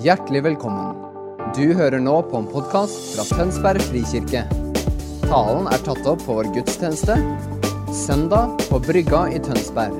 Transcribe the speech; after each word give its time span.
Hjertelig 0.00 0.40
velkommen. 0.46 0.94
Du 1.52 1.74
hører 1.76 2.00
nå 2.00 2.14
på 2.30 2.38
en 2.38 2.46
podkast 2.48 2.94
fra 3.12 3.24
Tønsberg 3.36 3.82
frikirke. 3.84 4.46
Talen 5.26 5.66
er 5.68 5.82
tatt 5.84 6.06
opp 6.08 6.22
på 6.24 6.36
vår 6.38 6.48
gudstjeneste 6.54 7.18
søndag 7.92 8.54
på 8.70 8.80
Brygga 8.86 9.26
i 9.28 9.42
Tønsberg. 9.44 9.98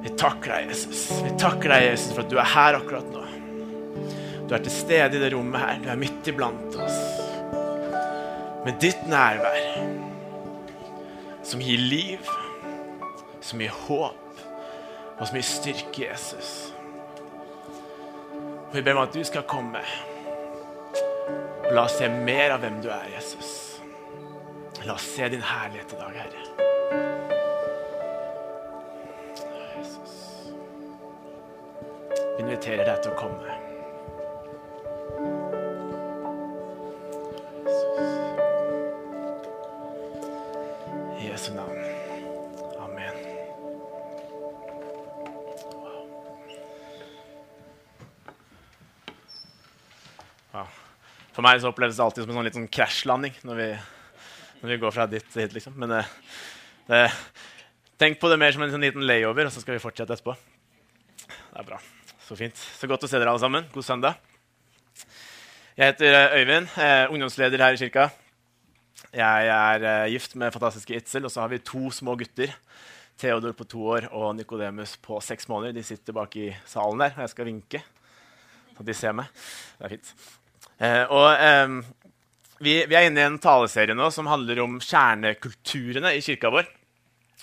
Vi 0.00 0.16
takker 0.16 0.48
deg, 0.48 0.72
Jesus. 0.72 1.10
Vi 1.20 1.36
takker 1.44 1.76
deg, 1.76 1.90
Jesus, 1.90 2.14
for 2.16 2.24
at 2.24 2.32
du 2.32 2.40
er 2.40 2.54
her 2.56 2.80
akkurat 2.80 3.12
nå. 3.12 3.28
Du 4.48 4.56
er 4.56 4.64
til 4.64 4.80
stede 4.80 5.20
i 5.20 5.26
det 5.26 5.34
rommet 5.36 5.60
her. 5.60 5.82
Du 5.84 5.92
er 5.92 6.06
midt 6.08 6.32
iblant 6.32 6.80
oss. 6.80 7.01
Med 8.64 8.76
ditt 8.78 9.06
nærvær, 9.10 9.56
som 11.42 11.60
gir 11.60 11.80
liv, 11.82 12.28
som 13.42 13.58
gir 13.58 13.72
håp, 13.74 14.42
og 15.18 15.26
som 15.26 15.34
gir 15.38 15.46
styrke, 15.46 16.04
Jesus. 16.04 16.50
Og 18.68 18.76
vi 18.76 18.82
ber 18.86 18.94
om 18.94 19.02
at 19.02 19.14
du 19.14 19.24
skal 19.26 19.42
komme. 19.50 19.82
Og 21.64 21.74
la 21.74 21.88
oss 21.88 21.98
se 21.98 22.06
mer 22.08 22.54
av 22.54 22.62
hvem 22.62 22.78
du 22.84 22.88
er, 22.94 23.10
Jesus. 23.16 23.50
La 24.86 24.94
oss 24.94 25.10
se 25.10 25.28
din 25.34 25.42
herlighet 25.42 25.92
i 25.92 25.98
dag, 25.98 26.22
Herre. 26.22 26.46
Jesus. 29.74 30.16
Vi 32.22 32.46
inviterer 32.46 32.86
deg 32.86 33.02
til 33.02 33.10
å 33.10 33.18
komme. 33.18 33.61
Jesu 41.32 41.54
navn. 41.56 41.78
Amen. 42.82 43.16
Wow. 50.52 50.68
For 51.32 51.40
meg 51.40 51.62
så 51.62 51.72
oppleves 51.72 51.96
det 51.96 52.04
alltid 52.04 52.26
som 52.26 52.34
en 52.34 52.36
sånn 52.36 52.48
litt 52.50 52.58
sånn 52.60 52.68
krasjlanding 52.68 53.40
når 53.48 53.64
når 54.62 54.70
vi 54.70 54.78
går 54.78 54.92
fra 54.94 55.08
dit 55.10 55.24
til 55.32 55.42
hit, 55.42 55.54
liksom. 55.56 55.74
Men 55.74 55.90
det, 55.90 56.02
det, 56.86 57.00
tenk 57.98 58.20
på 58.20 58.28
det 58.30 58.38
mer 58.38 58.54
som 58.54 58.62
en 58.62 58.70
sånn 58.70 58.84
liten 58.84 59.02
layover, 59.08 59.48
og 59.48 59.54
så 59.54 59.62
skal 59.64 59.74
vi 59.74 59.82
fortsette 59.82 60.14
etterpå. 60.14 60.36
Det 61.24 61.58
er 61.64 61.66
bra. 61.66 61.80
Så 62.22 62.38
fint. 62.38 62.60
Så 62.78 62.86
godt 62.90 63.08
å 63.08 63.10
se 63.10 63.18
dere 63.18 63.32
alle 63.32 63.42
sammen. 63.42 63.66
God 63.74 63.88
søndag. 63.88 64.20
Jeg 65.74 65.88
heter 65.88 66.14
eh, 66.14 66.36
Øyvind, 66.38 66.70
eh, 66.78 67.08
ungdomsleder 67.10 67.64
her 67.64 67.74
i 67.74 67.80
kirka. 67.80 68.12
Jeg 69.12 69.48
er 69.52 69.82
uh, 69.84 70.10
gift 70.12 70.36
med 70.40 70.54
fantastiske 70.54 70.96
Itzel, 70.96 71.26
og 71.28 71.32
så 71.32 71.42
har 71.44 71.50
vi 71.52 71.60
to 71.60 71.90
små 71.92 72.14
gutter. 72.16 72.54
Theodor 73.20 73.52
på 73.54 73.66
to 73.68 73.82
år 73.92 74.06
og 74.16 74.30
Nikodemus 74.38 74.96
på 75.04 75.18
seks 75.20 75.50
måneder. 75.50 75.76
De 75.76 75.84
sitter 75.84 76.16
bak 76.16 76.32
i 76.40 76.48
salen 76.66 77.02
der, 77.02 77.12
og 77.16 77.26
jeg 77.26 77.32
skal 77.34 77.48
vinke. 77.50 77.82
Så 78.72 78.86
de 78.88 78.96
ser 78.96 79.12
meg. 79.14 79.28
Det 79.76 79.84
er 79.84 79.92
fint. 79.92 80.14
Uh, 80.80 81.04
og 81.12 81.28
um, 81.68 81.76
vi, 82.62 82.78
vi 82.88 82.96
er 82.96 83.10
inne 83.10 83.20
i 83.20 83.28
en 83.28 83.40
taleserie 83.42 83.94
nå 83.94 84.08
som 84.14 84.30
handler 84.30 84.64
om 84.64 84.80
kjernekulturene 84.80 86.16
i 86.16 86.24
kirka 86.24 86.50
vår. 86.54 86.70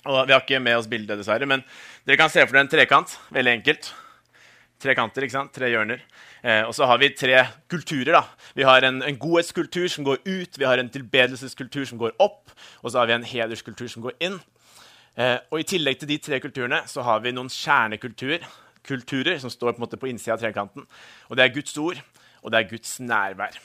Og 0.08 0.24
Vi 0.26 0.34
har 0.34 0.42
ikke 0.42 0.62
med 0.64 0.80
oss 0.80 0.88
bildet, 0.90 1.20
dessverre, 1.20 1.48
men 1.50 1.62
dere 2.08 2.18
kan 2.18 2.32
se 2.32 2.46
for 2.46 2.56
dere 2.56 2.66
en 2.66 2.72
trekant. 2.72 3.18
Veldig 3.36 3.60
enkelt. 3.60 3.92
Tre 4.80 4.96
kanter, 4.96 5.26
ikke 5.26 5.36
sant? 5.36 5.52
Tre 5.56 5.68
hjørner. 5.68 6.00
Eh, 6.40 6.62
og 6.64 6.72
så 6.76 6.88
har 6.88 7.02
vi 7.02 7.12
tre 7.12 7.42
kulturer. 7.68 8.14
da. 8.16 8.24
Vi 8.56 8.64
har 8.64 8.86
en, 8.88 9.02
en 9.04 9.20
godhetskultur 9.20 9.90
som 9.92 10.08
går 10.08 10.22
ut, 10.24 10.58
vi 10.58 10.68
har 10.68 10.80
en 10.80 10.90
tilbedelseskultur 10.90 11.84
som 11.90 12.00
går 12.00 12.16
opp, 12.20 12.54
og 12.84 12.92
så 12.92 13.02
har 13.02 13.10
vi 13.10 13.18
en 13.18 13.28
hederskultur 13.28 13.92
som 13.92 14.06
går 14.06 14.16
inn. 14.24 14.40
Eh, 15.20 15.38
og 15.52 15.60
I 15.60 15.68
tillegg 15.68 16.00
til 16.00 16.14
de 16.14 16.18
tre 16.24 16.40
kulturene 16.40 16.86
så 16.88 17.04
har 17.04 17.20
vi 17.26 17.36
noen 17.36 17.52
kjernekulturer 17.52 18.48
kulturer 18.90 19.40
som 19.42 19.52
står 19.52 19.74
på 19.74 19.80
en 19.80 19.86
måte 19.86 20.00
på 20.00 20.10
innsida 20.10 20.36
av 20.36 20.44
trekanten. 20.44 20.86
Og 21.30 21.38
Det 21.38 21.46
er 21.46 21.54
Guds 21.54 21.76
ord, 21.78 22.00
og 22.44 22.52
det 22.52 22.60
er 22.60 22.72
Guds 22.72 23.00
nærvær. 23.00 23.60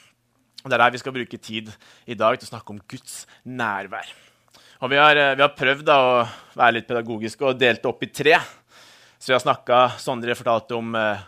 Og 0.65 0.71
Det 0.71 0.75
er 0.75 0.83
der 0.83 0.91
vi 0.91 0.99
skal 0.99 1.13
bruke 1.13 1.39
tid 1.39 1.73
i 2.07 2.15
dag 2.15 2.39
til 2.39 2.47
å 2.49 2.53
snakke 2.53 2.71
om 2.71 2.81
Guds 2.89 3.27
nærvær. 3.45 4.09
Og 4.83 4.91
Vi 4.91 4.97
har, 4.97 5.17
eh, 5.17 5.35
vi 5.35 5.43
har 5.43 5.57
prøvd 5.57 5.85
da, 5.85 5.97
å 5.97 6.29
være 6.57 6.75
litt 6.75 6.89
pedagogiske 6.89 7.43
og 7.43 7.59
delt 7.59 7.83
det 7.83 7.89
opp 7.89 8.03
i 8.03 8.07
tre. 8.07 8.41
Så 9.25 9.33
vi 9.33 9.35
har 9.35 9.41
snakka 9.41 9.77
Sondre 9.99 10.35
fortalte 10.37 10.75
om, 10.75 10.95
eh, 10.95 11.19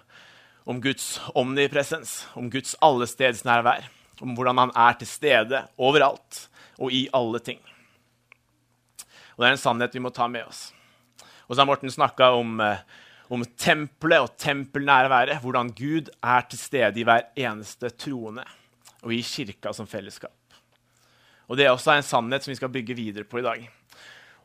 om 0.65 0.81
Guds 0.81 1.21
omnipresens, 1.35 2.29
om 2.35 2.51
Guds 2.51 2.75
allestedsnærvær. 2.85 3.87
Om 4.21 4.35
hvordan 4.37 4.59
han 4.59 4.73
er 4.77 4.99
til 5.01 5.09
stede 5.09 5.63
overalt 5.79 6.43
og 6.77 6.93
i 6.93 7.07
alle 7.15 7.41
ting. 7.41 7.57
Og 9.37 9.39
Det 9.39 9.49
er 9.49 9.53
en 9.53 9.57
sannhet 9.57 9.95
vi 9.95 10.03
må 10.05 10.13
ta 10.13 10.29
med 10.29 10.45
oss. 10.45 10.75
Og 11.49 11.57
så 11.57 11.61
har 11.63 11.67
Morten 11.67 11.89
snakka 11.89 12.37
om, 12.37 12.61
eh, 12.61 12.77
om 13.31 13.45
tempelet 13.57 14.21
og 14.21 14.37
tempelnærværet. 14.37 15.41
Hvordan 15.41 15.73
Gud 15.73 16.11
er 16.23 16.41
til 16.43 16.59
stede 16.59 17.01
i 17.01 17.05
hver 17.05 17.23
eneste 17.35 17.89
troende 17.97 18.45
og 19.03 19.11
i 19.11 19.23
kirka 19.23 19.73
som 19.73 19.87
fellesskap. 19.87 20.37
Og 21.49 21.57
Det 21.57 21.65
er 21.65 21.71
også 21.71 21.97
en 21.97 22.03
sannhet 22.03 22.43
som 22.43 22.51
vi 22.51 22.57
skal 22.57 22.69
bygge 22.69 22.95
videre 22.95 23.25
på 23.25 23.39
i 23.39 23.43
dag. 23.43 23.71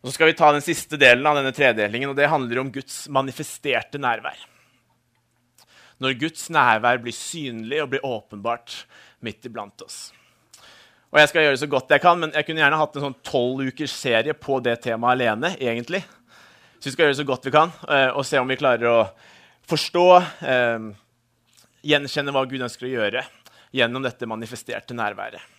Og 0.02 0.10
Så 0.10 0.16
skal 0.16 0.32
vi 0.32 0.38
ta 0.38 0.50
den 0.52 0.64
siste 0.66 0.98
delen 0.98 1.28
av 1.30 1.38
denne 1.38 1.54
tredelingen, 1.54 2.10
og 2.10 2.18
det 2.18 2.30
handler 2.32 2.64
om 2.64 2.72
Guds 2.74 3.04
manifesterte 3.14 4.02
nærvær. 4.02 4.40
Når 6.02 6.18
Guds 6.18 6.48
nærvær 6.50 6.98
blir 7.04 7.14
synlig 7.14 7.84
og 7.84 7.92
blir 7.92 8.06
åpenbart 8.06 8.82
midt 9.22 9.46
iblant 9.46 9.86
oss. 9.86 10.10
Og 11.12 11.20
Jeg 11.20 11.30
skal 11.30 11.46
gjøre 11.46 11.60
så 11.60 11.70
godt 11.70 11.92
jeg 11.92 12.02
kan, 12.02 12.18
men 12.18 12.34
jeg 12.34 12.48
kunne 12.48 12.64
gjerne 12.64 12.80
hatt 12.80 12.96
en 12.96 13.06
sånn 13.06 13.20
tolv 13.28 13.62
ukers 13.68 13.94
serie 13.94 14.34
på 14.34 14.58
det 14.64 14.80
temaet 14.82 15.20
alene. 15.20 15.54
egentlig. 15.60 16.02
Så 16.80 16.90
vi 16.90 16.96
skal 16.96 17.06
gjøre 17.06 17.20
så 17.20 17.28
godt 17.28 17.46
vi 17.46 17.52
kan, 17.54 17.72
eh, 17.90 18.10
og 18.10 18.26
se 18.26 18.40
om 18.40 18.48
vi 18.48 18.58
klarer 18.58 18.88
å 18.90 19.12
forstå, 19.70 20.08
eh, 20.42 20.80
gjenkjenne 21.84 22.34
hva 22.34 22.48
Gud 22.50 22.62
ønsker 22.62 22.88
å 22.88 22.96
gjøre 22.96 23.26
gjennom 23.72 24.02
dette 24.02 24.26
manifesterte 24.26 24.96
nærværet. 24.98 25.51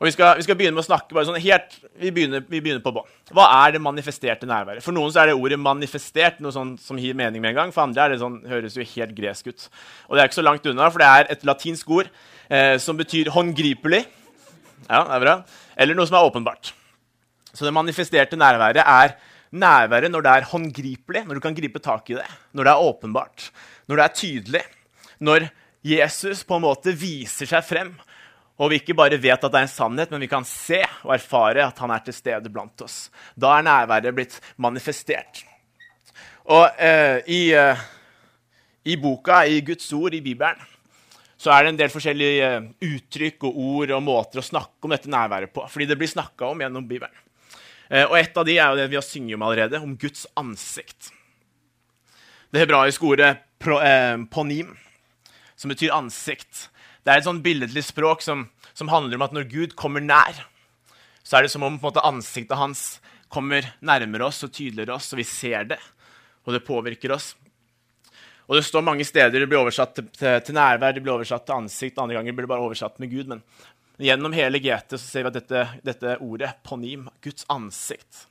Og 0.00 0.06
vi 0.08 0.14
skal, 0.14 0.38
vi 0.38 0.44
skal, 0.46 0.56
begynne 0.56 0.72
med 0.72 0.80
å 0.80 0.86
snakke 0.86 1.12
bare 1.12 1.26
sånn 1.28 1.42
helt, 1.44 1.74
vi 2.00 2.08
begynner, 2.16 2.40
vi 2.48 2.62
begynner 2.64 2.80
på 2.80 2.92
bånn. 2.96 3.08
Hva 3.36 3.44
er 3.66 3.74
det 3.74 3.82
manifesterte 3.84 4.48
nærværet? 4.48 4.80
For 4.80 4.96
noen 4.96 5.12
så 5.12 5.20
er 5.20 5.28
det 5.28 5.34
ordet 5.36 5.58
'manifestert' 5.60 6.40
noe 6.40 6.54
sånn 6.56 6.70
som 6.80 6.96
gir 6.96 7.12
mening 7.12 7.42
med 7.44 7.52
en 7.52 7.58
gang. 7.58 7.74
For 7.74 7.84
andre 7.84 8.06
er 8.06 8.14
det 8.14 8.22
sånn, 8.22 8.38
høres 8.48 8.78
jo 8.80 8.86
helt 8.94 9.12
gresk 9.12 9.52
ut. 9.52 9.68
Og 10.08 10.16
det 10.16 10.22
er 10.22 10.30
ikke 10.30 10.40
så 10.40 10.46
langt 10.46 10.64
unna, 10.64 10.88
for 10.88 11.04
det 11.04 11.10
er 11.10 11.28
et 11.36 11.44
latinsk 11.44 11.90
ord 11.90 12.08
eh, 12.48 12.78
som 12.80 12.96
betyr 12.96 13.28
'håndgripelig'. 13.28 14.08
Ja, 14.88 15.04
det 15.04 15.14
er 15.18 15.20
bra. 15.20 15.44
Eller 15.76 15.94
noe 15.94 16.08
som 16.08 16.16
er 16.16 16.24
åpenbart. 16.24 16.72
Så 17.52 17.68
det 17.68 17.76
manifesterte 17.76 18.40
nærværet 18.40 18.80
er 18.80 19.18
nærværet 19.52 20.10
når 20.10 20.22
det 20.22 20.32
er 20.32 20.48
håndgripelig, 20.48 21.26
når 21.26 21.34
du 21.34 21.40
kan 21.40 21.54
gripe 21.54 21.78
tak 21.78 22.08
i 22.08 22.14
det. 22.14 22.28
Når 22.54 22.64
det 22.64 22.72
er 22.72 22.88
åpenbart, 22.88 23.50
når 23.86 23.96
det 23.96 24.04
er 24.04 24.16
tydelig. 24.16 24.64
Når 25.20 25.50
Jesus 25.84 26.42
på 26.44 26.56
en 26.56 26.64
måte 26.64 26.96
viser 26.96 27.44
seg 27.44 27.64
frem 27.64 27.92
og 28.60 28.68
vi 28.68 28.80
ikke 28.80 28.96
bare 28.96 29.16
vet 29.20 29.40
at 29.40 29.52
det 29.52 29.56
er 29.56 29.66
en 29.66 29.72
sannhet, 29.72 30.10
men 30.12 30.20
vi 30.20 30.28
kan 30.28 30.44
se 30.44 30.82
og 31.06 31.14
erfare 31.16 31.64
at 31.64 31.78
han 31.80 31.92
er 31.94 32.02
til 32.04 32.16
stede 32.16 32.52
blant 32.52 32.84
oss. 32.84 33.06
Da 33.32 33.54
er 33.56 33.64
nærværet 33.64 34.16
blitt 34.16 34.36
manifestert. 34.60 35.46
Og 36.52 36.66
eh, 36.76 37.22
i, 37.32 37.40
eh, 37.56 37.80
i, 38.84 38.98
boka, 39.00 39.44
i 39.48 39.62
Guds 39.64 39.88
ord, 39.96 40.12
i 40.16 40.20
Bibelen, 40.24 40.60
så 41.40 41.54
er 41.54 41.64
det 41.64 41.72
en 41.72 41.78
del 41.80 41.92
forskjellige 41.92 42.48
eh, 42.50 42.68
uttrykk 42.90 43.46
og 43.48 43.60
ord 43.64 43.94
og 43.96 44.04
måter 44.04 44.42
å 44.42 44.44
snakke 44.44 44.84
om 44.84 44.92
dette 44.92 45.12
nærværet 45.12 45.54
på. 45.54 45.64
Fordi 45.72 45.88
det 45.88 45.96
blir 46.00 46.10
snakka 46.12 46.50
om 46.50 46.60
gjennom 46.60 46.88
Bibelen. 46.88 47.16
Eh, 47.88 48.04
og 48.04 48.18
et 48.18 48.36
av 48.36 48.44
de 48.44 48.58
er 48.58 48.68
jo 48.68 48.80
det 48.82 48.90
vi 48.92 48.98
har 48.98 49.06
synget 49.06 49.38
om 49.38 49.46
allerede, 49.46 49.80
om 49.80 49.96
Guds 49.96 50.26
ansikt. 50.36 51.14
Det 52.52 52.60
hebraiske 52.60 53.08
ordet 53.08 53.30
pro, 53.62 53.80
eh, 53.80 54.18
ponim, 54.28 54.76
som 55.56 55.72
betyr 55.72 55.96
ansikt. 55.96 56.68
Det 57.04 57.12
er 57.12 57.22
et 57.22 57.28
sånn 57.28 57.40
billedlig 57.44 57.86
språk 57.88 58.20
som, 58.24 58.44
som, 58.80 58.90
handler 58.92 59.20
om 59.20 59.26
at 59.28 59.36
når 59.36 59.48
Gud 59.50 59.76
kommer 59.78 60.02
nær, 60.04 60.40
så 61.22 61.38
er 61.38 61.44
det 61.44 61.52
som 61.52 61.64
om 61.66 61.76
måte, 61.80 62.02
ansiktet 62.02 62.58
hans 62.58 62.84
kommer 63.30 63.68
nærmere 63.84 64.26
oss 64.26 64.42
og 64.46 64.52
tydeligere 64.56 64.96
oss, 64.96 65.12
og 65.12 65.20
vi 65.20 65.26
ser 65.28 65.68
det. 65.74 65.78
Og 66.48 66.56
det 66.56 66.64
påvirker 66.66 67.12
oss. 67.14 67.34
Og 68.50 68.56
Det 68.56 68.64
står 68.66 68.82
mange 68.82 69.04
steder 69.06 69.38
det 69.38 69.46
blir 69.46 69.60
oversatt 69.60 69.92
til, 69.94 70.08
til, 70.10 70.40
til 70.42 70.56
nærvær, 70.56 70.96
det 70.96 71.04
blir 71.04 71.14
oversatt 71.14 71.44
til 71.46 71.60
ansikt. 71.60 72.00
Andre 72.02 72.16
ganger 72.18 72.34
blir 72.34 72.48
det 72.48 72.50
bare 72.50 72.64
oversatt 72.66 72.98
med 72.98 73.12
Gud. 73.12 73.30
Men 73.30 73.44
gjennom 74.00 74.34
hele 74.34 74.58
GT 74.58 74.96
så 74.96 75.04
ser 75.04 75.26
vi 75.26 75.30
at 75.30 75.38
dette, 75.38 75.62
dette 75.86 76.16
ordet, 76.24 76.56
ponim, 76.66 77.06
Guds 77.22 77.46
ansikt, 77.52 78.24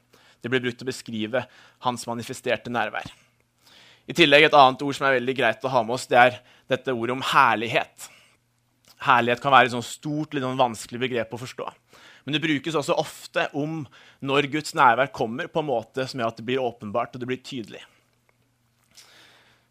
det 0.44 0.51
blir 0.51 0.63
brukt 0.63 0.80
til 0.81 0.88
å 0.88 0.92
beskrive 0.92 1.46
hans 1.86 2.04
manifesterte 2.10 2.72
nærvær. 2.74 3.07
I 4.10 4.16
tillegg 4.18 4.48
et 4.48 4.57
annet 4.57 4.84
ord 4.84 4.98
som 4.98 5.07
er 5.07 5.19
veldig 5.19 5.36
greit 5.38 5.63
å 5.63 5.72
ha 5.72 5.86
med 5.86 5.96
oss, 5.96 6.07
det 6.10 6.19
er 6.19 6.40
dette 6.72 6.96
ordet 6.96 7.16
om 7.16 7.24
herlighet. 7.31 8.10
Herlighet 9.06 9.42
kan 9.44 9.54
være 9.54 9.69
et 9.69 9.75
sånn 9.75 9.86
stort, 9.86 10.34
litt 10.34 10.44
sånn 10.44 10.60
vanskelig 10.60 11.00
begrep 11.06 11.34
å 11.36 11.40
forstå. 11.40 11.68
Men 12.25 12.36
det 12.36 12.44
brukes 12.44 12.75
også 12.75 12.98
ofte 13.00 13.48
om 13.57 13.81
når 14.25 14.50
Guds 14.51 14.75
nærvær 14.78 15.12
kommer 15.16 15.48
på 15.51 15.63
en 15.63 15.69
måte 15.69 16.06
som 16.10 16.19
gjør 16.19 16.34
at 16.34 16.40
det 16.42 16.46
blir 16.50 16.63
åpenbart 16.63 17.16
og 17.16 17.24
det 17.24 17.30
blir 17.30 17.40
tydelig. 17.44 17.81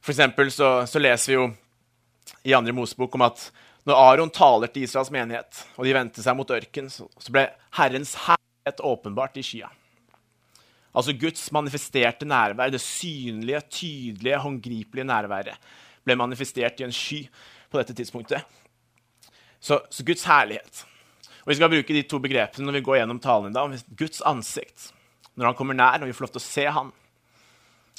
For 0.01 0.15
eksempel 0.15 0.51
så, 0.55 0.71
så 0.89 1.03
leser 1.03 1.33
vi 1.33 1.37
jo 1.37 1.49
i 2.49 2.55
andre 2.57 2.73
Mosebok 2.77 3.19
om 3.19 3.27
at 3.27 3.51
når 3.89 4.01
Aron 4.01 4.33
taler 4.33 4.71
til 4.73 4.85
Israels 4.85 5.11
menighet, 5.13 5.63
og 5.77 5.87
de 5.87 5.95
vendte 5.97 6.25
seg 6.25 6.37
mot 6.37 6.51
ørken, 6.53 6.91
så, 6.93 7.07
så 7.21 7.33
ble 7.33 7.47
Herrens 7.79 8.15
herlighet 8.27 8.83
åpenbart 8.85 9.39
i 9.41 9.45
skya. 9.45 9.71
Altså 10.99 11.15
Guds 11.17 11.47
manifesterte 11.55 12.27
nærvær, 12.29 12.73
det 12.73 12.83
synlige, 12.83 13.61
tydelige, 13.71 14.41
håndgripelige 14.43 15.07
nærværet, 15.09 15.69
ble 16.05 16.17
manifestert 16.19 16.81
i 16.81 16.87
en 16.89 16.95
sky 16.95 17.23
på 17.71 17.81
dette 17.81 17.97
tidspunktet. 17.97 18.45
Så, 19.61 19.81
så, 19.91 20.05
Guds 20.07 20.25
herlighet. 20.29 20.85
Og 21.43 21.51
Vi 21.51 21.59
skal 21.59 21.73
bruke 21.73 21.95
de 21.95 22.05
to 22.07 22.21
begrepene 22.23 22.69
når 22.69 22.79
vi 22.79 22.85
går 22.87 23.01
gjennom 23.01 23.21
talen 23.23 23.51
i 23.51 23.57
dag. 23.57 23.75
Guds 23.99 24.23
ansikt 24.27 24.93
når 25.39 25.51
han 25.51 25.59
kommer 25.59 25.77
nær, 25.79 25.99
når 25.99 26.11
vi 26.11 26.17
får 26.17 26.27
lov 26.27 26.35
til 26.35 26.43
å 26.43 26.49
se 26.49 26.67
han. 26.79 26.93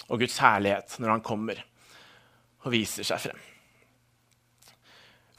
Og 0.09 0.19
Guds 0.19 0.37
herlighet 0.43 0.97
når 0.99 1.15
han 1.15 1.23
kommer 1.25 1.63
og 2.65 2.73
viser 2.73 3.07
seg 3.07 3.21
frem. 3.23 3.39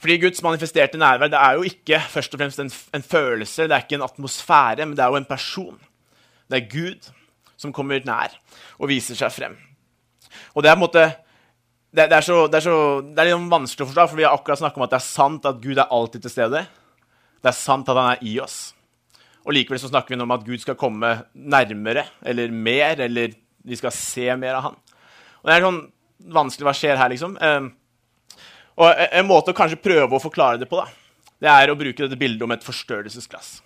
Fordi 0.01 0.17
Guds 0.17 0.41
manifesterte 0.41 0.97
nærvær 0.97 1.29
det 1.29 1.37
er 1.37 1.57
jo 1.57 1.65
ikke 1.69 1.99
først 2.09 2.33
og 2.33 2.41
fremst 2.41 2.61
en, 2.63 2.71
en 2.97 3.05
følelse, 3.05 3.67
det 3.69 3.75
er 3.75 3.83
ikke 3.83 3.99
en 3.99 4.07
atmosfære, 4.07 4.87
men 4.87 4.95
det 4.97 5.03
er 5.05 5.13
jo 5.13 5.19
en 5.19 5.29
person. 5.29 5.77
Det 6.49 6.57
er 6.57 6.71
Gud 6.71 7.11
som 7.61 7.73
kommer 7.73 8.01
nær 8.05 8.33
og 8.79 8.89
viser 8.89 9.17
seg 9.19 9.29
frem. 9.35 9.59
Og 10.55 10.63
det 10.63 10.71
er 10.71 10.75
på 10.75 10.81
en 10.81 10.87
måte 10.87 11.05
det, 11.91 12.05
det, 12.07 12.17
er 12.17 12.23
så, 12.23 12.35
det, 12.47 12.61
er 12.61 12.63
så, 12.63 12.75
det 13.03 13.19
er 13.19 13.31
litt 13.31 13.49
vanskelig 13.51 13.83
å 13.83 13.89
forstå, 13.89 14.05
for 14.07 14.19
vi 14.19 14.23
har 14.27 14.35
akkurat 14.37 14.61
snakket 14.61 14.79
om 14.79 14.85
at 14.85 14.93
det 14.93 14.99
er 15.01 15.07
sant 15.07 15.47
at 15.49 15.59
Gud 15.63 15.75
er 15.75 15.91
alltid 15.91 16.23
til 16.23 16.31
stede. 16.31 16.61
Det 17.41 17.51
er 17.51 17.57
sant 17.57 17.89
at 17.91 17.99
han 17.99 18.13
er 18.13 18.23
i 18.27 18.37
oss. 18.43 18.59
Og 19.41 19.55
likevel 19.57 19.81
så 19.81 19.89
snakker 19.89 20.15
vi 20.15 20.21
om 20.23 20.35
at 20.35 20.45
Gud 20.45 20.61
skal 20.61 20.77
komme 20.79 21.09
nærmere 21.33 22.05
eller 22.23 22.53
mer, 22.53 23.01
eller 23.03 23.35
vi 23.65 23.77
skal 23.77 23.93
se 23.95 24.29
mer 24.39 24.59
av 24.59 24.69
han. 24.69 24.77
Og 25.41 25.49
det 25.49 25.55
er 25.55 25.65
sånn 25.65 25.81
vanskelig 26.31 26.69
hva 26.69 26.75
skjer 26.77 26.99
her, 27.01 27.11
liksom. 27.11 27.35
Um, 27.41 27.71
og 28.81 29.03
en 29.09 29.27
måte 29.27 29.51
å 29.51 29.57
kanskje 29.57 29.81
prøve 29.81 30.15
å 30.15 30.21
forklare 30.21 30.61
det 30.61 30.69
på, 30.69 30.79
da, 30.79 30.87
det 31.41 31.51
er 31.51 31.73
å 31.73 31.77
bruke 31.77 32.05
dette 32.05 32.19
bildet 32.19 32.45
om 32.45 32.53
et 32.53 32.65
forstørrelsesglass. 32.65 33.57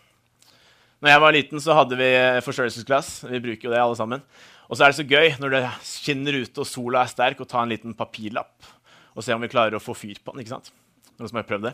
Når 1.03 1.11
jeg 1.11 1.21
var 1.21 1.35
liten, 1.35 1.61
så 1.61 1.75
hadde 1.77 1.97
vi 1.99 2.09
forstørrelsesglass. 2.45 3.09
Vi 3.27 3.41
bruker 3.43 3.67
jo 3.67 3.73
det, 3.75 3.81
alle 3.83 3.97
sammen. 3.99 4.23
Og 4.69 4.77
så 4.77 4.85
er 4.85 4.91
det 4.91 4.97
så 4.97 5.05
gøy 5.05 5.35
når 5.41 5.53
det 5.53 5.63
skinner 5.85 6.39
ute 6.41 6.63
og 6.63 6.69
sola 6.69 7.03
er 7.03 7.11
sterk, 7.11 7.41
å 7.41 7.49
ta 7.49 7.61
en 7.61 7.71
liten 7.73 7.95
papirlapp 7.97 8.73
og 9.15 9.23
se 9.23 9.31
om 9.31 9.43
vi 9.43 9.51
klarer 9.51 9.77
å 9.77 9.83
få 9.83 9.93
fyr 9.95 10.17
på 10.19 10.33
den. 10.33 10.43
ikke 10.43 10.57
sant? 10.57 10.73
Noen 11.15 11.31
som 11.31 11.39
har 11.39 11.47
prøvd 11.47 11.69
det? 11.69 11.73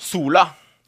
Sola 0.00 0.46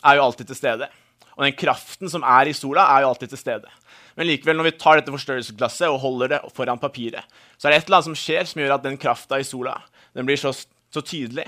er 0.08 0.16
jo 0.16 0.24
alltid 0.24 0.48
til 0.48 0.58
stede. 0.58 0.88
Og 1.36 1.44
den 1.44 1.56
kraften 1.56 2.08
som 2.12 2.24
er 2.24 2.48
i 2.48 2.54
sola, 2.56 2.86
er 2.94 3.04
jo 3.04 3.10
alltid 3.12 3.34
til 3.34 3.40
stede. 3.40 3.72
Men 4.16 4.28
likevel, 4.28 4.56
når 4.58 4.68
vi 4.70 4.74
tar 4.80 4.98
dette 4.98 5.12
forstørrelsesglasset 5.12 5.88
og 5.88 6.00
holder 6.02 6.34
det 6.34 6.40
foran 6.56 6.80
papiret, 6.80 7.28
så 7.56 7.68
er 7.68 7.74
det 7.74 7.82
et 7.82 7.90
eller 7.90 8.00
annet 8.00 8.10
som 8.10 8.18
skjer 8.18 8.48
som 8.48 8.62
gjør 8.62 8.74
at 8.76 8.86
den 8.86 8.98
krafta 9.00 9.40
i 9.40 9.46
sola 9.46 9.78
den 10.16 10.28
blir 10.28 10.40
så, 10.40 10.52
så 10.92 11.04
tydelig 11.04 11.46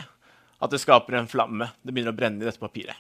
at 0.61 0.73
det 0.73 0.81
skaper 0.81 1.19
en 1.19 1.29
flamme. 1.29 1.69
Det 1.85 1.93
begynner 1.93 2.15
å 2.15 2.17
brenne 2.17 2.41
i 2.41 2.49
dette 2.49 2.61
papiret. 2.61 2.97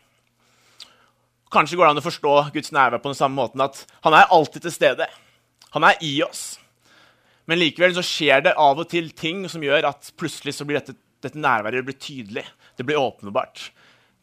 Kanskje 1.52 1.78
går 1.78 1.86
det 1.86 1.92
an 1.94 2.02
å 2.02 2.04
forstå 2.04 2.34
Guds 2.56 2.72
nærvær 2.74 3.00
på 3.00 3.12
den 3.12 3.18
samme 3.20 3.38
måten 3.38 3.62
at 3.64 3.84
han 4.04 4.16
er 4.16 4.32
alltid 4.34 4.66
til 4.66 4.74
stede. 4.74 5.08
Han 5.74 5.86
er 5.88 5.98
i 6.06 6.14
oss. 6.22 6.54
Men 7.50 7.60
likevel 7.60 7.96
så 7.96 8.04
skjer 8.06 8.44
det 8.46 8.54
av 8.60 8.78
og 8.80 8.88
til 8.90 9.10
ting 9.16 9.44
som 9.52 9.64
gjør 9.64 9.90
at 9.90 10.12
plutselig 10.18 10.54
så 10.56 10.66
blir 10.68 10.80
dette, 10.80 10.96
dette 11.24 11.40
nærværet 11.40 11.84
blir 11.86 11.98
tydelig. 12.00 12.44
Det 12.78 12.86
blir 12.86 13.00
åpenbart. 13.00 13.68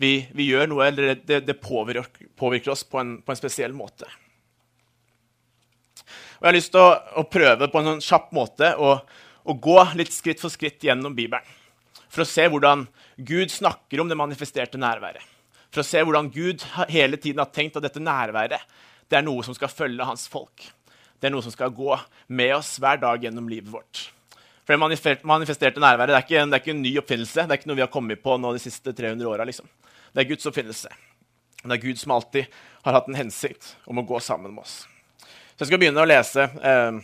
Vi, 0.01 0.15
vi 0.33 0.47
gjør 0.49 0.71
noe, 0.71 0.87
eller 0.87 1.13
det, 1.19 1.43
det 1.45 1.59
påvirker, 1.61 2.29
påvirker, 2.39 2.73
oss 2.73 2.81
på 2.87 3.01
en, 3.01 3.19
på 3.21 3.33
en, 3.33 3.37
spesiell 3.37 3.75
måte. 3.77 4.07
Og 6.39 6.47
Jeg 6.47 6.49
har 6.49 6.57
lyst 6.57 6.73
til 6.73 6.81
å, 6.81 6.95
å 7.21 7.27
prøve 7.29 7.69
på 7.69 7.81
en 7.81 7.91
sånn 7.91 8.05
kjapp 8.07 8.31
måte 8.33 8.71
å, 8.81 8.95
å 9.45 9.57
gå 9.67 9.77
litt 9.99 10.15
skritt 10.15 10.41
for 10.41 10.53
skritt 10.53 10.81
gjennom 10.87 11.13
Bibelen. 11.17 11.45
For 12.11 12.25
å 12.25 12.27
se 12.27 12.47
hvordan 12.49 12.87
Gud 13.21 13.53
snakker 13.53 14.01
om 14.01 14.09
det 14.09 14.17
manifesterte 14.17 14.81
nærværet. 14.81 15.21
For 15.71 15.83
å 15.83 15.87
se 15.87 16.01
hvordan 16.01 16.31
Gud 16.33 16.65
hele 16.89 17.19
tiden 17.21 17.43
har 17.43 17.53
tenkt 17.53 17.77
at 17.77 17.85
dette 17.85 18.01
nærværet 18.01 18.65
det 19.11 19.19
er 19.19 19.27
noe 19.27 19.43
som 19.45 19.55
skal 19.55 19.71
følge 19.71 20.07
hans 20.07 20.25
folk. 20.31 20.65
Det 21.21 21.29
er 21.29 21.35
noe 21.35 21.45
som 21.45 21.53
skal 21.53 21.69
gå 21.69 21.93
med 22.33 22.55
oss 22.55 22.73
hver 22.81 22.97
dag 23.01 23.21
gjennom 23.21 23.49
livet 23.49 23.69
vårt. 23.69 24.07
For 24.65 24.73
Det 24.73 25.25
manifesterte 25.27 25.81
nærværet 25.81 26.13
det 26.13 26.17
er, 26.17 26.25
ikke, 26.25 26.45
det 26.49 26.57
er 26.57 26.63
ikke 26.63 26.73
en 26.73 26.81
ny 26.81 26.91
oppfinnelse. 27.01 27.45
Det 27.45 27.53
er 27.53 27.59
ikke 27.61 27.69
noe 27.69 27.77
vi 27.77 27.85
har 27.85 27.93
kommet 27.93 28.21
på 28.23 28.37
nå 28.41 28.53
de 28.55 28.61
siste 28.63 28.93
300 28.97 29.29
åra. 29.29 29.45
Liksom. 29.45 29.67
Det 30.13 30.23
er 30.23 30.29
Guds 30.31 30.49
oppfinnelse. 30.49 30.89
Det 31.61 31.75
er 31.75 31.81
Gud 31.83 31.99
som 32.01 32.15
alltid 32.15 32.59
har 32.85 32.97
hatt 32.97 33.09
en 33.09 33.19
hensikt 33.19 33.75
om 33.85 34.01
å 34.01 34.05
gå 34.07 34.19
sammen 34.23 34.53
med 34.55 34.63
oss. 34.63 34.81
Så 35.21 35.65
Jeg 35.65 35.69
skal 35.69 35.81
begynne 35.83 36.01
å 36.01 36.09
lese 36.09 36.47
eh, 36.47 37.01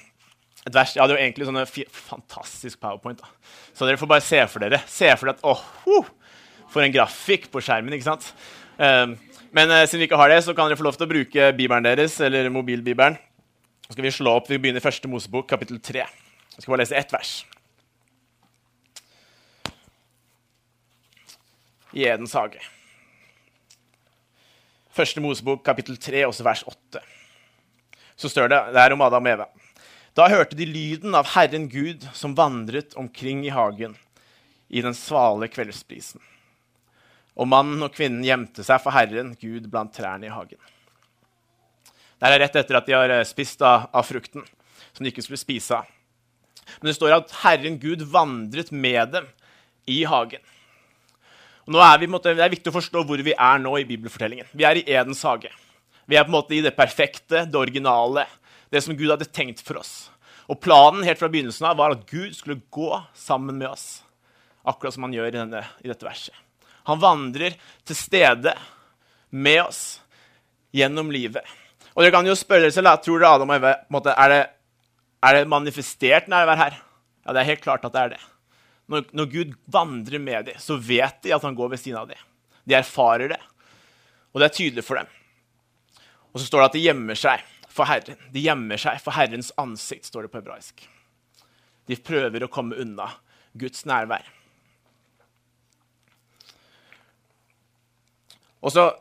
et 0.66 0.74
vers. 0.74 0.96
Jeg 0.96 1.04
hadde 1.04 1.14
jo 1.14 1.22
egentlig 1.22 1.50
sånne 1.50 1.66
fantastisk 1.94 2.82
powerpoint. 2.82 3.22
Da. 3.22 3.30
Så 3.78 3.86
dere 3.86 4.02
får 4.02 4.10
bare 4.16 4.26
se 4.26 4.42
for 4.50 4.66
dere. 4.66 4.82
Se 4.90 5.12
for 5.14 5.30
dere 5.30 5.38
at 5.38 5.46
åh, 5.46 5.62
oh, 5.94 6.10
For 6.74 6.84
en 6.84 6.92
grafikk 6.94 7.52
på 7.54 7.62
skjermen. 7.64 7.94
ikke 7.94 8.10
sant? 8.10 8.32
Eh, 8.82 9.14
men 9.54 9.72
eh, 9.76 9.86
siden 9.86 10.02
vi 10.02 10.10
ikke 10.10 10.20
har 10.20 10.34
det, 10.34 10.42
så 10.46 10.58
kan 10.58 10.72
dere 10.72 10.80
få 10.80 10.88
lov 10.88 10.98
til 10.98 11.06
å 11.06 11.12
bruke 11.14 11.52
bibelen 11.58 11.86
deres 11.86 12.18
eller 12.24 12.50
mobilbibelen. 12.54 13.20
Så 13.88 13.94
skal 13.96 14.04
vi 14.04 14.12
slå 14.12 14.34
opp, 14.36 14.50
vi 14.52 14.58
begynner 14.60 14.82
i 14.82 14.84
første 14.84 15.08
Mosebok, 15.08 15.46
kapittel 15.48 15.80
3. 15.80 16.02
Jeg 16.04 16.64
skal 16.64 16.74
bare 16.74 16.82
lese 16.82 16.98
ett 17.00 17.14
vers. 17.16 17.30
I 21.96 22.04
Edens 22.12 22.36
hage. 22.36 22.60
Første 24.92 25.24
Mosebok, 25.24 25.64
kapittel 25.64 25.96
3, 25.96 26.26
også 26.28 26.44
vers 26.44 26.66
8. 26.68 27.00
Så 28.20 28.34
står 28.34 28.52
det 28.52 28.60
det 28.76 28.84
er 28.84 28.96
om 28.98 29.08
Adam 29.08 29.24
og 29.24 29.34
Eva. 29.38 29.48
Da 30.20 30.28
hørte 30.34 30.58
de 30.60 30.68
lyden 30.68 31.16
av 31.16 31.32
Herren 31.38 31.70
Gud 31.72 32.04
som 32.18 32.36
vandret 32.36 32.98
omkring 33.00 33.46
i 33.46 33.54
hagen 33.56 33.96
i 34.68 34.84
den 34.84 34.98
svale 34.98 35.48
kveldsprisen. 35.48 36.20
Og 37.38 37.48
mannen 37.48 37.86
og 37.86 37.94
kvinnen 37.96 38.26
gjemte 38.26 38.68
seg 38.68 38.82
for 38.84 38.92
Herren 38.92 39.38
Gud 39.40 39.70
blant 39.72 39.96
trærne 39.96 40.28
i 40.28 40.34
hagen. 40.34 40.60
Det 42.18 42.30
er 42.30 42.42
rett 42.42 42.58
etter 42.58 42.80
at 42.80 42.88
de 42.88 42.96
har 42.98 43.14
eh, 43.14 43.26
spist 43.28 43.62
av, 43.62 43.90
av 43.94 44.06
frukten 44.08 44.46
som 44.98 45.06
de 45.06 45.12
ikke 45.12 45.26
skulle 45.26 45.42
spise 45.42 45.78
av. 45.78 45.90
Men 46.80 46.90
det 46.90 46.98
står 46.98 47.16
at 47.16 47.34
Herren 47.44 47.78
Gud 47.80 48.04
vandret 48.12 48.74
med 48.74 49.14
dem 49.14 49.28
i 49.88 50.02
hagen. 50.10 50.42
Er 51.68 52.00
vi, 52.00 52.08
måte, 52.08 52.34
det 52.36 52.44
er 52.44 52.52
viktig 52.52 52.72
å 52.72 52.78
forstå 52.78 53.04
hvor 53.08 53.22
vi 53.24 53.36
er 53.36 53.60
nå 53.60 53.74
i 53.80 53.86
bibelfortellingen. 53.88 54.48
Vi 54.56 54.66
er 54.68 54.80
i 54.80 54.86
Edens 54.88 55.24
hage. 55.28 55.52
Vi 56.08 56.16
er 56.16 56.24
på 56.24 56.32
en 56.32 56.38
måte 56.38 56.56
i 56.56 56.64
det 56.64 56.76
perfekte, 56.78 57.44
det 57.44 57.60
originale, 57.60 58.24
det 58.72 58.82
som 58.84 58.96
Gud 58.96 59.12
hadde 59.12 59.28
tenkt 59.28 59.64
for 59.64 59.82
oss. 59.82 60.08
Og 60.48 60.62
Planen 60.64 61.04
helt 61.04 61.20
fra 61.20 61.28
begynnelsen 61.32 61.68
av 61.68 61.80
var 61.80 61.96
at 61.96 62.06
Gud 62.08 62.36
skulle 62.36 62.64
gå 62.72 62.92
sammen 63.18 63.60
med 63.60 63.68
oss, 63.74 64.02
akkurat 64.64 64.96
som 64.96 65.04
han 65.04 65.16
gjør 65.16 65.28
i, 65.28 65.36
denne, 65.36 65.64
i 65.84 65.92
dette 65.92 66.08
verset. 66.08 66.36
Han 66.88 67.04
vandrer 67.04 67.58
til 67.84 68.00
stede 68.00 68.56
med 69.36 69.66
oss 69.66 69.82
gjennom 70.72 71.12
livet. 71.12 71.44
Og 71.98 72.06
dere 72.06 72.14
kan 72.14 72.28
jo 72.30 72.38
spørre 72.38 72.68
dere 72.68 72.76
selv, 72.76 72.92
tror 73.02 73.18
dere 73.18 73.34
Adam 73.34 73.50
og 73.50 73.58
Eve 73.58 73.74
måte, 73.90 74.14
er, 74.14 74.30
det, 74.30 74.42
er, 75.26 75.40
det, 75.40 75.50
manifestert 75.50 76.28
nærvær 76.30 76.60
her? 76.60 76.76
Ja, 77.26 77.34
det 77.34 77.42
er 77.42 77.50
helt 77.50 77.64
klart 77.64 77.86
at 77.88 77.96
det 77.96 78.04
er 78.04 78.12
det. 78.14 78.20
Når, 78.88 79.08
når 79.18 79.30
Gud 79.32 79.56
vandrer 79.74 80.22
med 80.22 80.52
dem, 80.52 80.60
så 80.62 80.78
vet 80.78 81.18
de 81.26 81.34
at 81.34 81.44
han 81.44 81.58
går 81.58 81.74
ved 81.74 81.82
siden 81.82 81.98
av 82.00 82.12
dem. 82.12 82.22
De 82.70 82.78
erfarer 82.78 83.34
det, 83.34 83.40
og 84.30 84.40
det 84.40 84.46
er 84.46 84.54
tydelig 84.60 84.86
for 84.86 85.02
dem. 85.02 85.10
Og 86.30 86.40
så 86.40 86.46
står 86.46 86.62
det 86.62 86.70
at 86.70 86.78
de 86.78 86.86
gjemmer 86.86 87.18
seg 87.18 87.44
for 87.74 87.90
Herren. 87.90 88.22
De 88.30 88.46
gjemmer 88.46 88.82
seg 88.82 89.02
for 89.02 89.18
Herrens 89.18 89.50
ansikt, 89.58 90.06
står 90.06 90.28
det 90.28 90.34
på 90.36 90.42
hebraisk. 90.44 90.86
De 91.90 91.98
prøver 91.98 92.46
å 92.46 92.52
komme 92.52 92.78
unna 92.78 93.10
Guds 93.58 93.88
nærvær. 93.90 94.28
Og 98.62 98.74
så, 98.76 98.92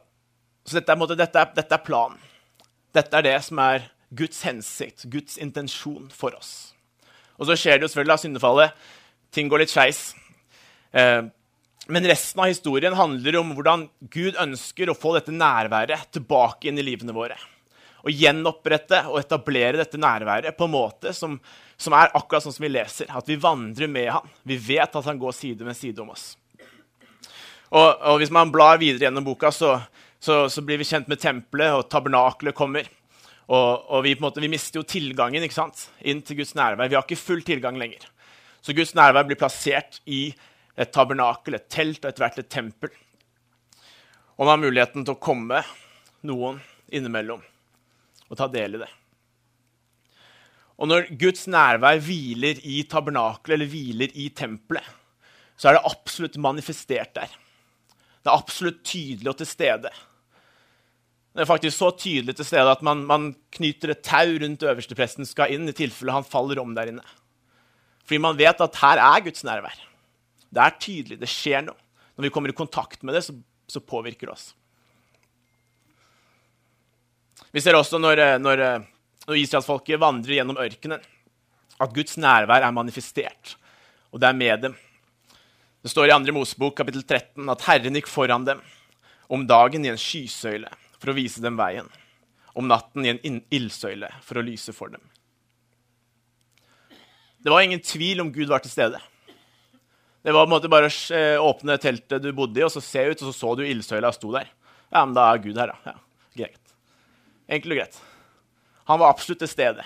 så 0.64 0.78
dette, 0.78 0.96
dette, 1.12 1.44
dette 1.60 1.76
er 1.76 1.84
planen. 1.84 2.22
Dette 2.96 3.18
er 3.18 3.26
det 3.26 3.38
som 3.44 3.60
er 3.60 3.90
Guds 4.16 4.38
hensikt, 4.46 5.04
Guds 5.12 5.36
intensjon 5.42 6.08
for 6.14 6.36
oss. 6.38 6.72
Og 7.36 7.48
så 7.48 7.56
skjer 7.58 7.76
det 7.76 7.86
jo 7.86 7.92
selvfølgelig 7.92 8.14
av 8.14 8.22
syndefallet. 8.22 8.86
Ting 9.34 9.50
går 9.52 9.64
litt 9.64 9.72
skeis. 9.72 10.14
Eh, 10.96 11.26
men 11.92 12.08
resten 12.08 12.40
av 12.42 12.48
historien 12.50 12.96
handler 12.98 13.36
om 13.38 13.52
hvordan 13.54 13.84
Gud 14.10 14.38
ønsker 14.42 14.90
å 14.90 14.96
få 14.96 15.12
dette 15.16 15.34
nærværet 15.34 16.08
tilbake 16.16 16.70
inn 16.70 16.80
i 16.80 16.86
livene 16.86 17.14
våre. 17.14 17.36
Å 18.06 18.12
gjenopprette 18.12 19.02
og 19.10 19.20
etablere 19.20 19.80
dette 19.80 20.00
nærværet 20.00 20.56
på 20.56 20.66
en 20.66 20.74
måte 20.74 21.12
som, 21.14 21.36
som, 21.76 21.94
er 21.98 22.14
akkurat 22.14 22.46
sånn 22.46 22.54
som 22.54 22.66
vi 22.66 22.72
leser. 22.72 23.10
At 23.10 23.28
vi 23.28 23.38
vandrer 23.42 23.90
med 23.90 24.10
han. 24.14 24.34
Vi 24.46 24.58
vet 24.62 24.98
at 24.98 25.10
han 25.10 25.20
går 25.20 25.34
side 25.36 25.66
ved 25.66 25.78
side 25.78 26.02
om 26.02 26.14
oss. 26.14 26.32
Og, 27.74 27.88
og 27.90 28.20
Hvis 28.22 28.32
man 28.34 28.52
blar 28.54 28.78
videre 28.80 29.08
gjennom 29.08 29.26
boka, 29.26 29.50
så, 29.52 29.74
så, 30.26 30.36
så, 30.50 30.62
blir 30.66 30.80
vi 30.80 30.88
kjent 30.88 31.08
med 31.10 31.20
tempelet, 31.22 31.74
og 31.76 31.88
tabernakelet 31.92 32.56
kommer. 32.56 32.88
Og, 33.46 33.86
og 33.94 34.02
vi, 34.02 34.16
måte, 34.18 34.42
vi, 34.42 34.50
mister 34.50 34.80
jo 34.80 34.88
tilgangen 34.88 35.44
inn 35.46 36.22
til 36.26 36.40
Guds 36.40 36.56
nærvær. 36.58 36.90
Vi 36.90 36.98
har 36.98 37.06
ikke 37.06 37.20
full 37.20 37.44
tilgang 37.46 37.78
lenger. 37.78 38.08
Så 38.60 38.74
Guds 38.74 38.96
nærvær 38.98 39.28
blir 39.28 39.38
plassert 39.38 40.00
i 40.10 40.28
et 40.76 40.92
tabernakel, 40.92 41.54
et 41.54 41.68
telt 41.70 42.02
og 42.02 42.10
etter 42.10 42.24
hvert 42.24 42.40
et 42.42 42.50
tempel. 42.50 42.90
Og 44.36 44.44
man 44.44 44.56
har 44.56 44.64
muligheten 44.66 45.06
til 45.06 45.14
å 45.14 45.22
komme 45.22 45.62
noen 46.26 46.58
innimellom 46.92 47.44
og 48.26 48.38
ta 48.38 48.48
del 48.50 48.76
i 48.76 48.82
det. 48.82 48.90
Og 50.76 50.90
når 50.90 51.08
Guds 51.16 51.46
nærvær 51.48 52.02
hviler 52.04 52.58
i 52.66 52.82
tabernakelet 52.90 53.54
eller 53.56 53.70
hviler 53.70 54.18
i 54.18 54.28
tempelet, 54.36 54.84
så 55.56 55.70
er 55.70 55.78
det 55.78 55.86
absolutt 55.88 56.36
manifestert 56.42 57.14
der. 57.16 57.30
Det 58.20 58.28
er 58.28 58.36
absolutt 58.42 58.82
tydelig 58.84 59.30
og 59.30 59.38
til 59.40 59.48
stede. 59.48 59.92
Det 61.36 61.44
er 61.44 61.48
faktisk 61.50 61.76
så 61.76 61.90
tydelig 61.92 62.32
til 62.38 62.46
stede 62.48 62.70
at 62.72 62.80
man, 62.86 63.02
man 63.04 63.24
knyter 63.52 63.90
et 63.92 64.00
tau 64.00 64.38
rundt 64.40 64.62
øverstepresten 64.64 65.26
skal 65.28 65.50
inn, 65.52 65.68
i 65.68 65.74
tilfelle 65.76 66.14
han 66.14 66.24
faller 66.24 66.62
om 66.62 66.70
der 66.72 66.88
inne. 66.88 67.02
Fordi 68.08 68.20
man 68.24 68.38
vet 68.38 68.62
at 68.64 68.78
her 68.80 69.02
er 69.04 69.24
Guds 69.26 69.44
nærvær. 69.44 69.82
Det 70.48 70.62
er 70.62 70.78
tydelig, 70.80 71.18
det 71.20 71.28
skjer 71.28 71.66
noe. 71.66 71.76
Når 72.16 72.24
vi 72.24 72.30
kommer 72.32 72.48
i 72.48 72.56
kontakt 72.56 73.04
med 73.04 73.18
det, 73.18 73.20
så, 73.26 73.34
så 73.68 73.82
påvirker 73.84 74.30
det 74.30 74.32
oss. 74.32 74.46
Vi 77.52 77.60
ser 77.60 77.76
også 77.76 78.00
når, 78.00 78.22
når, 78.40 78.64
når 79.28 79.42
israelsfolket 79.42 80.00
vandrer 80.00 80.38
gjennom 80.38 80.62
ørkenen, 80.64 81.04
at 81.76 81.92
Guds 81.92 82.16
nærvær 82.16 82.64
er 82.64 82.72
manifestert, 82.72 83.58
og 84.08 84.24
det 84.24 84.30
er 84.30 84.40
med 84.40 84.64
dem. 84.64 84.80
Det 85.84 85.92
står 85.92 86.08
i 86.08 86.16
2. 86.16 86.32
Mosebok 86.32 86.80
kapittel 86.80 87.04
13 87.04 87.52
at 87.52 87.68
Herren 87.68 88.00
gikk 88.00 88.08
foran 88.08 88.48
dem 88.48 88.64
om 89.28 89.44
dagen 89.44 89.84
i 89.84 89.92
en 89.92 90.00
skysøyle 90.00 90.72
for 91.00 91.12
å 91.12 91.16
vise 91.16 91.42
dem 91.44 91.58
veien, 91.58 91.88
om 92.56 92.68
natten 92.68 93.04
i 93.04 93.12
en 93.12 93.42
ildsøyle 93.52 94.10
for 94.24 94.40
å 94.40 94.44
lyse 94.46 94.72
for 94.76 94.92
dem. 94.94 95.02
Det 97.44 97.52
var 97.52 97.62
ingen 97.62 97.82
tvil 97.84 98.24
om 98.24 98.32
Gud 98.34 98.48
var 98.50 98.64
til 98.64 98.72
stede. 98.72 99.00
Det 100.26 100.34
var 100.34 100.46
på 100.46 100.50
en 100.50 100.54
måte 100.56 100.70
bare 100.72 100.88
å 100.90 100.94
eh, 101.14 101.38
åpne 101.38 101.76
teltet 101.78 102.24
du 102.24 102.32
bodde 102.34 102.58
i, 102.58 102.64
og 102.66 102.72
så 102.74 102.82
se 102.82 103.04
ut, 103.06 103.20
og 103.20 103.28
så 103.28 103.34
så 103.36 103.52
du 103.54 103.62
ildsøyla 103.62 104.10
sto 104.14 104.32
der. 104.34 104.48
Ja, 104.90 105.04
men 105.04 105.14
da 105.14 105.28
er 105.30 105.42
Gud 105.44 105.58
her, 105.60 105.70
da. 105.70 105.92
Ja, 105.92 106.40
greit. 106.40 106.74
Enkelt 107.46 107.76
og 107.76 107.78
greit. 107.78 108.00
Han 108.90 109.02
var 109.02 109.12
absolutt 109.12 109.44
til 109.44 109.52
stede. 109.52 109.84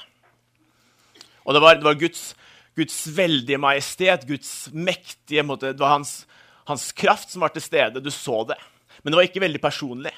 Og 1.45 1.57
det 1.57 1.61
var, 1.65 1.77
det 1.77 1.85
var 1.85 1.99
Guds 2.01 2.31
Guds 2.79 2.97
veldige 3.13 3.59
majestet, 3.61 4.27
Guds 4.29 4.71
mektige 4.73 5.45
måte, 5.45 5.73
Det 5.73 5.83
var 5.83 5.99
hans, 5.99 6.27
hans, 6.69 6.93
kraft 6.93 7.33
som 7.33 7.43
var 7.43 7.53
til 7.53 7.63
stede. 7.63 8.01
Du 8.01 8.11
så 8.11 8.45
det. 8.49 8.59
Men 9.03 9.13
det 9.13 9.19
var 9.19 9.29
ikke 9.29 9.43
veldig 9.45 9.61
personlig. 9.61 10.13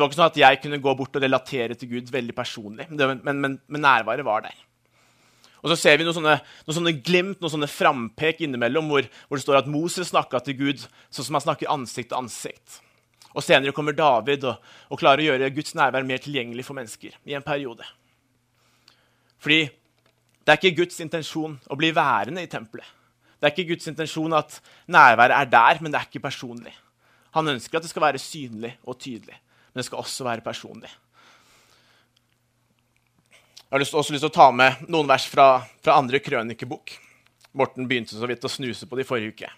Det 0.00 0.06
var 0.06 0.12
ikke 0.14 0.16
sånn 0.22 0.30
at 0.30 0.40
jeg 0.40 0.58
kunne 0.62 0.80
gå 0.80 0.92
bort 0.96 1.16
og 1.18 1.24
relatere 1.24 1.74
til 1.76 1.90
Gud 1.90 2.06
veldig 2.08 2.32
personlig. 2.32 2.86
Men, 2.88 3.20
men, 3.20 3.40
men, 3.44 3.56
men 3.68 3.82
nærværet 3.84 4.24
var 4.24 4.46
der. 4.46 4.54
Og 5.60 5.68
så 5.68 5.76
ser 5.76 5.98
vi 6.00 6.06
noen 6.06 6.16
sånne, 6.16 6.38
noen 6.64 6.76
sånne 6.78 6.92
glimt, 7.04 7.40
noen 7.42 7.52
sånne 7.52 7.68
frampek 7.68 8.40
innimellom, 8.46 8.88
hvor, 8.88 9.04
hvor, 9.28 9.36
det 9.36 9.44
står 9.44 9.58
at 9.58 9.68
Moses 9.68 10.08
snakka 10.08 10.40
til 10.46 10.56
Gud 10.56 10.86
sånn 11.12 11.26
som 11.26 11.36
han 11.36 11.44
snakker 11.44 11.68
ansikt 11.68 12.14
til 12.14 12.20
ansikt. 12.22 12.78
Og 13.34 13.44
senere 13.44 13.74
kommer 13.76 13.92
David 13.92 14.48
og, 14.48 14.70
og 14.88 15.02
klarer 15.02 15.22
å 15.22 15.28
gjøre 15.28 15.52
Guds 15.54 15.76
nærvær 15.76 16.06
mer 16.08 16.22
tilgjengelig 16.24 16.64
for 16.66 16.80
mennesker 16.80 17.18
i 17.28 17.36
en 17.36 17.44
periode. 17.44 17.84
Fordi 19.44 19.66
det 19.68 20.54
er 20.54 20.58
ikke 20.58 20.78
Guds 20.80 20.96
intensjon 21.04 21.60
å 21.68 21.76
bli 21.78 21.92
værende 21.94 22.42
i 22.42 22.50
tempelet. 22.50 22.88
Det 23.36 23.48
er 23.48 23.52
ikke 23.52 23.74
Guds 23.74 23.92
intensjon 23.92 24.32
at 24.36 24.56
nærværet 24.90 25.36
er 25.36 25.52
der, 25.52 25.84
men 25.84 25.92
det 25.92 26.00
er 26.00 26.08
ikke 26.08 26.24
personlig. 26.24 26.72
Han 27.36 27.52
ønsker 27.52 27.78
at 27.78 27.84
det 27.84 27.92
skal 27.92 28.04
være 28.08 28.20
synlig 28.20 28.74
og 28.82 28.98
tydelig, 29.00 29.36
men 29.70 29.80
det 29.80 29.86
skal 29.86 30.02
også 30.02 30.26
være 30.26 30.44
personlig. 30.44 30.90
Jeg 33.70 33.78
har 33.78 33.84
også 33.86 34.12
lyst 34.12 34.24
til 34.24 34.32
å 34.32 34.34
ta 34.34 34.48
med 34.50 34.82
noen 34.90 35.06
vers 35.06 35.28
fra, 35.30 35.60
fra 35.78 35.94
andre 36.00 36.18
krønikebok. 36.18 36.90
Morten 37.54 37.86
begynte 37.86 38.16
så 38.18 38.26
vidt 38.26 38.42
å 38.46 38.50
snuse 38.50 38.86
på 38.86 38.98
det 38.98 39.04
i 39.04 39.08
forrige 39.08 39.34
uke. 39.34 39.50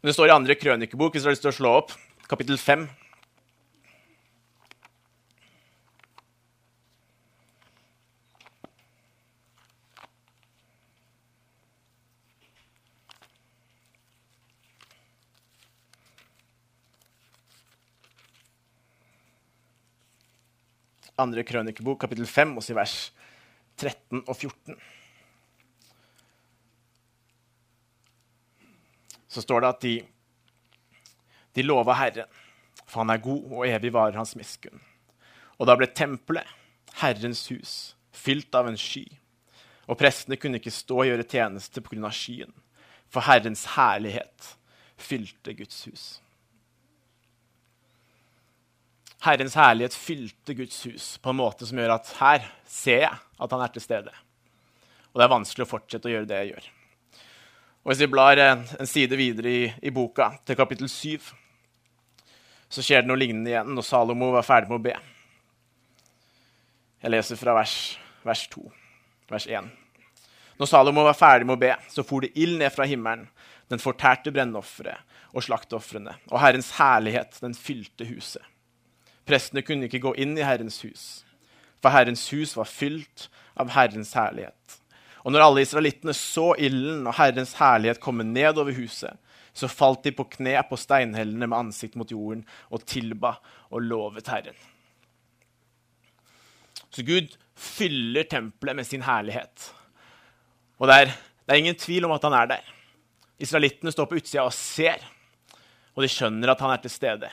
Men 0.00 0.10
det 0.10 0.16
står 0.18 0.28
i 0.28 0.34
andre 0.34 0.56
krønikebok, 0.60 1.14
hvis 1.14 1.24
dere 1.24 1.32
har 1.32 1.38
lyst 1.38 1.46
til 1.46 1.54
å 1.54 1.56
slå 1.56 1.72
opp, 1.78 1.94
kapittel 2.28 2.60
5, 2.60 2.84
andre 21.20 21.44
krønikebok, 21.46 22.00
kapittel 22.00 22.26
5, 22.26 22.56
også 22.58 22.74
i 22.74 22.76
vers 22.78 22.96
13 23.78 24.22
og 24.22 24.34
14. 24.36 24.76
Så 29.28 29.42
står 29.42 29.62
det 29.62 29.70
at 29.70 29.82
de, 29.82 29.94
de 31.54 31.66
lova 31.66 31.96
Herren, 31.98 32.30
for 32.84 33.02
han 33.02 33.14
er 33.14 33.22
god, 33.22 33.46
og 33.50 33.66
evig 33.68 33.92
varer 33.94 34.18
hans 34.18 34.34
miskunn. 34.38 34.82
Og 35.58 35.66
da 35.70 35.76
ble 35.78 35.88
tempelet, 35.90 36.46
Herrens 37.00 37.42
hus, 37.50 37.94
fylt 38.14 38.54
av 38.54 38.68
en 38.70 38.78
sky. 38.78 39.04
Og 39.90 39.98
prestene 39.98 40.38
kunne 40.40 40.60
ikke 40.60 40.72
stå 40.72 41.00
og 41.02 41.08
gjøre 41.08 41.26
tjeneste 41.26 41.82
pga. 41.82 42.10
skyen, 42.10 42.52
for 43.10 43.26
Herrens 43.26 43.66
herlighet 43.74 44.54
fylte 44.96 45.54
Guds 45.54 45.84
hus. 45.88 46.04
Herrens 49.24 49.56
herlighet 49.56 49.94
fylte 49.96 50.54
Guds 50.54 50.82
hus 50.84 51.04
på 51.22 51.32
en 51.32 51.38
måte 51.38 51.64
som 51.64 51.78
gjør 51.80 51.94
at 51.96 52.10
her 52.18 52.48
ser 52.68 53.06
jeg 53.06 53.14
at 53.14 53.54
han 53.56 53.62
er 53.64 53.72
til 53.72 53.84
stede. 53.84 54.12
Og 55.12 55.20
det 55.20 55.24
er 55.24 55.32
vanskelig 55.32 55.64
å 55.64 55.70
fortsette 55.70 56.10
å 56.10 56.12
gjøre 56.12 56.28
det 56.28 56.40
jeg 56.42 56.50
gjør. 56.52 56.66
Og 57.84 57.90
Hvis 57.92 58.02
vi 58.04 58.10
blar 58.12 58.40
en, 58.40 58.64
side 58.88 59.16
videre 59.16 59.50
i, 59.50 59.64
i, 59.84 59.92
boka, 59.92 60.30
til 60.44 60.56
kapittel 60.58 60.88
7, 60.88 61.24
så 62.68 62.84
skjer 62.84 63.04
det 63.04 63.10
noe 63.10 63.20
lignende 63.20 63.52
igjen 63.52 63.74
når 63.76 63.86
Salomo 63.86 64.30
var 64.34 64.46
ferdig 64.46 64.72
med 64.72 64.80
å 64.80 64.84
be. 64.88 64.94
Jeg 67.04 67.12
leser 67.12 67.40
fra 67.40 67.56
vers, 67.56 67.74
vers 68.24 68.46
2, 68.52 68.64
vers 69.30 69.46
1. 69.48 69.68
Når 70.60 70.70
Salomo 70.70 71.04
var 71.04 71.18
ferdig 71.18 71.48
med 71.48 71.58
å 71.58 71.62
be, 71.64 71.74
så 71.92 72.04
for 72.06 72.24
det 72.24 72.32
ild 72.40 72.56
ned 72.60 72.72
fra 72.72 72.88
himmelen. 72.88 73.28
Den 73.72 73.80
fortærte 73.80 74.32
brennofferet 74.32 75.00
og 75.34 75.44
slakteofrene, 75.44 76.12
og 76.30 76.40
Herrens 76.40 76.74
herlighet, 76.76 77.38
den 77.42 77.56
fylte 77.56 78.06
huset. 78.08 78.42
Prestene 79.24 79.64
kunne 79.64 79.88
ikke 79.88 80.02
gå 80.04 80.14
inn 80.20 80.36
i 80.38 80.44
Herrens 80.44 80.80
hus, 80.84 81.04
for 81.82 81.94
Herrens 81.94 82.26
hus 82.32 82.54
var 82.56 82.68
fylt 82.68 83.28
av 83.60 83.72
Herrens 83.74 84.12
herlighet. 84.16 84.80
Og 85.24 85.32
når 85.32 85.46
alle 85.46 85.64
israelittene 85.64 86.12
så 86.16 86.52
ilden 86.60 87.06
og 87.08 87.16
Herrens 87.16 87.54
herlighet 87.56 88.02
komme 88.02 88.26
ned 88.28 88.60
over 88.60 88.76
huset, 88.76 89.16
så 89.54 89.70
falt 89.70 90.02
de 90.04 90.12
på 90.12 90.26
kne 90.36 90.58
på 90.68 90.76
steinhellene 90.76 91.46
med 91.46 91.56
ansikt 91.56 91.96
mot 91.96 92.10
jorden 92.10 92.42
og 92.74 92.84
tilba 92.90 93.36
og 93.70 93.86
lovet 93.86 94.28
Herren. 94.28 94.56
Så 96.90 97.02
Gud 97.06 97.32
fyller 97.54 98.26
tempelet 98.30 98.76
med 98.76 98.86
sin 98.86 99.02
herlighet. 99.06 99.70
Og 100.78 100.90
det 100.90 100.98
er, 101.00 101.14
det 101.46 101.54
er 101.54 101.62
ingen 101.62 101.78
tvil 101.78 102.06
om 102.06 102.14
at 102.14 102.26
han 102.26 102.36
er 102.36 102.50
der. 102.50 102.66
Israelittene 103.38 103.92
står 103.94 104.10
på 104.10 104.18
utsida 104.18 104.44
og 104.44 104.54
ser, 104.54 105.02
og 105.94 106.04
de 106.04 106.10
skjønner 106.10 106.52
at 106.52 106.62
han 106.62 106.74
er 106.74 106.82
til 106.82 106.92
stede. 106.92 107.30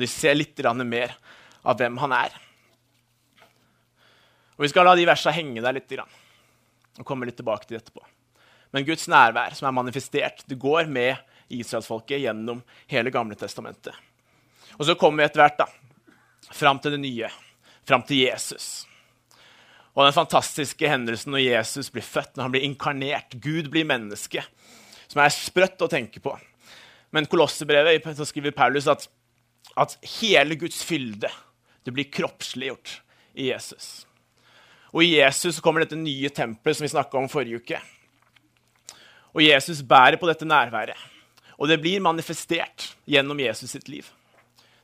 Og 0.00 0.06
de 0.06 0.08
ser 0.08 0.38
litt 0.38 0.62
mer 0.80 1.12
av 1.60 1.76
hvem 1.76 1.98
han 2.00 2.12
er. 2.16 2.32
Og 4.56 4.64
Vi 4.64 4.70
skal 4.72 4.88
la 4.88 4.94
de 4.96 5.04
versene 5.04 5.34
henge 5.36 5.60
der 5.60 5.76
litt 5.76 5.92
og 5.92 7.04
komme 7.04 7.28
litt 7.28 7.36
tilbake 7.36 7.66
til 7.66 7.76
det 7.76 7.82
etterpå. 7.82 8.00
Men 8.72 8.86
Guds 8.88 9.04
nærvær 9.12 9.52
som 9.52 9.68
er 9.68 9.76
manifestert, 9.76 10.40
det 10.48 10.56
går 10.56 10.88
med 10.88 11.20
israelsfolket 11.52 12.22
gjennom 12.22 12.62
hele 12.88 13.12
Gamle 13.12 13.36
testamentet. 13.36 13.92
Og 14.78 14.86
så 14.88 14.96
kommer 14.96 15.20
vi 15.20 15.28
etter 15.28 15.42
hvert 15.42 15.60
da, 15.60 15.66
fram 16.48 16.80
til 16.80 16.96
det 16.96 17.02
nye, 17.02 17.28
fram 17.84 18.04
til 18.08 18.22
Jesus. 18.24 18.86
Og 19.92 20.06
den 20.06 20.16
fantastiske 20.16 20.88
hendelsen 20.88 21.34
når 21.34 21.44
Jesus 21.44 21.92
blir 21.92 22.06
født, 22.06 22.36
når 22.36 22.46
han 22.46 22.54
blir 22.54 22.64
inkarnert, 22.64 23.36
Gud 23.36 23.68
blir 23.68 23.84
menneske, 23.84 24.44
som 25.10 25.20
er 25.20 25.34
sprøtt 25.34 25.84
å 25.84 25.90
tenke 25.92 26.24
på. 26.24 26.32
Men 27.12 27.28
Kolossebrevet 27.28 28.06
så 28.16 28.24
skriver 28.24 28.54
Paulus 28.56 28.88
at 28.88 29.08
at 29.80 29.96
hele 30.20 30.58
Guds 30.60 30.82
fylde 30.84 31.30
det 31.84 31.94
blir 31.96 32.10
kroppsliggjort 32.12 33.00
i 33.34 33.48
Jesus. 33.50 34.06
Og 34.90 35.04
i 35.04 35.14
Jesus 35.16 35.60
kommer 35.62 35.84
dette 35.84 35.98
nye 35.98 36.28
tempelet 36.34 36.76
som 36.76 36.84
vi 36.84 36.92
snakka 36.92 37.18
om 37.18 37.30
forrige 37.30 37.62
uke. 37.62 37.80
Og 39.30 39.44
Jesus 39.44 39.82
bærer 39.86 40.18
på 40.20 40.28
dette 40.28 40.48
nærværet. 40.48 40.98
Og 41.60 41.68
det 41.68 41.78
blir 41.80 42.02
manifestert 42.02 42.90
gjennom 43.08 43.40
Jesus 43.40 43.70
sitt 43.76 43.88
liv. 43.88 44.06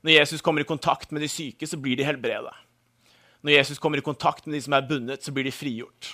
Når 0.04 0.20
Jesus 0.20 0.44
kommer 0.44 0.62
i 0.62 0.68
kontakt 0.68 1.10
med 1.10 1.24
de 1.24 1.28
syke, 1.28 1.66
så 1.66 1.78
blir 1.80 1.98
de 1.98 2.06
helbreda. 2.06 2.52
Når 3.42 3.56
Jesus 3.58 3.80
kommer 3.82 3.98
i 3.98 4.04
kontakt 4.04 4.46
med 4.46 4.54
de 4.56 4.62
som 4.62 4.76
er 4.76 4.86
bundet, 4.86 5.24
så 5.24 5.32
blir 5.34 5.48
de 5.48 5.54
frigjort. 5.54 6.12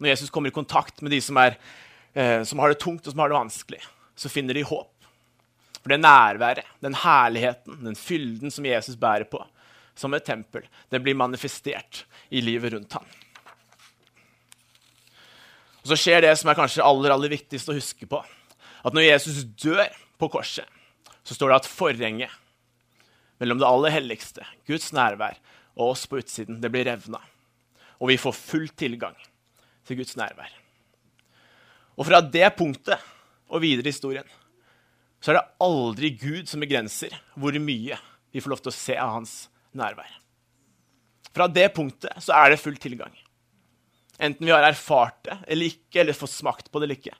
Når 0.00 0.14
Jesus 0.14 0.30
kommer 0.30 0.50
i 0.50 0.54
kontakt 0.54 1.02
med 1.02 1.12
de 1.12 1.20
som, 1.20 1.36
er, 1.36 1.58
eh, 2.14 2.42
som 2.48 2.62
har 2.62 2.72
det 2.72 2.80
tungt 2.80 3.06
og 3.06 3.12
som 3.12 3.20
har 3.22 3.28
det 3.28 3.38
vanskelig, 3.38 3.82
så 4.16 4.32
finner 4.32 4.56
de 4.56 4.64
håp. 4.64 5.01
For 5.82 5.90
det 5.90 5.98
nærværet, 6.00 6.68
den 6.82 6.94
herligheten, 6.94 7.80
den 7.82 7.98
fylden 7.98 8.54
som 8.54 8.66
Jesus 8.66 8.96
bærer 8.98 9.26
på 9.30 9.42
som 9.98 10.14
et 10.14 10.24
tempel, 10.24 10.64
det 10.88 11.02
blir 11.02 11.18
manifestert 11.18 12.04
i 12.32 12.40
livet 12.40 12.72
rundt 12.72 12.94
ham. 12.96 13.08
Og 15.82 15.90
Så 15.90 15.98
skjer 15.98 16.22
det 16.22 16.36
som 16.38 16.48
er 16.50 16.56
kanskje 16.56 16.86
aller, 16.86 17.10
aller 17.10 17.32
viktigst 17.34 17.68
å 17.68 17.76
huske 17.76 18.06
på. 18.06 18.22
At 18.86 18.94
når 18.94 19.08
Jesus 19.08 19.42
dør 19.44 19.90
på 20.18 20.30
korset, 20.30 20.66
så 21.26 21.34
står 21.34 21.50
det 21.50 21.58
at 21.60 21.70
forhenget 21.70 22.38
mellom 23.42 23.58
det 23.58 23.66
aller 23.66 23.90
helligste, 23.90 24.46
Guds 24.70 24.92
nærvær, 24.94 25.34
og 25.74 25.94
oss 25.94 26.06
på 26.06 26.20
utsiden, 26.20 26.60
det 26.62 26.70
blir 26.70 26.86
revna. 26.86 27.18
Og 27.98 28.12
vi 28.12 28.20
får 28.20 28.36
full 28.38 28.68
tilgang 28.78 29.16
til 29.88 29.98
Guds 29.98 30.14
nærvær. 30.18 30.50
Og 31.98 32.06
fra 32.06 32.22
det 32.22 32.46
punktet 32.56 33.02
og 33.50 33.62
videre 33.64 33.90
i 33.90 33.94
historien 33.94 34.28
så 35.22 35.30
er 35.30 35.38
det 35.38 35.48
aldri 35.62 36.10
Gud 36.18 36.50
som 36.50 36.62
begrenser 36.62 37.14
hvor 37.38 37.54
mye 37.62 37.98
vi 38.32 38.42
får 38.42 38.52
lov 38.52 38.62
til 38.64 38.72
å 38.72 38.76
se 38.76 38.96
av 38.98 39.12
hans 39.14 39.34
nærvær. 39.78 40.10
Fra 41.32 41.46
det 41.48 41.68
punktet 41.76 42.18
så 42.24 42.34
er 42.36 42.52
det 42.52 42.60
full 42.60 42.76
tilgang. 42.80 43.12
Enten 44.22 44.46
vi 44.46 44.52
har 44.52 44.66
erfart 44.66 45.22
det 45.26 45.38
eller 45.46 45.70
ikke, 45.72 46.00
eller 46.02 46.16
fått 46.16 46.34
smakt 46.34 46.70
på 46.70 46.80
det 46.80 46.88
eller 46.88 46.98
ikke, 47.00 47.14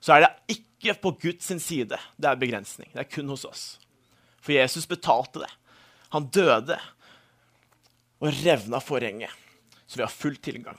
så 0.00 0.16
er 0.16 0.26
det 0.26 0.58
ikke 0.58 0.98
på 1.02 1.14
Guds 1.22 1.48
side 1.64 1.96
det 1.96 2.28
er 2.28 2.40
begrensning. 2.40 2.90
Det 2.92 3.02
er 3.02 3.10
kun 3.10 3.32
hos 3.32 3.46
oss. 3.48 3.64
For 4.44 4.54
Jesus 4.54 4.86
betalte 4.86 5.42
det. 5.42 5.50
Han 6.14 6.28
døde 6.30 6.76
og 8.22 8.36
revna 8.44 8.80
forhenget, 8.80 9.32
så 9.86 9.98
vi 9.98 10.04
har 10.04 10.12
full 10.12 10.36
tilgang. 10.40 10.78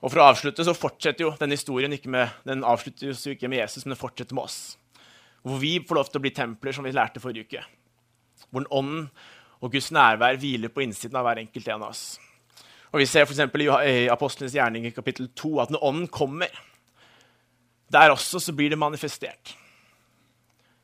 Og 0.00 0.08
for 0.08 0.22
å 0.22 0.28
avslutte 0.30 0.64
så 0.64 0.76
fortsetter 0.76 1.26
jo 1.26 1.32
den 1.40 1.52
historien 1.52 1.92
ikke 1.92 2.12
med, 2.12 2.30
den 2.48 2.64
avsluttes 2.64 3.26
jo 3.26 3.34
ikke 3.34 3.50
med 3.52 3.60
Jesus, 3.64 3.84
men 3.84 3.96
den 3.96 4.00
fortsetter 4.00 4.36
med 4.38 4.46
oss. 4.46 4.60
Hvor 5.42 5.60
vi 5.60 5.76
får 5.86 5.96
lov 5.96 6.08
til 6.10 6.20
å 6.20 6.24
bli 6.24 6.32
templer, 6.36 6.74
som 6.76 6.84
vi 6.84 6.92
lærte 6.94 7.22
forrige 7.22 7.48
uke. 7.48 7.62
Hvor 8.50 8.64
den 8.64 8.72
ånden 8.74 9.06
og 9.60 9.72
Guds 9.72 9.90
nærvær 9.92 10.38
hviler 10.40 10.72
på 10.72 10.84
innsiden 10.84 11.16
av 11.20 11.26
hver 11.28 11.40
enkelt 11.42 11.68
en 11.68 11.84
av 11.84 11.92
oss. 11.92 12.04
Og 12.90 13.02
Vi 13.02 13.06
ser 13.06 13.26
f.eks. 13.26 13.40
i 13.86 14.08
Apostlenes 14.10 14.56
gjerning 14.56 14.88
i 14.88 14.94
kapittel 14.94 15.28
2 15.36 15.52
at 15.62 15.72
når 15.72 15.84
ånden 15.86 16.08
kommer, 16.10 16.50
der 17.90 18.10
også 18.10 18.40
så 18.42 18.54
blir 18.56 18.72
det 18.72 18.78
manifestert. 18.80 19.54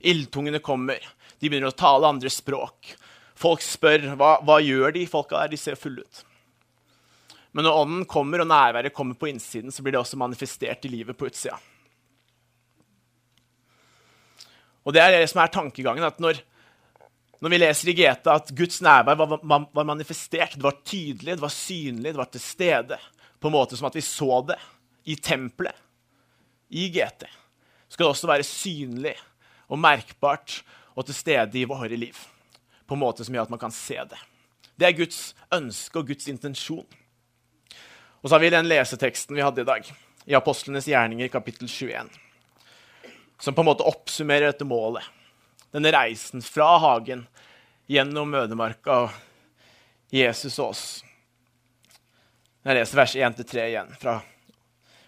Ildtungene 0.06 0.60
kommer. 0.62 1.02
De 1.40 1.48
begynner 1.48 1.72
å 1.72 1.76
tale 1.76 2.08
andre 2.08 2.30
språk. 2.30 2.92
Folk 3.36 3.64
spør 3.64 4.12
hva, 4.16 4.36
hva 4.44 4.60
gjør 4.62 4.94
de 4.94 5.06
folka 5.10 5.40
der. 5.40 5.52
De 5.52 5.60
ser 5.60 5.78
fulle 5.78 6.04
ut. 6.04 6.22
Men 7.56 7.66
når 7.66 7.78
ånden 7.80 8.04
kommer 8.10 8.42
og 8.42 8.50
nærværet 8.50 8.94
kommer 8.94 9.16
på 9.18 9.30
innsiden, 9.30 9.72
så 9.72 9.82
blir 9.82 9.96
det 9.96 10.02
også 10.02 10.18
manifestert 10.20 10.84
i 10.84 10.92
livet 10.92 11.16
på 11.16 11.28
utsida. 11.30 11.56
Og 14.86 14.94
det 14.94 15.02
er 15.02 15.16
det 15.16 15.30
som 15.30 15.42
er 15.42 15.50
tankegangen. 15.50 16.04
at 16.06 16.20
når, 16.22 16.38
når 17.42 17.52
vi 17.52 17.58
leser 17.58 17.90
i 17.90 17.96
GT 17.98 18.30
at 18.30 18.52
Guds 18.56 18.78
nærvær 18.80 19.18
var, 19.18 19.38
var, 19.42 19.84
manifestert, 19.84 20.54
det 20.54 20.62
var 20.62 20.78
tydelig, 20.84 21.34
det 21.34 21.42
var 21.42 21.52
synlig, 21.52 22.12
det 22.12 22.20
var 22.20 22.30
til 22.30 22.40
stede, 22.40 22.98
på 23.40 23.50
en 23.50 23.56
måte 23.56 23.76
som 23.76 23.90
at 23.90 23.98
vi 23.98 24.04
så 24.04 24.40
det 24.46 24.58
i 25.04 25.16
tempelet, 25.16 25.74
i 26.70 26.88
GT, 26.90 27.26
skal 27.88 28.06
det 28.06 28.10
også 28.10 28.26
være 28.30 28.46
synlig 28.46 29.14
og 29.70 29.78
merkbart 29.78 30.62
og 30.96 31.06
til 31.06 31.14
stede 31.14 31.60
i 31.60 31.66
våre 31.68 31.94
liv. 31.98 32.16
På 32.86 32.94
en 32.94 33.02
måte 33.02 33.26
som 33.26 33.34
gjør 33.34 33.46
at 33.46 33.52
man 33.52 33.60
kan 33.60 33.74
se 33.74 33.98
det. 34.10 34.18
Det 34.78 34.86
er 34.86 34.96
Guds 34.98 35.34
ønske 35.54 35.98
og 35.98 36.06
Guds 36.06 36.26
intensjon. 36.30 36.86
Og 38.22 38.28
så 38.28 38.34
har 38.34 38.42
vi 38.42 38.50
den 38.50 38.66
leseteksten 38.66 39.36
vi 39.36 39.44
hadde 39.44 39.62
i 39.62 39.68
dag, 39.68 39.90
i 40.26 40.34
Apostlenes 40.34 40.88
gjerninger, 40.90 41.30
kapittel 41.30 41.68
21, 41.70 42.10
som 43.40 43.54
på 43.54 43.62
en 43.62 43.70
måte 43.70 43.86
oppsummerer 43.86 44.50
dette 44.50 44.66
målet. 44.68 45.04
Denne 45.74 45.92
reisen 45.92 46.44
fra 46.44 46.76
hagen 46.80 47.26
gjennom 47.90 48.30
mødemarka 48.32 49.00
og 49.04 50.14
Jesus 50.14 50.58
og 50.58 50.72
oss. 50.72 50.84
Jeg 52.66 52.78
leser 52.78 52.98
vers 52.98 53.14
1-3 53.14 53.66
igjen 53.68 53.92
fra 54.00 54.18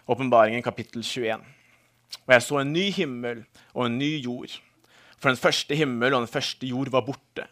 Åpenbaringen 0.09 0.63
kapittel 0.65 1.03
21. 1.03 1.43
Og 2.25 2.33
jeg 2.33 2.45
så 2.45 2.61
en 2.61 2.73
ny 2.73 2.87
himmel 2.95 3.43
og 3.73 3.85
en 3.85 3.99
ny 3.99 4.13
jord. 4.23 4.53
For 5.19 5.31
den 5.31 5.39
første 5.39 5.75
himmel 5.75 6.15
og 6.15 6.23
den 6.23 6.31
første 6.31 6.69
jord 6.69 6.89
var 6.93 7.03
borte, 7.05 7.45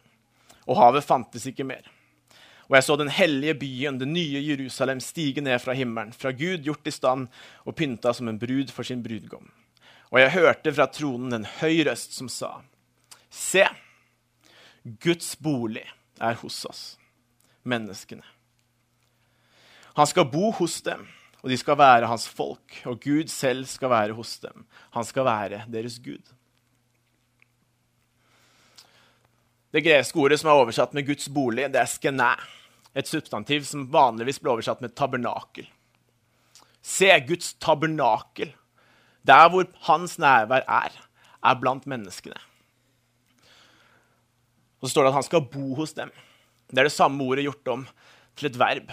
og 0.65 0.79
havet 0.79 1.05
fantes 1.05 1.45
ikke 1.49 1.67
mer. 1.67 1.83
Og 2.67 2.75
jeg 2.75 2.85
så 2.87 2.95
den 2.99 3.11
hellige 3.11 3.55
byen, 3.61 3.99
det 3.99 4.07
nye 4.07 4.41
Jerusalem, 4.43 4.99
stige 5.03 5.43
ned 5.43 5.59
fra 5.63 5.75
himmelen, 5.75 6.11
fra 6.15 6.33
Gud 6.35 6.65
gjort 6.65 6.87
i 6.87 6.95
stand 6.95 7.27
og 7.63 7.75
pynta 7.75 8.11
som 8.15 8.27
en 8.27 8.39
brud 8.39 8.71
for 8.75 8.87
sin 8.87 9.03
brudgom. 9.03 9.47
Og 10.11 10.21
jeg 10.21 10.33
hørte 10.37 10.73
fra 10.73 10.87
tronen 10.91 11.35
en 11.35 11.49
høy 11.59 11.83
røst 11.87 12.15
som 12.15 12.29
sa, 12.31 12.61
Se, 13.29 13.65
Guds 15.03 15.35
bolig 15.43 15.83
er 16.23 16.37
hos 16.39 16.61
oss, 16.65 16.83
menneskene. 17.67 18.23
Han 19.97 20.07
skal 20.07 20.29
bo 20.31 20.51
hos 20.55 20.79
dem, 20.85 21.03
og 21.43 21.51
de 21.51 21.57
skal 21.59 21.77
være 21.79 22.09
hans 22.09 22.27
folk, 22.29 22.79
og 22.87 23.01
Gud 23.03 23.29
selv 23.33 23.67
skal 23.69 23.91
være 23.91 24.15
hos 24.17 24.37
dem. 24.43 24.65
Han 24.95 25.05
skal 25.05 25.27
være 25.27 25.63
deres 25.73 25.99
Gud. 25.99 26.23
Det 29.73 29.83
greske 29.83 30.21
ordet 30.21 30.39
som 30.39 30.49
er 30.49 30.61
oversatt 30.61 30.95
med 30.95 31.05
Guds 31.09 31.27
bolig, 31.29 31.67
det 31.73 31.81
er 31.81 31.91
skenæ 31.91 32.35
et 32.97 33.09
substantiv 33.09 33.65
som 33.67 33.85
vanligvis 33.93 34.39
blir 34.41 34.55
oversatt 34.55 34.81
med 34.81 34.95
tabernakel. 34.97 35.67
Se 36.81 37.11
Guds 37.27 37.53
tabernakel. 37.61 38.55
Der 39.27 39.49
hvor 39.51 39.67
hans 39.89 40.15
nærvær 40.21 40.63
er, 40.63 40.93
er 41.43 41.59
blant 41.59 41.87
menneskene. 41.89 42.37
Og 44.77 44.87
så 44.87 44.93
står 44.93 45.07
det 45.07 45.11
at 45.11 45.19
han 45.19 45.27
skal 45.27 45.47
bo 45.51 45.73
hos 45.79 45.95
dem. 45.97 46.11
Det 46.69 46.79
er 46.79 46.87
det 46.89 46.95
samme 46.95 47.23
ordet 47.23 47.47
gjort 47.47 47.73
om 47.73 47.87
til 48.37 48.49
et 48.49 48.59
verb. 48.59 48.91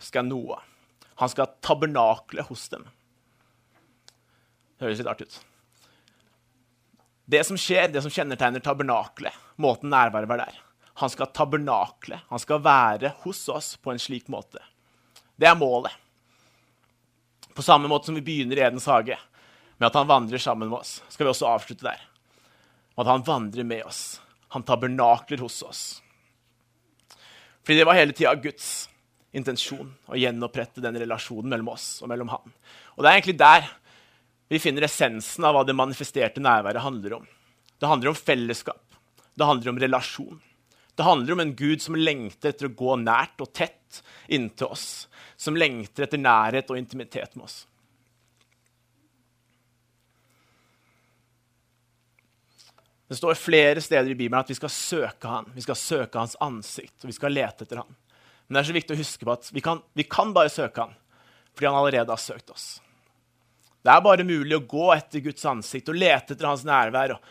Skal 0.00 0.26
noe. 0.26 0.58
Han 1.20 1.30
skal 1.32 1.52
tabernakle 1.64 2.44
hos 2.48 2.66
dem. 2.72 2.86
Det 4.76 4.88
høres 4.88 5.00
litt 5.02 5.10
artig 5.12 5.28
ut. 5.28 5.38
Det 7.30 7.44
som 7.46 7.58
skjer, 7.60 7.92
det 7.92 8.02
som 8.02 8.10
kjennetegner 8.10 8.62
tabernaklet, 8.64 9.36
måten 9.60 9.92
nærværet 9.92 10.28
var 10.30 10.40
der, 10.40 10.56
han 10.98 11.12
skal 11.12 11.30
tabernakle. 11.36 12.18
Han 12.28 12.42
skal 12.42 12.62
være 12.64 13.12
hos 13.22 13.44
oss 13.52 13.74
på 13.78 13.92
en 13.92 14.00
slik 14.02 14.26
måte. 14.32 14.58
Det 15.38 15.46
er 15.48 15.56
målet. 15.56 15.92
På 17.54 17.62
samme 17.62 17.88
måte 17.88 18.08
som 18.08 18.16
vi 18.18 18.24
begynner 18.24 18.58
i 18.58 18.64
Edens 18.66 18.88
hage, 18.90 19.18
med 19.80 19.88
at 19.88 19.96
han 19.96 20.08
vandrer 20.10 20.42
sammen 20.42 20.68
med 20.68 20.82
oss, 20.82 20.98
skal 21.08 21.26
vi 21.26 21.32
også 21.32 21.48
avslutte 21.48 21.86
der. 21.86 22.00
At 23.00 23.08
han 23.08 23.24
vandrer 23.24 23.64
med 23.64 23.86
oss. 23.88 24.20
Han 24.52 24.64
tabernakler 24.66 25.40
hos 25.40 25.62
oss. 25.64 25.82
Fordi 27.64 27.78
det 27.78 27.86
var 27.88 27.96
hele 27.96 28.12
tida 28.16 28.34
Guds 28.36 28.90
intensjon 29.32 29.92
å 30.10 30.18
gjenopprette 30.18 30.82
den 30.84 30.98
relasjonen 31.00 31.52
mellom 31.52 31.70
oss 31.72 31.86
og 32.02 32.10
mellom 32.12 32.32
han. 32.32 32.52
Og 32.96 33.02
det 33.02 33.08
er 33.08 33.16
egentlig 33.16 33.38
der 33.40 33.68
vi 34.50 34.58
finner 34.58 34.84
essensen 34.84 35.46
av 35.46 35.54
hva 35.54 35.64
det 35.64 35.76
manifesterte 35.78 36.42
nærværet 36.42 36.82
handler 36.82 37.20
om. 37.20 37.26
Det 37.78 37.88
handler 37.88 38.10
om 38.10 38.18
fellesskap. 38.18 38.82
Det 39.38 39.46
handler 39.46 39.72
om 39.72 39.80
relasjon. 39.80 40.40
Det 40.98 41.06
handler 41.06 41.32
om 41.32 41.40
en 41.46 41.56
Gud 41.56 41.80
som 41.80 41.96
lengter 41.96 42.50
etter 42.50 42.68
å 42.68 42.74
gå 42.76 42.98
nært 43.00 43.40
og 43.40 43.52
tett 43.56 44.02
inntil 44.28 44.74
oss. 44.74 45.06
Som 45.40 45.56
lengter 45.56 46.04
etter 46.04 46.20
nærhet 46.20 46.68
og 46.68 46.76
intimitet 46.76 47.38
med 47.38 47.46
oss. 47.46 47.62
Det 53.10 53.16
står 53.16 53.34
flere 53.34 53.80
steder 53.80 54.10
i 54.10 54.14
Bibelen 54.14 54.38
at 54.38 54.50
vi 54.50 54.54
skal 54.54 54.70
søke 54.70 55.26
han, 55.26 55.48
vi 55.54 55.64
skal 55.64 55.74
søke 55.74 56.18
hans 56.20 56.36
ansikt 56.38 57.02
og 57.02 57.10
vi 57.10 57.14
skal 57.16 57.32
lete 57.34 57.64
etter 57.66 57.80
han. 57.82 57.96
Men 58.46 58.54
det 58.54 58.60
er 58.60 58.68
så 58.68 58.76
viktig 58.76 58.94
å 58.94 59.00
huske 59.00 59.26
på 59.26 59.32
at 59.34 59.48
vi 59.50 59.62
kan, 59.66 59.80
vi 59.98 60.04
kan 60.06 60.30
bare 60.36 60.52
søke 60.52 60.84
han 60.84 60.94
fordi 61.50 61.66
han 61.66 61.78
allerede 61.80 62.14
har 62.14 62.22
søkt 62.22 62.52
oss. 62.54 62.68
Det 63.82 63.90
er 63.90 64.04
bare 64.06 64.26
mulig 64.28 64.54
å 64.54 64.62
gå 64.62 64.86
etter 64.94 65.24
Guds 65.24 65.42
ansikt 65.42 65.90
og 65.90 65.98
lete 65.98 66.36
etter 66.36 66.46
hans 66.46 66.62
nærvær 66.68 67.16
og 67.16 67.26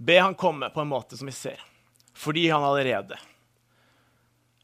be 0.00 0.16
han 0.16 0.40
komme 0.40 0.72
på 0.72 0.80
en 0.80 0.90
måte 0.94 1.20
som 1.20 1.28
vi 1.28 1.36
ser 1.36 1.60
fordi 2.16 2.46
han 2.48 2.64
allerede 2.64 3.20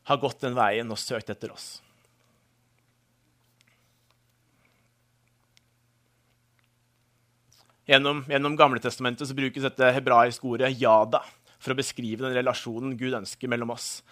har 0.09 0.25
gått 0.25 0.41
den 0.41 0.57
veien 0.57 0.89
og 0.89 1.05
søkt 1.05 1.29
etter 1.37 1.53
oss. 1.53 1.83
Gjennom, 7.89 8.25
gjennom 8.29 8.57
Gamletestamentet 8.57 9.31
brukes 9.33 9.65
dette 9.65 9.93
hebraiske 9.97 10.45
ordet 10.45 10.75
'jada' 10.77 11.25
for 11.59 11.73
å 11.73 11.79
beskrive 11.79 12.27
den 12.27 12.37
relasjonen 12.37 12.97
Gud 13.01 13.17
ønsker 13.17 13.49
mellom 13.49 13.73
oss 13.73 14.03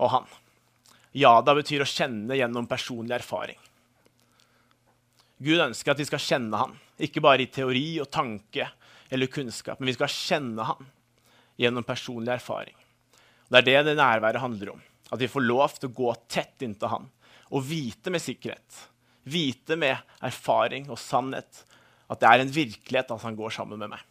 og 0.00 0.08
han. 0.14 0.30
Jada 1.12 1.54
betyr 1.58 1.84
å 1.84 1.90
kjenne 1.90 2.38
gjennom 2.38 2.68
personlig 2.70 3.18
erfaring. 3.18 3.58
Gud 5.40 5.60
ønsker 5.60 5.92
at 5.92 6.00
vi 6.00 6.08
skal 6.08 6.22
kjenne 6.22 6.58
han, 6.60 6.74
ikke 7.00 7.22
bare 7.24 7.44
i 7.44 7.52
teori 7.52 8.00
og 8.00 8.10
tanke 8.12 8.70
eller 9.10 9.30
kunnskap, 9.32 9.80
men 9.80 9.90
vi 9.90 9.96
skal 9.96 10.12
kjenne 10.12 10.66
han 10.68 10.90
gjennom 11.60 11.84
personlig 11.84 12.34
erfaring. 12.38 12.76
Det 13.50 13.60
er 13.60 13.66
det 13.66 13.78
det 13.90 13.96
nærværet 13.98 14.40
handler 14.40 14.74
om. 14.76 14.82
At 15.10 15.20
vi 15.20 15.28
får 15.28 15.44
lov 15.44 15.74
til 15.76 15.90
å 15.90 15.96
gå 15.96 16.12
tett 16.30 16.62
inntil 16.62 16.92
han 16.92 17.08
og 17.50 17.64
vite 17.66 18.12
med 18.14 18.22
sikkerhet, 18.22 18.84
vite 19.26 19.76
med 19.76 19.98
erfaring 20.22 20.86
og 20.88 21.00
sannhet, 21.02 21.64
at 22.10 22.20
det 22.20 22.30
er 22.30 22.42
en 22.42 22.54
virkelighet 22.54 23.12
at 23.14 23.22
han 23.26 23.36
går 23.38 23.54
sammen 23.54 23.78
med 23.78 23.92
meg. 23.92 24.02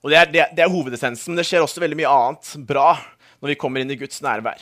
Og 0.00 0.12
Det 0.12 0.16
er, 0.16 0.28
det, 0.32 0.44
det 0.56 0.64
er 0.64 0.72
hovedessensen, 0.72 1.36
det 1.36 1.44
skjer 1.48 1.64
også 1.64 1.82
veldig 1.82 1.98
mye 2.00 2.12
annet 2.12 2.52
bra 2.68 2.92
når 3.40 3.52
vi 3.52 3.58
kommer 3.60 3.82
inn 3.82 3.92
i 3.92 3.98
Guds 4.00 4.20
nærvær. 4.24 4.60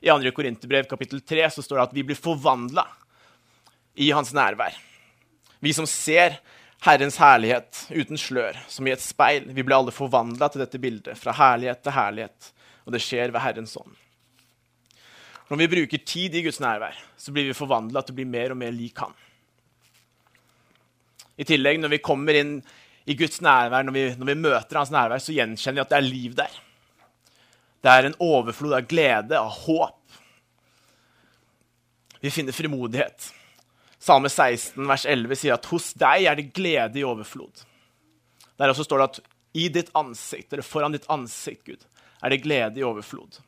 I 0.00 0.10
2. 0.10 0.32
Korinterbrev 0.34 0.88
kapittel 0.90 1.20
3 1.20 1.46
så 1.54 1.62
står 1.62 1.78
det 1.78 1.84
at 1.88 1.96
vi 1.98 2.06
blir 2.08 2.18
forvandla 2.18 2.86
i 4.00 4.10
hans 4.14 4.32
nærvær. 4.34 4.74
Vi 5.60 5.74
som 5.76 5.86
ser 5.86 6.38
Herrens 6.80 7.18
herlighet 7.20 7.82
uten 7.92 8.16
slør, 8.18 8.56
som 8.70 8.86
i 8.88 8.94
et 8.94 9.02
speil. 9.04 9.50
Vi 9.52 9.64
ble 9.66 9.76
alle 9.76 9.92
forvandla 9.92 10.48
til 10.48 10.62
dette 10.62 10.80
bildet, 10.80 11.18
fra 11.20 11.34
herlighet 11.36 11.82
til 11.84 11.92
herlighet. 11.92 12.52
Og 12.86 12.94
det 12.94 13.02
skjer 13.04 13.34
ved 13.34 13.44
Herrens 13.44 13.76
ånd. 13.76 13.92
Når 15.50 15.60
vi 15.60 15.68
bruker 15.74 16.06
tid 16.06 16.38
i 16.38 16.44
Guds 16.46 16.60
nærvær, 16.62 16.96
så 17.20 17.34
blir 17.34 17.50
vi 17.50 17.58
forvandla 17.58 18.00
til 18.06 18.14
å 18.14 18.20
bli 18.20 18.26
mer 18.32 18.54
og 18.54 18.60
mer 18.62 18.72
lik 18.72 19.02
Han. 19.02 19.12
I 21.40 21.46
tillegg, 21.48 21.80
når 21.80 21.94
vi 21.94 22.04
kommer 22.04 22.36
inn 22.36 22.58
i 23.08 23.16
Guds 23.16 23.40
nærvær, 23.44 23.86
når 23.86 23.96
vi, 23.96 24.02
når 24.20 24.28
vi 24.28 24.40
møter 24.42 24.80
hans 24.80 24.92
nærvær, 24.92 25.22
så 25.22 25.34
gjenkjenner 25.34 25.80
vi 25.80 25.84
at 25.86 25.92
det 25.92 25.98
er 25.98 26.08
liv 26.08 26.36
der. 26.38 26.58
Det 27.80 27.92
er 27.92 28.08
en 28.10 28.18
overflod 28.20 28.76
av 28.76 28.88
glede, 28.88 29.40
av 29.40 29.48
håp. 29.64 29.96
Vi 32.20 32.32
finner 32.32 32.52
frimodighet. 32.52 33.30
Salme 34.00 34.28
16, 34.28 34.80
vers 34.88 35.06
11 35.08 35.40
sier 35.40 35.56
at 35.56 35.68
hos 35.72 35.90
deg 36.00 36.28
er 36.28 36.36
det 36.36 36.50
glede 36.56 37.00
i 37.00 37.04
overflod. 37.08 37.64
Der 38.60 38.72
også 38.72 38.84
står 38.84 39.00
det 39.00 39.08
at 39.08 39.20
i 39.56 39.68
ditt 39.72 39.88
ansikt, 39.96 40.52
eller 40.52 40.64
foran 40.64 40.94
ditt 40.94 41.08
ansikt, 41.10 41.64
Gud, 41.66 41.86
er 42.20 42.32
det 42.32 42.42
glede 42.44 42.80
i 42.80 42.84
overflod. 42.86 43.40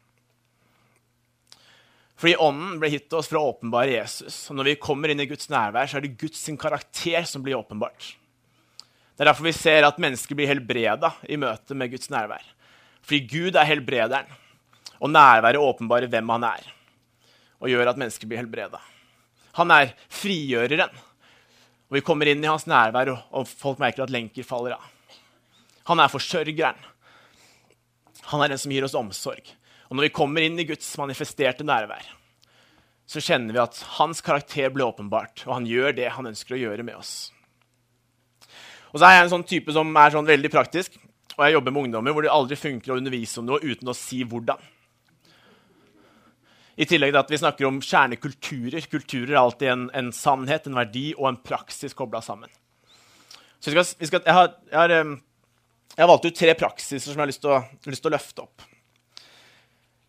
Fordi 2.22 2.36
Ånden 2.38 2.76
ble 2.78 2.92
gitt 2.92 3.14
oss 3.18 3.26
for 3.26 3.40
å 3.40 3.48
åpenbare 3.50 3.96
Jesus. 3.96 4.36
Og 4.46 4.54
når 4.54 4.68
vi 4.68 4.80
kommer 4.84 5.10
inn 5.10 5.24
i 5.24 5.26
Guds 5.26 5.48
nærvær, 5.50 5.88
så 5.90 5.98
er 5.98 6.04
det 6.04 6.12
Guds 6.20 6.44
karakter 6.60 7.24
som 7.26 7.42
blir 7.42 7.56
åpenbart. 7.58 8.12
Det 9.16 9.24
er 9.24 9.26
derfor 9.32 9.48
vi 9.48 9.54
ser 9.56 9.82
at 9.82 9.98
mennesker 9.98 10.38
blir 10.38 10.46
helbreda 10.46 11.10
i 11.26 11.34
møte 11.42 11.74
med 11.74 11.90
Guds 11.90 12.12
nærvær. 12.14 12.44
Fordi 13.02 13.18
Gud 13.26 13.58
er 13.58 13.66
helbrederen, 13.66 14.30
og 15.02 15.10
nærværet 15.10 15.58
åpenbarer 15.58 16.12
hvem 16.12 16.30
han 16.36 16.46
er. 16.46 16.68
Og 17.58 17.72
gjør 17.72 17.90
at 17.90 17.98
mennesker 17.98 18.30
blir 18.30 18.38
helbreda. 18.44 18.78
Han 19.58 19.74
er 19.74 19.90
frigjøreren. 20.14 20.94
Og 21.90 21.98
vi 21.98 22.04
kommer 22.06 22.30
inn 22.30 22.46
i 22.46 22.52
hans 22.52 22.68
nærvær, 22.70 23.10
og 23.34 23.50
folk 23.50 23.82
merker 23.82 24.06
at 24.06 24.14
lenker 24.14 24.46
faller 24.46 24.78
av. 24.78 24.86
Han 25.90 25.98
er 25.98 26.14
forsørgeren. 26.14 26.78
Han 28.30 28.46
er 28.46 28.54
den 28.54 28.62
som 28.62 28.70
gir 28.70 28.86
oss 28.86 28.94
omsorg. 28.94 29.42
Og 29.92 29.98
når 29.98 30.06
vi 30.06 30.16
kommer 30.16 30.40
inn 30.40 30.56
i 30.56 30.64
Guds 30.64 30.88
manifesterte 30.96 31.66
nærvær, 31.68 32.06
så 33.04 33.20
kjenner 33.20 33.52
vi 33.52 33.60
at 33.60 33.76
hans 33.98 34.24
karakter 34.24 34.72
blir 34.72 34.86
åpenbart, 34.86 35.42
og 35.44 35.58
han 35.58 35.66
gjør 35.68 35.92
det 35.98 36.06
han 36.14 36.30
ønsker 36.30 36.56
å 36.56 36.60
gjøre 36.62 36.86
med 36.88 36.96
oss. 36.96 37.28
Og 38.88 38.96
så 38.96 39.04
er 39.04 39.18
jeg 39.18 39.26
en 39.26 39.32
sånn 39.34 39.44
type 39.50 39.74
som 39.76 39.92
er 40.00 40.14
sånn 40.14 40.30
veldig 40.30 40.50
praktisk, 40.54 40.96
og 41.36 41.44
jeg 41.44 41.58
jobber 41.58 41.76
med 41.76 41.84
ungdommer 41.90 42.16
hvor 42.16 42.24
det 42.24 42.32
aldri 42.32 42.56
funker 42.56 42.94
å 42.94 42.96
undervise 43.02 43.42
om 43.42 43.50
noe 43.50 43.60
uten 43.60 43.92
å 43.92 43.96
si 43.96 44.22
hvordan. 44.24 44.64
I 46.80 46.88
tillegg 46.88 47.12
til 47.12 47.20
at 47.20 47.36
vi 47.36 47.42
snakker 47.44 47.68
om 47.68 47.84
kjernekulturer. 47.84 48.88
Kulturer 48.88 49.34
er 49.34 49.42
alltid 49.42 49.74
en, 49.74 49.86
en 49.92 50.12
sannhet, 50.16 50.72
en 50.72 50.80
verdi 50.80 51.10
og 51.18 51.28
en 51.34 51.42
praksis 51.44 51.92
kobla 51.92 52.24
sammen. 52.24 52.48
Så 53.60 53.68
vi 53.68 53.76
skal, 53.76 53.92
vi 54.00 54.08
skal, 54.08 54.24
jeg, 54.24 54.40
har, 54.40 54.54
jeg, 54.72 54.78
har, 54.80 54.94
jeg, 54.96 56.00
har, 56.00 56.14
valgt 56.16 56.32
ut 56.32 56.38
tre 56.40 56.56
praksiser 56.56 57.12
som 57.12 57.18
jeg 57.18 57.26
har 57.26 57.34
lyst 57.36 57.44
til 57.44 57.52
å, 57.52 57.64
lyst 57.92 58.08
til 58.08 58.08
å 58.08 58.16
løfte 58.16 58.48
opp. 58.48 58.71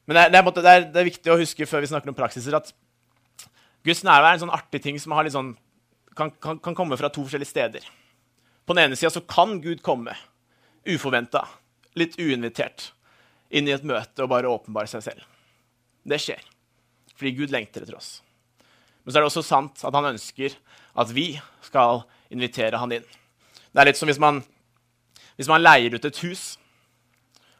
Men 0.06 0.18
det 0.18 0.24
er, 0.24 0.32
det, 0.32 0.40
er, 0.40 0.52
det, 0.56 0.72
er, 0.72 0.88
det 0.92 1.00
er, 1.00 1.08
viktig 1.08 1.32
å 1.32 1.40
huske 1.40 1.68
før 1.70 1.84
vi 1.84 1.90
snakker 1.92 2.12
om 2.12 2.18
praksiser, 2.18 2.56
at 2.58 2.74
Guds 3.88 4.04
nærvær 4.04 4.34
er 4.34 4.38
en 4.38 4.44
sånn 4.46 4.56
artig 4.56 4.82
ting 4.84 5.00
som 5.00 5.16
sånn, 5.32 5.54
kan, 6.16 6.32
kan, 6.44 6.60
kan, 6.64 6.76
komme 6.76 6.98
fra 7.00 7.12
to 7.12 7.24
forskjellige 7.24 7.52
steder. 7.52 7.88
På 8.68 8.76
den 8.76 8.88
ene 8.88 9.00
sida 9.00 9.24
kan 9.28 9.58
Gud 9.64 9.84
komme 9.84 10.16
uforventa, 10.88 11.46
litt 11.96 12.18
uinvitert, 12.20 12.92
inn 13.54 13.68
i 13.68 13.76
et 13.76 13.86
møte 13.88 14.26
og 14.26 14.32
bare 14.32 14.52
åpenbare 14.52 14.92
seg 14.92 15.06
selv. 15.06 15.24
Det 16.04 16.20
skjer. 16.20 16.42
Fordi 17.16 17.36
Gud 17.38 17.54
lengter 17.54 17.86
etter 17.86 17.96
oss. 17.96 18.18
Men 19.04 19.12
så 19.12 19.20
er 19.20 19.24
det 19.24 19.30
også 19.32 19.46
sant 19.46 19.84
at 19.84 19.96
han 19.96 20.12
ønsker 20.14 20.56
at 21.00 21.12
vi 21.16 21.28
skal 21.64 22.04
invitere 22.34 22.80
han 22.80 22.92
inn. 22.96 23.06
Det 23.72 23.82
er 23.82 23.90
litt 23.90 24.00
som 24.00 24.10
hvis 24.10 24.22
man, 24.22 24.42
hvis 25.38 25.50
man 25.52 25.64
leier 25.64 25.96
ut 25.96 26.08
et 26.08 26.22
hus 26.26 26.54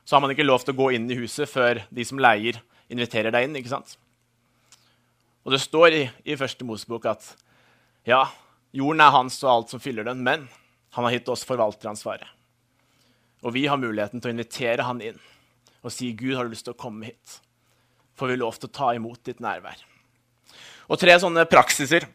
så 0.04 0.16
har 0.16 0.24
man 0.24 0.34
ikke 0.34 0.46
lov 0.46 0.64
til 0.64 0.76
å 0.76 0.80
gå 0.82 0.90
inn 0.98 1.10
i 1.12 1.18
huset 1.18 1.50
før 1.50 1.82
de 1.90 2.06
som 2.08 2.20
leier, 2.22 2.60
inviterer 2.92 3.34
deg 3.34 3.48
inn. 3.48 3.56
ikke 3.60 3.72
sant? 3.72 3.96
Og 5.44 5.56
det 5.56 5.62
står 5.64 5.96
i, 5.96 6.04
i 6.28 6.38
første 6.40 6.68
Mosebok 6.68 7.08
at 7.12 7.30
ja, 8.08 8.26
jorden 8.76 9.04
er 9.04 9.16
hans 9.16 9.40
og 9.44 9.52
alt 9.52 9.74
som 9.74 9.82
fyller 9.84 10.08
den, 10.08 10.24
men 10.24 10.48
han 10.96 11.08
har 11.08 11.16
gitt 11.16 11.32
oss 11.32 11.46
forvalteransvaret. 11.48 12.28
Og 13.44 13.56
vi 13.56 13.66
har 13.68 13.80
muligheten 13.80 14.22
til 14.22 14.32
å 14.32 14.36
invitere 14.36 14.88
han 14.88 15.02
inn 15.04 15.20
og 15.84 15.92
si, 15.92 16.14
'Gud, 16.16 16.38
har 16.38 16.48
du 16.48 16.54
lyst 16.54 16.64
til 16.64 16.76
å 16.76 16.80
komme 16.80 17.10
hit?' 17.12 17.42
Får 18.16 18.30
vi 18.30 18.36
lov 18.40 18.56
til 18.56 18.70
å 18.70 18.76
ta 18.78 18.92
imot 18.96 19.24
ditt 19.26 19.42
nærvær. 19.42 19.82
Og 20.88 21.00
tre 21.02 21.16
sånne 21.20 21.48
praksiser 21.50 22.06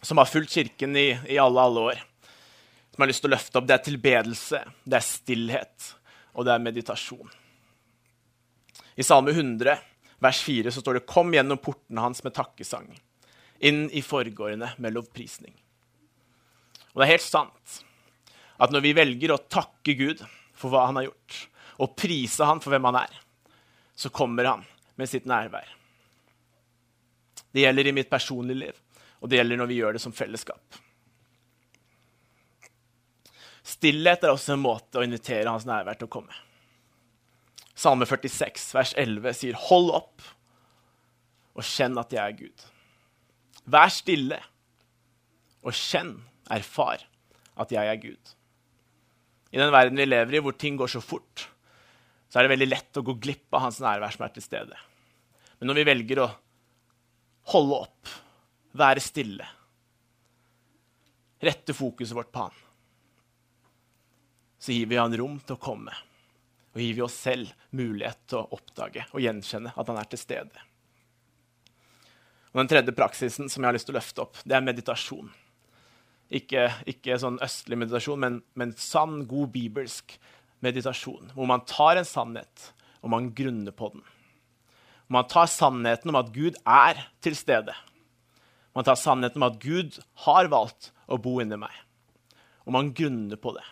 som 0.00 0.18
har 0.18 0.30
fulgt 0.30 0.54
Kirken 0.54 0.96
i, 0.96 1.10
i 1.28 1.36
alle, 1.38 1.60
alle 1.60 1.82
år, 1.92 2.00
som 2.90 2.98
jeg 2.98 3.04
har 3.04 3.10
lyst 3.12 3.22
til 3.22 3.30
å 3.30 3.34
løfte 3.34 3.60
opp, 3.60 3.66
det 3.68 3.76
er 3.76 3.84
tilbedelse, 3.84 4.62
det 4.88 4.96
er 4.96 5.04
stillhet, 5.04 5.90
og 6.36 6.46
det 6.46 6.52
er 6.54 6.62
meditasjon. 6.62 7.28
I 8.96 9.04
Salme 9.04 9.32
100, 9.32 9.76
vers 10.22 10.40
4, 10.44 10.70
så 10.70 10.80
står 10.80 10.98
det:" 10.98 11.06
Kom 11.08 11.32
gjennom 11.34 11.58
portene 11.58 12.04
hans 12.04 12.22
med 12.24 12.34
takkesang, 12.36 12.88
inn 13.60 13.88
i 13.90 14.02
forgårdene 14.04 14.74
med 14.78 14.94
lovprisning. 14.94 15.54
Og 16.92 17.00
det 17.00 17.06
er 17.08 17.16
helt 17.16 17.28
sant 17.28 17.82
at 18.56 18.72
når 18.72 18.80
vi 18.80 18.96
velger 18.96 19.34
å 19.34 19.42
takke 19.52 19.96
Gud 19.96 20.22
for 20.56 20.72
hva 20.72 20.86
han 20.88 20.96
har 20.96 21.10
gjort, 21.10 21.48
og 21.76 21.96
prise 21.96 22.44
han 22.44 22.60
for 22.60 22.72
hvem 22.72 22.88
han 22.88 23.02
er, 23.02 23.12
så 23.96 24.08
kommer 24.08 24.48
han 24.48 24.64
med 24.96 25.08
sitt 25.08 25.28
nærvær. 25.28 25.68
Det 27.52 27.64
gjelder 27.64 27.88
i 27.88 27.92
mitt 27.96 28.10
personlige 28.10 28.62
liv, 28.62 28.80
og 29.20 29.28
det 29.28 29.38
gjelder 29.40 29.60
når 29.60 29.68
vi 29.68 29.78
gjør 29.80 29.96
det 29.96 30.00
som 30.04 30.12
fellesskap. 30.12 30.80
Stillhet 33.66 34.22
er 34.22 34.30
også 34.30 34.54
en 34.54 34.62
måte 34.62 35.00
å 35.00 35.04
invitere 35.04 35.50
hans 35.50 35.66
nærvær 35.66 35.98
til 35.98 36.06
å 36.06 36.12
komme. 36.12 36.34
Salme 37.76 38.06
46, 38.08 38.70
vers 38.76 38.94
11 38.96 39.34
sier, 39.36 39.58
'Hold 39.58 39.90
opp 39.98 40.22
og 41.56 41.64
kjenn 41.66 41.98
at 41.98 42.12
jeg 42.14 42.22
er 42.22 42.38
Gud.' 42.38 42.64
Vær 43.66 43.90
stille 43.90 44.38
og 45.66 45.74
kjenn, 45.74 46.14
erfar, 46.48 47.02
at 47.58 47.72
jeg 47.74 47.90
er 47.90 47.96
Gud. 47.98 48.34
I 49.50 49.58
den 49.58 49.72
verden 49.74 49.98
vi 49.98 50.06
lever 50.06 50.36
i, 50.36 50.42
hvor 50.44 50.54
ting 50.54 50.76
går 50.78 50.92
så 50.92 51.02
fort, 51.02 51.48
så 52.30 52.38
er 52.38 52.46
det 52.46 52.52
veldig 52.54 52.68
lett 52.68 53.00
å 53.00 53.02
gå 53.02 53.16
glipp 53.18 53.54
av 53.56 53.64
hans 53.66 53.80
nærvær 53.82 54.14
som 54.14 54.22
er 54.26 54.34
til 54.34 54.44
stede. 54.44 54.78
Men 55.58 55.70
når 55.70 55.80
vi 55.80 55.86
velger 55.90 56.20
å 56.22 56.28
holde 57.50 57.80
opp, 57.86 58.14
være 58.76 59.02
stille, 59.02 59.46
rette 61.42 61.74
fokuset 61.74 62.14
vårt 62.14 62.30
på 62.30 62.46
han, 62.46 62.62
så 64.58 64.72
gir 64.72 64.86
vi 64.90 64.98
han 64.98 65.16
rom 65.16 65.38
til 65.40 65.56
å 65.56 65.62
komme. 65.62 65.94
Og 66.76 66.82
gir 66.82 66.96
vi 66.98 67.04
oss 67.04 67.16
selv 67.16 67.52
mulighet 67.76 68.26
til 68.28 68.42
å 68.42 68.56
oppdage 68.56 69.06
og 69.12 69.22
gjenkjenne 69.24 69.72
at 69.72 69.90
han 69.90 70.00
er 70.00 70.08
til 70.10 70.20
stede. 70.20 70.64
Og 72.52 72.62
Den 72.62 72.70
tredje 72.72 72.94
praksisen 72.96 73.50
som 73.52 73.62
jeg 73.62 73.68
har 73.68 73.76
lyst 73.76 73.88
til 73.88 73.96
å 73.96 73.98
løfte 73.98 74.24
opp, 74.24 74.40
det 74.44 74.56
er 74.56 74.64
meditasjon. 74.64 75.28
Ikke, 76.36 76.70
ikke 76.88 77.18
sånn 77.20 77.38
østlig 77.44 77.78
meditasjon, 77.78 78.20
men, 78.22 78.38
men, 78.58 78.72
sann, 78.80 79.20
god 79.28 79.52
bibelsk 79.54 80.16
meditasjon. 80.64 81.30
Hvor 81.36 81.48
man 81.48 81.64
tar 81.68 82.00
en 82.00 82.08
sannhet, 82.08 82.70
og 83.04 83.12
man 83.12 83.28
grunner 83.36 83.76
på 83.76 83.90
den. 83.92 84.02
Man 85.12 85.28
tar 85.30 85.46
sannheten 85.52 86.10
om 86.10 86.18
at 86.18 86.32
Gud 86.34 86.56
er 86.64 87.04
til 87.22 87.36
stede. 87.38 87.76
Man 88.74 88.88
tar 88.88 88.98
sannheten 88.98 89.38
om 89.38 89.46
at 89.50 89.60
Gud 89.62 90.00
har 90.24 90.48
valgt 90.50 90.90
å 91.06 91.20
bo 91.22 91.36
inni 91.44 91.60
meg. 91.60 91.72
Og 92.66 92.74
man 92.74 92.90
grunner 92.96 93.38
på 93.38 93.52
det 93.54 93.64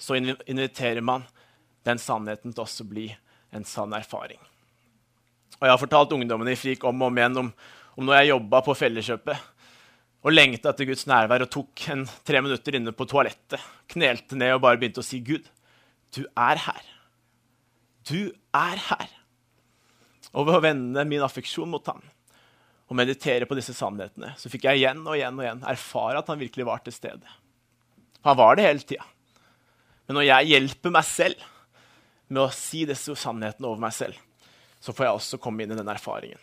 så 0.00 0.16
inviterer 0.16 1.04
man 1.04 1.26
den 1.84 2.00
sannheten 2.00 2.54
til 2.54 2.64
også 2.64 2.86
å 2.86 2.90
bli 2.90 3.06
en 3.54 3.66
sann 3.68 3.92
erfaring. 3.96 4.40
Og 5.58 5.66
Jeg 5.66 5.74
har 5.74 5.80
fortalt 5.80 6.12
ungdommene 6.16 6.54
i 6.54 6.58
FRIK 6.58 6.86
om 6.88 7.02
og 7.02 7.10
om 7.10 7.18
igjen 7.20 7.40
om, 7.42 7.48
om 7.98 8.06
når 8.06 8.20
jeg 8.20 8.30
jobba 8.32 8.62
på 8.64 8.76
Felleskjøpet 8.80 9.48
og 10.20 10.32
lengta 10.32 10.72
etter 10.72 10.88
Guds 10.88 11.06
nærvær 11.08 11.44
og 11.44 11.52
tok 11.52 11.84
en 11.92 12.06
tre 12.28 12.40
minutter 12.44 12.76
inne 12.76 12.92
på 12.96 13.06
toalettet, 13.08 13.60
knelte 13.90 14.38
ned 14.40 14.54
og 14.56 14.62
bare 14.64 14.80
begynte 14.80 15.02
å 15.04 15.06
si, 15.06 15.20
'Gud, 15.20 15.48
du 16.16 16.24
er 16.36 16.60
her. 16.64 16.82
Du 18.08 18.32
er 18.56 18.80
her.' 18.88 19.16
Og 20.32 20.46
ved 20.46 20.56
å 20.56 20.64
vende 20.64 21.04
min 21.08 21.24
affeksjon 21.26 21.68
mot 21.68 21.86
ham 21.90 22.02
og 22.90 22.96
meditere 22.98 23.46
på 23.46 23.56
disse 23.58 23.74
sannhetene, 23.74 24.32
så 24.38 24.50
fikk 24.50 24.66
jeg 24.66 24.80
igjen 24.80 25.04
og 25.06 25.14
igjen 25.14 25.36
og 25.38 25.44
igjen 25.44 25.64
erfare 25.72 26.18
at 26.18 26.30
han 26.30 26.40
virkelig 26.40 26.66
var 26.66 26.82
til 26.84 26.94
stede. 26.94 27.36
Han 28.26 28.38
var 28.38 28.58
det 28.58 28.66
hele 28.66 28.82
tida. 28.82 29.06
Men 30.10 30.16
når 30.18 30.24
jeg 30.26 30.48
hjelper 30.50 30.90
meg 30.90 31.04
selv 31.06 31.42
med 32.34 32.40
å 32.42 32.50
si 32.50 32.80
disse 32.82 33.14
sannhetene 33.14 33.68
over 33.68 33.78
meg 33.78 33.92
selv, 33.94 34.16
så 34.82 34.90
får 34.90 35.06
jeg 35.06 35.18
også 35.20 35.38
komme 35.38 35.62
inn 35.62 35.70
i 35.70 35.76
den 35.78 35.92
erfaringen. 35.92 36.40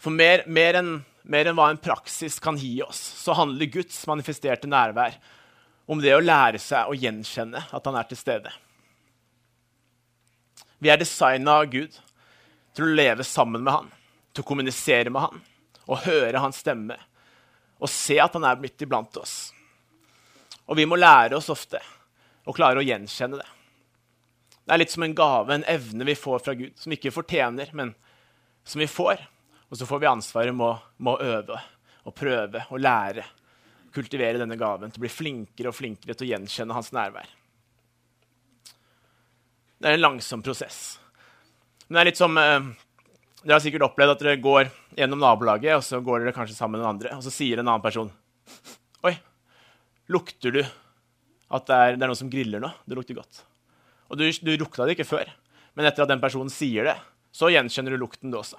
For 0.00 0.08
mer, 0.16 0.46
mer 0.48 0.78
enn 0.80 0.94
enn 1.28 1.52
hva 1.52 1.68
en 1.68 1.82
praksis 1.84 2.40
kan 2.40 2.56
gi 2.56 2.78
oss, 2.80 2.96
så 2.96 3.36
handler 3.36 3.68
Guds 3.76 4.00
manifesterte 4.08 4.72
nærvær 4.72 5.20
om 5.84 6.00
det 6.00 6.16
å 6.16 6.24
lære 6.24 6.64
seg 6.64 6.88
å 6.88 6.96
gjenkjenne 6.96 7.66
at 7.68 7.92
han 7.92 8.00
er 8.00 8.08
til 8.08 8.22
stede. 8.22 8.56
Vi 10.80 10.88
er 10.88 11.04
designa 11.04 11.60
av 11.60 11.68
Gud 11.76 11.92
til 12.72 12.88
å 12.88 12.98
leve 13.04 13.28
sammen 13.28 13.68
med 13.68 13.76
han, 13.82 13.94
til 14.32 14.48
å 14.48 14.48
kommunisere 14.48 15.12
med 15.12 15.28
han 15.28 15.48
og 15.84 16.06
høre 16.08 16.40
hans 16.40 16.64
stemme 16.64 16.96
og 17.76 17.92
se 17.92 18.16
at 18.16 18.32
han 18.40 18.48
er 18.48 18.64
blitt 18.64 18.88
iblant 18.88 19.20
oss. 19.20 19.50
Og 20.70 20.78
vi 20.78 20.86
må 20.86 20.98
lære 20.98 21.34
oss 21.38 21.50
ofte 21.50 21.80
å 22.46 22.54
klare 22.54 22.78
å 22.78 22.86
gjenkjenne 22.86 23.40
det. 23.40 23.48
Det 24.64 24.74
er 24.74 24.80
litt 24.84 24.92
som 24.92 25.02
en 25.02 25.16
gave, 25.18 25.54
en 25.54 25.66
evne 25.66 26.06
vi 26.06 26.14
får 26.14 26.44
fra 26.44 26.54
Gud, 26.54 26.76
som 26.78 26.92
vi 26.92 26.98
ikke 27.00 27.14
fortjener, 27.14 27.72
men 27.74 27.90
som 28.62 28.78
vi 28.78 28.86
får. 28.86 29.18
Og 29.70 29.78
så 29.80 29.86
får 29.86 30.02
vi 30.02 30.10
ansvaret 30.10 30.54
med 30.54 31.10
å, 31.10 31.16
øve 31.18 31.58
og 32.06 32.14
prøve 32.14 32.62
og 32.70 32.82
lære. 32.82 33.24
Kultivere 33.90 34.38
denne 34.38 34.58
gaven 34.58 34.92
til 34.92 35.02
å 35.02 35.04
bli 35.06 35.10
flinkere 35.10 35.72
og 35.72 35.74
flinkere 35.74 36.14
til 36.14 36.28
å 36.28 36.30
gjenkjenne 36.36 36.76
hans 36.76 36.92
nærvær. 36.94 37.32
Det 39.80 39.90
er 39.90 39.98
en 39.98 40.04
langsom 40.04 40.44
prosess. 40.44 41.00
Men 41.88 41.98
det 41.98 42.04
er 42.04 42.10
litt 42.12 42.20
som 42.20 42.38
eh, 42.38 42.70
Dere 43.40 43.56
har 43.56 43.62
sikkert 43.64 43.86
opplevd 43.86 44.12
at 44.12 44.22
dere 44.22 44.36
går 44.44 44.68
gjennom 44.98 45.22
nabolaget, 45.22 45.78
og 45.78 45.82
så 45.82 45.98
går 46.04 46.22
dere 46.22 46.36
kanskje 46.36 46.58
sammen 46.58 46.76
med 46.76 46.84
noen 46.84 46.92
andre, 46.92 47.14
og 47.16 47.24
så 47.24 47.32
sier 47.32 47.58
en 47.58 47.70
annen 47.70 47.82
person 47.82 48.10
Oi, 49.08 49.14
lukter 50.10 50.54
du 50.54 50.60
at 50.60 51.66
det 51.66 51.76
er, 51.76 51.96
det 51.96 52.04
er 52.04 52.10
noen 52.10 52.18
som 52.18 52.30
griller 52.30 52.62
nå? 52.62 52.70
Det 52.86 52.98
lukter 52.98 53.18
godt. 53.18 53.44
Og 54.10 54.18
du, 54.18 54.26
du 54.26 54.52
lukta 54.58 54.86
det 54.86 54.96
ikke 54.96 55.08
før, 55.08 55.30
men 55.78 55.86
etter 55.86 56.04
at 56.04 56.10
den 56.10 56.22
personen 56.22 56.50
sier 56.52 56.86
det, 56.90 56.96
så 57.34 57.50
gjenkjenner 57.50 57.94
du 57.94 58.02
lukten, 58.02 58.30
du 58.30 58.38
også. 58.40 58.58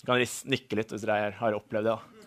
Du 0.00 0.06
kan 0.08 0.20
nikke 0.50 0.78
litt 0.78 0.94
hvis 0.94 1.04
dere 1.04 1.34
har 1.36 1.56
opplevd 1.58 1.90
det. 1.90 1.94
da. 1.94 2.20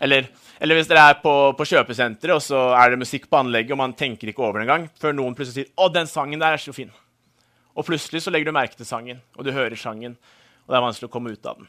Eller, 0.00 0.30
eller, 0.58 0.78
hvis 0.78 0.88
dere 0.88 1.02
er 1.12 1.18
på, 1.20 1.32
på 1.56 1.66
kjøpesenteret, 1.68 2.32
og 2.32 2.40
så 2.42 2.60
er 2.72 2.92
det 2.92 3.02
musikk 3.02 3.28
på 3.28 3.42
anlegget, 3.42 3.74
og 3.76 3.82
man 3.82 3.92
tenker 3.96 4.32
ikke 4.32 4.42
over 4.46 4.58
det 4.58 4.64
engang, 4.64 4.86
før 5.00 5.12
noen 5.16 5.36
plutselig 5.36 5.66
sier 5.66 5.74
'Å, 5.76 5.90
den 5.92 6.08
sangen 6.08 6.40
der 6.40 6.56
er 6.56 6.62
så 6.62 6.72
fin'. 6.72 6.94
Og 7.76 7.84
plutselig 7.86 8.24
så 8.24 8.32
legger 8.32 8.48
du 8.48 8.56
merke 8.56 8.76
til 8.76 8.88
sangen, 8.88 9.20
og 9.36 9.44
du 9.44 9.52
hører 9.52 9.76
sangen, 9.76 10.16
og 10.64 10.72
det 10.72 10.78
er 10.80 10.86
vanskelig 10.86 11.10
å 11.10 11.12
komme 11.12 11.32
ut 11.36 11.46
av 11.46 11.60
den. 11.60 11.68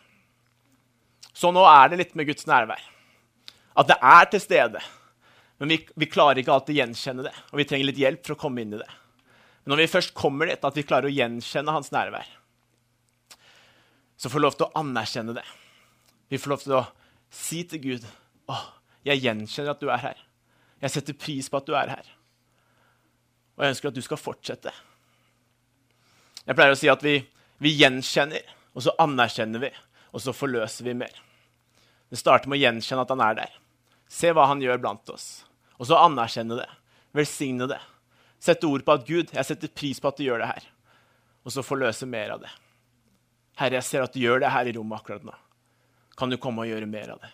Så 1.36 1.52
nå 1.52 1.62
er 1.68 1.92
det 1.92 2.00
litt 2.00 2.16
med 2.16 2.28
Guds 2.32 2.48
nærvær. 2.48 2.82
At 3.76 3.88
det 3.88 4.00
er 4.00 4.26
til 4.32 4.44
stede. 4.44 4.82
Men 5.62 5.70
vi, 5.70 5.78
vi 5.94 6.10
klarer 6.10 6.42
ikke 6.42 6.56
alltid 6.56 6.80
gjenkjenne 6.80 7.24
det, 7.28 7.34
og 7.54 7.60
vi 7.60 7.68
trenger 7.70 7.86
litt 7.92 8.00
hjelp 8.02 8.24
for 8.26 8.34
å 8.34 8.42
komme 8.42 8.64
inn 8.64 8.72
i 8.74 8.80
det. 8.80 8.88
Men 9.62 9.76
når 9.76 9.84
vi 9.84 9.92
først 9.92 10.14
kommer 10.18 10.50
dit, 10.50 10.64
at 10.66 10.78
vi 10.80 10.84
klarer 10.90 11.06
å 11.06 11.14
gjenkjenne 11.14 11.76
hans 11.76 11.92
nærvær, 11.94 12.32
så 14.18 14.30
får 14.30 14.40
vi 14.40 14.44
lov 14.48 14.58
til 14.58 14.66
å 14.66 14.82
anerkjenne 14.82 15.36
det. 15.38 15.44
Vi 16.34 16.40
får 16.42 16.50
lov 16.50 16.64
til 16.64 16.74
å 16.80 16.82
si 17.30 17.60
til 17.70 17.84
Gud 17.84 18.08
å, 18.50 18.58
jeg 19.06 19.22
gjenkjenner 19.22 19.76
at 19.76 19.84
du 19.84 19.92
er 19.94 20.02
her. 20.02 20.24
Jeg 20.82 20.96
setter 20.96 21.20
pris 21.28 21.52
på 21.54 21.62
at 21.62 21.70
du 21.70 21.78
er 21.78 21.94
her. 21.94 22.10
Og 23.54 23.68
jeg 23.68 23.76
ønsker 23.76 23.92
at 23.92 24.00
du 24.00 24.02
skal 24.02 24.22
fortsette. 24.24 24.74
Jeg 26.42 26.58
pleier 26.58 26.74
å 26.74 26.82
si 26.82 26.90
at 26.90 27.06
vi, 27.06 27.20
vi 27.62 27.76
gjenkjenner, 27.78 28.50
og 28.74 28.88
så 28.88 28.96
anerkjenner 29.06 29.62
vi, 29.62 29.72
og 30.10 30.26
så 30.26 30.34
forløser 30.34 30.90
vi 30.90 30.98
mer. 31.06 31.22
Det 32.10 32.18
starter 32.18 32.50
med 32.50 32.58
å 32.58 32.64
gjenkjenne 32.66 33.06
at 33.06 33.14
han 33.14 33.26
er 33.30 33.40
der. 33.44 33.56
Se 34.10 34.34
hva 34.34 34.50
han 34.50 34.66
gjør 34.66 34.82
blant 34.82 35.14
oss. 35.14 35.30
Og 35.82 35.90
så 35.90 35.98
anerkjenne 35.98 36.60
det. 36.60 36.70
Velsigne 37.18 37.66
det. 37.68 37.80
Sette 38.42 38.70
ord 38.70 38.86
på 38.86 38.94
at 38.94 39.08
Gud, 39.08 39.34
jeg 39.34 39.48
setter 39.48 39.74
pris 39.74 40.00
på 40.02 40.10
at 40.10 40.20
du 40.20 40.28
gjør 40.28 40.44
det 40.44 40.52
her. 40.54 40.68
Og 41.46 41.54
så 41.54 41.66
forløse 41.66 42.08
mer 42.10 42.36
av 42.36 42.44
det. 42.44 42.52
Herre, 43.58 43.80
jeg 43.80 43.88
ser 43.88 44.06
at 44.06 44.14
du 44.14 44.22
gjør 44.22 44.44
det 44.44 44.54
her 44.54 44.70
i 44.70 44.74
rommet 44.78 45.02
akkurat 45.02 45.26
nå. 45.26 45.34
Kan 46.18 46.30
du 46.30 46.38
komme 46.42 46.64
og 46.64 46.70
gjøre 46.70 46.90
mer 46.90 47.16
av 47.16 47.22
det? 47.24 47.32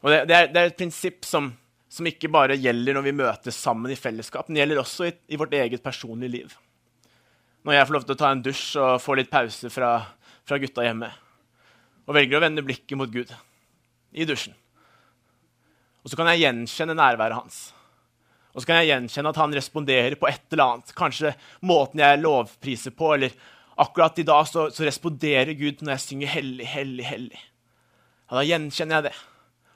Og 0.00 0.08
det, 0.12 0.20
det, 0.30 0.36
er, 0.36 0.48
det 0.48 0.60
er, 0.60 0.70
et 0.70 0.78
prinsipp 0.78 1.26
som, 1.28 1.50
som, 1.90 2.06
ikke 2.08 2.30
bare 2.32 2.56
gjelder 2.56 2.96
når 2.96 3.04
vi 3.04 3.16
møtes 3.20 3.58
sammen 3.58 3.92
i 3.92 3.98
fellesskap, 3.98 4.48
men 4.48 4.56
det 4.56 4.62
gjelder 4.62 4.80
også 4.80 5.10
i, 5.10 5.12
i, 5.34 5.38
vårt 5.40 5.56
eget 5.58 5.84
personlige 5.84 6.34
liv. 6.38 6.54
Når 7.66 7.76
jeg 7.76 7.88
får 7.88 7.96
lov 7.98 8.06
til 8.06 8.16
å 8.16 8.20
ta 8.22 8.30
en 8.32 8.44
dusj 8.46 8.64
og 8.80 8.94
få 9.04 9.18
litt 9.18 9.32
pause 9.32 9.68
fra, 9.72 9.90
fra 10.48 10.60
gutta 10.62 10.86
hjemme, 10.86 11.10
og 12.08 12.16
velger 12.16 12.38
å 12.38 12.44
vende 12.46 12.64
blikket 12.64 12.96
mot 12.98 13.12
Gud 13.12 13.34
i 14.16 14.26
dusjen. 14.26 14.56
Og 16.00 16.10
så 16.10 16.16
kan 16.18 16.30
jeg 16.32 16.44
gjenkjenne 16.44 16.96
nærværet 16.96 17.36
hans. 17.36 17.60
Og 18.54 18.62
så 18.62 18.66
kan 18.66 18.80
jeg 18.80 18.90
gjenkjenne 18.90 19.30
at 19.30 19.38
han 19.38 19.54
responderer 19.54 20.16
på 20.18 20.28
et 20.30 20.54
eller 20.54 20.66
annet. 20.66 20.92
Kanskje 20.96 21.34
måten 21.66 22.02
jeg 22.02 22.22
lovpriser 22.22 22.94
på, 22.96 23.12
eller 23.14 23.34
akkurat 23.80 24.18
i 24.18 24.26
dag 24.26 24.48
så, 24.48 24.66
så 24.74 24.86
responderer 24.86 25.54
Gud 25.58 25.84
når 25.84 25.94
jeg 25.94 26.06
synger 26.06 26.32
'Hellig, 26.34 26.66
hellig, 26.66 27.06
hellig'. 27.06 27.44
Ja, 28.30 28.38
da 28.38 28.46
gjenkjenner 28.46 28.98
jeg 28.98 29.10
det. 29.10 29.16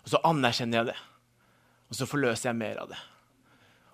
Og 0.04 0.12
så 0.12 0.22
anerkjenner 0.24 0.80
jeg 0.80 0.90
det. 0.92 0.98
Og 1.90 1.98
så 1.98 2.08
forløser 2.08 2.50
jeg 2.50 2.58
mer 2.58 2.82
av 2.82 2.90
det. 2.90 2.98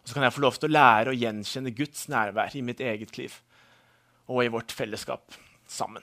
Og 0.00 0.08
så 0.08 0.16
kan 0.16 0.24
jeg 0.24 0.34
få 0.34 0.44
lov 0.44 0.56
til 0.56 0.70
å 0.70 0.74
lære 0.74 1.12
å 1.12 1.18
gjenkjenne 1.18 1.76
Guds 1.76 2.08
nærvær 2.08 2.56
i 2.56 2.64
mitt 2.64 2.80
eget 2.80 3.18
liv 3.18 3.36
og 4.30 4.44
i 4.44 4.50
vårt 4.52 4.72
fellesskap 4.72 5.34
sammen. 5.68 6.02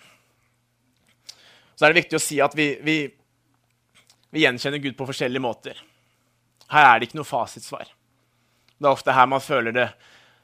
Så 1.78 1.86
er 1.86 1.94
det 1.94 2.02
viktig 2.02 2.18
å 2.18 2.22
si 2.22 2.40
at 2.44 2.56
vi, 2.58 2.72
vi, 2.84 2.98
vi 4.34 4.44
gjenkjenner 4.44 4.82
Gud 4.84 4.98
på 5.00 5.08
forskjellige 5.08 5.44
måter. 5.44 5.80
Her 6.73 6.89
er 6.89 6.99
det 6.99 7.10
ikke 7.10 7.21
noe 7.21 7.27
fasitsvar. 7.27 7.89
Det 8.77 8.86
er 8.86 8.93
ofte 8.93 9.15
her 9.15 9.30
man 9.30 9.43
føler 9.43 9.73
det, 9.75 9.88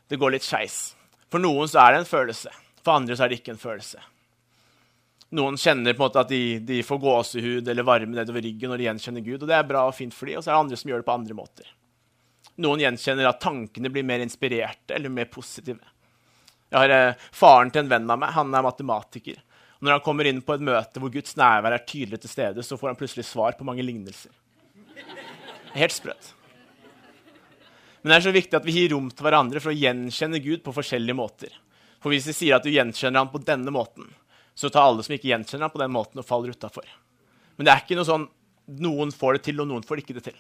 det 0.10 0.20
går 0.20 0.36
litt 0.36 0.46
skeis. 0.46 0.96
For 1.32 1.42
noen 1.44 1.70
så 1.70 1.82
er 1.84 1.94
det 1.94 2.04
en 2.04 2.10
følelse, 2.10 2.52
for 2.82 2.98
andre 2.98 3.18
så 3.18 3.26
er 3.26 3.34
det 3.34 3.42
ikke 3.42 3.56
en 3.56 3.62
følelse. 3.62 4.02
Noen 5.34 5.58
kjenner 5.58 5.96
på 5.98 6.04
en 6.04 6.06
måte 6.06 6.22
at 6.22 6.30
de, 6.30 6.60
de 6.62 6.84
får 6.86 7.00
gåsehud 7.02 7.70
eller 7.70 7.86
varme 7.88 8.14
nedover 8.14 8.44
ryggen 8.46 8.70
når 8.70 8.82
de 8.82 8.86
gjenkjenner 8.86 9.24
Gud. 9.26 9.40
og 9.42 9.50
Det 9.50 9.56
er 9.58 9.66
bra 9.66 9.88
og 9.90 9.96
fint 9.98 10.14
for 10.14 10.30
dem, 10.30 10.38
og 10.38 10.46
så 10.46 10.52
er 10.52 10.54
det 10.54 10.66
andre 10.66 10.78
som 10.78 10.92
gjør 10.92 11.02
det 11.02 11.08
på 11.08 11.16
andre 11.16 11.38
måter. 11.38 11.72
Noen 12.62 12.84
gjenkjenner 12.84 13.30
at 13.32 13.42
tankene 13.42 13.90
blir 13.90 14.06
mer 14.06 14.22
inspirerte 14.22 14.94
eller 14.94 15.10
mer 15.10 15.26
positive. 15.34 15.82
Jeg 16.70 16.78
har 16.78 16.94
eh, 16.94 17.26
Faren 17.34 17.74
til 17.74 17.82
en 17.84 17.90
venn 17.90 18.14
av 18.14 18.22
meg 18.22 18.36
han 18.36 18.54
er 18.54 18.66
matematiker. 18.66 19.42
Og 19.80 19.88
når 19.88 19.98
han 19.98 20.06
kommer 20.06 20.30
inn 20.30 20.42
på 20.46 20.54
et 20.54 20.66
møte 20.70 21.02
hvor 21.02 21.12
Guds 21.14 21.34
nærvær 21.38 21.76
er 21.76 21.86
tydelig 21.90 22.22
til 22.22 22.32
stede, 22.32 22.66
så 22.66 22.78
får 22.78 22.92
han 22.92 23.00
plutselig 23.02 23.26
svar 23.26 23.58
på 23.58 23.66
mange 23.66 23.86
lignelser. 23.86 24.30
Helt 25.74 25.96
sprøtt. 25.96 26.34
Men 28.04 28.12
det 28.12 28.18
er 28.18 28.26
så 28.28 28.34
viktig 28.36 28.58
at 28.60 28.66
vi 28.68 28.76
gir 28.76 28.92
rom 28.92 29.08
til 29.10 29.26
hverandre 29.26 29.62
for 29.64 29.72
å 29.72 29.78
gjenkjenne 29.78 30.42
Gud 30.44 30.64
på 30.66 30.74
forskjellige 30.76 31.16
måter. 31.16 31.54
For 32.04 32.12
hvis 32.12 32.28
vi 32.28 32.36
sier 32.36 32.58
at 32.58 32.66
du 32.66 32.72
gjenkjenner 32.74 33.24
ham 33.24 33.32
på 33.32 33.40
denne 33.48 33.72
måten, 33.72 34.10
så 34.54 34.70
tar 34.70 34.90
alle 34.90 35.06
som 35.06 35.16
ikke 35.16 35.30
gjenkjenner 35.32 35.70
ham 35.70 35.74
på 35.74 35.82
den 35.82 35.94
måten, 35.96 36.20
og 36.20 36.28
faller 36.28 36.52
utafor. 36.52 36.86
Men 37.56 37.66
det 37.66 37.74
er 37.74 37.86
ikke 37.86 37.98
noe 37.98 38.10
sånn 38.10 38.28
noen 38.84 39.12
får 39.16 39.38
det 39.38 39.46
til, 39.48 39.62
og 39.64 39.70
noen 39.72 39.88
får 39.88 40.04
ikke 40.04 40.18
det 40.20 40.28
til. 40.28 40.38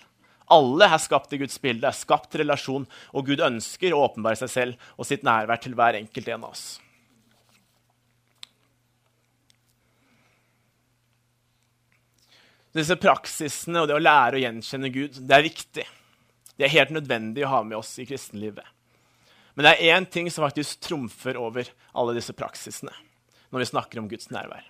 Alle 0.51 0.89
er 0.91 0.99
skapt 1.01 1.31
i 1.33 1.39
Guds 1.39 1.55
bilde, 1.63 1.87
er 1.87 1.95
skapt 1.95 2.35
relasjon, 2.39 2.85
og 3.15 3.27
Gud 3.31 3.43
ønsker 3.43 3.95
å 3.95 4.03
åpenbare 4.09 4.39
seg 4.43 4.51
selv 4.51 4.89
og 4.97 5.07
sitt 5.07 5.23
nærvær 5.23 5.63
til 5.63 5.75
hver 5.79 5.97
enkelt 5.99 6.29
en 6.29 6.43
av 6.43 6.51
oss. 6.51 6.65
Disse 12.73 12.97
praksisene 12.97 13.83
og 13.83 13.89
det 13.89 13.97
å 13.97 14.01
lære 14.01 14.39
å 14.39 14.41
gjenkjenne 14.41 14.89
Gud, 14.93 15.19
det 15.21 15.35
er 15.37 15.45
viktig. 15.45 15.85
Det 16.57 16.65
er 16.65 16.73
helt 16.73 16.93
nødvendig 16.95 17.45
å 17.45 17.51
ha 17.51 17.61
med 17.65 17.77
oss 17.77 17.91
i 18.01 18.07
kristenlivet. 18.09 18.65
Men 19.53 19.67
det 19.67 19.73
er 19.73 19.97
én 19.97 20.05
ting 20.09 20.29
som 20.33 20.45
faktisk 20.45 20.81
trumfer 20.81 21.37
over 21.37 21.69
alle 21.93 22.15
disse 22.17 22.33
praksisene 22.33 22.93
når 23.53 23.61
vi 23.61 23.69
snakker 23.69 24.01
om 24.01 24.07
Guds 24.09 24.31
nærvær. 24.33 24.63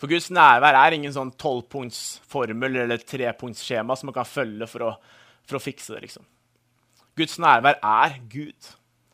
For 0.00 0.10
Guds 0.10 0.26
nærvær 0.34 0.74
er 0.74 0.96
ingen 0.96 1.14
sånn 1.14 1.30
tolvpunktsformel 1.38 2.80
eller 2.82 3.04
trepunktsskjema 3.06 3.94
som 3.94 4.10
man 4.10 4.16
kan 4.16 4.26
følge 4.26 4.66
for 4.66 4.88
å, 4.88 4.88
for 5.46 5.60
å 5.60 5.62
fikse 5.62 5.94
det. 5.94 6.02
liksom. 6.08 6.26
Guds 7.14 7.38
nærvær 7.38 7.78
er 7.78 8.18
Gud. 8.30 8.72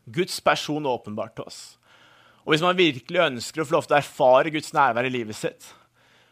Guds 0.08 0.40
person 0.40 0.88
åpenbart 0.88 1.36
til 1.36 1.50
oss. 1.50 1.60
Og 2.46 2.54
hvis 2.54 2.64
man 2.64 2.78
virkelig 2.78 3.20
ønsker 3.26 3.60
å 3.60 3.68
få 3.68 3.76
lov 3.76 3.86
til 3.86 3.98
å 3.98 4.00
erfare 4.00 4.52
Guds 4.54 4.72
nærvær 4.72 5.06
i 5.06 5.12
livet 5.12 5.36
sitt, 5.36 5.68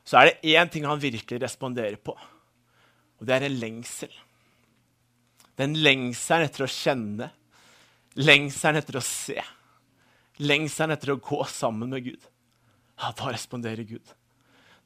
så 0.08 0.20
er 0.20 0.30
det 0.30 0.54
én 0.56 0.70
ting 0.72 0.86
han 0.88 1.02
virkelig 1.02 1.42
responderer 1.42 1.98
på, 2.00 2.14
og 2.16 3.28
det 3.28 3.34
er 3.36 3.44
en 3.48 3.60
lengsel. 3.60 4.12
Den 5.58 5.74
lengselen 5.82 6.46
etter 6.48 6.64
å 6.64 6.70
kjenne, 6.70 7.28
lengselen 8.16 8.80
etter 8.80 9.00
å 9.00 9.04
se 9.04 9.42
lengselen 10.38 10.94
etter 10.94 11.12
å 11.12 11.20
gå 11.22 11.42
sammen 11.50 11.90
med 11.92 12.06
Gud, 12.06 12.20
ja, 12.98 13.12
da 13.14 13.30
responderer 13.32 13.86
Gud. 13.86 14.14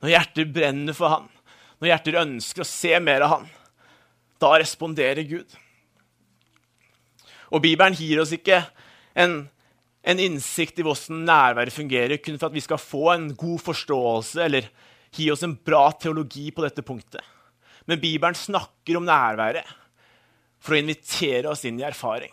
Når 0.02 0.14
hjerter 0.14 0.52
brenner 0.52 0.96
for 0.96 1.12
Han, 1.12 1.28
når 1.78 1.92
hjerter 1.92 2.20
ønsker 2.22 2.64
å 2.64 2.68
se 2.68 2.92
mer 3.00 3.24
av 3.24 3.36
Han, 3.36 3.48
da 4.42 4.56
responderer 4.58 5.22
Gud. 5.28 5.58
Og 7.52 7.62
Bibelen 7.62 7.94
gir 7.96 8.20
oss 8.22 8.32
ikke 8.34 8.62
en, 9.14 9.42
en 10.02 10.22
innsikt 10.22 10.80
i 10.80 10.86
hvordan 10.86 11.22
nærværet 11.28 11.74
fungerer, 11.74 12.18
kun 12.18 12.38
for 12.40 12.48
at 12.48 12.56
vi 12.56 12.64
skal 12.64 12.80
få 12.80 13.12
en 13.14 13.28
god 13.38 13.60
forståelse 13.62 14.42
eller 14.48 14.70
gi 15.16 15.30
oss 15.32 15.44
en 15.44 15.54
bra 15.54 15.90
teologi 15.92 16.50
på 16.54 16.64
dette 16.64 16.84
punktet. 16.86 17.22
Men 17.84 18.00
Bibelen 18.00 18.38
snakker 18.38 18.98
om 18.98 19.06
nærværet 19.06 19.68
for 20.62 20.74
å 20.76 20.80
invitere 20.80 21.50
oss 21.50 21.64
inn 21.66 21.80
i 21.80 21.86
erfaring. 21.86 22.32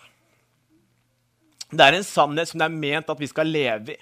Det 1.70 1.86
er 1.86 1.98
en 1.98 2.06
sannhet 2.06 2.50
som 2.50 2.62
det 2.62 2.68
er 2.70 2.78
ment 2.82 3.10
at 3.12 3.20
vi 3.22 3.30
skal 3.30 3.50
leve 3.50 3.96
i. 3.96 4.00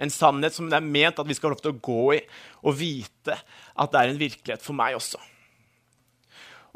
En 0.00 0.12
sannhet 0.12 0.52
som 0.52 0.68
det 0.68 0.76
er 0.76 0.84
ment 0.84 1.18
at 1.20 1.28
vi 1.28 1.34
skal 1.36 1.50
få 1.50 1.54
lov 1.54 1.62
til 1.64 1.72
å 1.72 1.84
gå 1.88 2.02
i 2.16 2.20
og 2.68 2.76
vite 2.76 3.36
at 3.36 3.92
det 3.92 4.00
er 4.00 4.12
en 4.12 4.20
virkelighet 4.20 4.64
for 4.64 4.76
meg 4.76 4.98
også. 4.98 5.20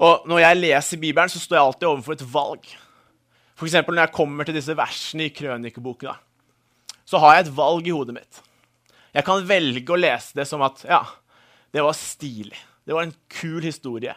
Og 0.00 0.28
Når 0.28 0.40
jeg 0.40 0.60
leser 0.60 1.00
Bibelen, 1.00 1.28
så 1.28 1.40
står 1.40 1.58
jeg 1.58 1.66
alltid 1.66 1.88
overfor 1.90 2.16
et 2.16 2.28
valg. 2.32 2.70
F.eks. 3.60 3.74
når 3.84 4.00
jeg 4.06 4.16
kommer 4.16 4.48
til 4.48 4.56
disse 4.56 4.76
versene 4.76 5.26
i 5.28 5.34
krønikeboken, 5.36 6.16
så 7.04 7.20
har 7.20 7.36
jeg 7.36 7.44
et 7.44 7.56
valg 7.58 7.88
i 7.88 7.92
hodet 7.92 8.16
mitt. 8.16 8.40
Jeg 9.12 9.26
kan 9.26 9.44
velge 9.44 9.92
å 9.92 9.98
lese 10.00 10.38
det 10.38 10.46
som 10.48 10.62
at 10.64 10.80
ja, 10.88 11.02
det 11.70 11.84
var 11.84 11.96
stilig. 11.96 12.58
Det 12.84 12.96
var 12.96 13.06
en 13.06 13.16
kul 13.30 13.62
historie 13.62 14.14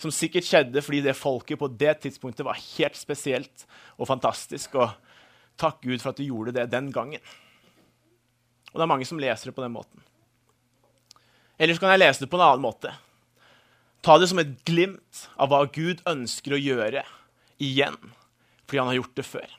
som 0.00 0.12
sikkert 0.12 0.46
skjedde 0.46 0.82
fordi 0.84 1.02
det 1.04 1.16
folket 1.16 1.60
på 1.60 1.68
det 1.70 1.98
tidspunktet 2.04 2.46
var 2.46 2.58
helt 2.58 2.98
spesielt 2.98 3.66
og 3.98 4.08
fantastisk. 4.10 4.74
og 4.74 4.92
Takk 5.60 5.82
Gud 5.84 6.00
for 6.02 6.12
at 6.12 6.18
du 6.18 6.26
gjorde 6.26 6.54
det 6.56 6.70
den 6.72 6.90
gangen. 6.92 7.22
Og 8.72 8.80
det 8.80 8.86
er 8.86 8.90
mange 8.90 9.06
som 9.06 9.20
leser 9.22 9.50
det 9.50 9.56
på 9.56 9.62
den 9.62 9.74
måten. 9.76 10.02
Eller 11.58 11.76
så 11.76 11.84
kan 11.84 11.94
jeg 11.94 12.02
lese 12.02 12.24
det 12.24 12.30
på 12.32 12.40
en 12.40 12.46
annen 12.48 12.64
måte. 12.64 12.90
Ta 14.04 14.18
det 14.18 14.28
som 14.28 14.40
et 14.42 14.56
glimt 14.66 15.26
av 15.40 15.52
hva 15.52 15.62
Gud 15.72 16.02
ønsker 16.10 16.56
å 16.56 16.60
gjøre 16.60 17.04
igjen, 17.62 17.96
fordi 18.66 18.80
han 18.80 18.90
har 18.90 18.98
gjort 18.98 19.14
det 19.20 19.26
før. 19.28 19.54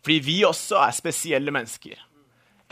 Fordi 0.00 0.18
vi 0.24 0.36
også 0.48 0.80
er 0.82 0.96
spesielle 0.96 1.54
mennesker. 1.54 2.00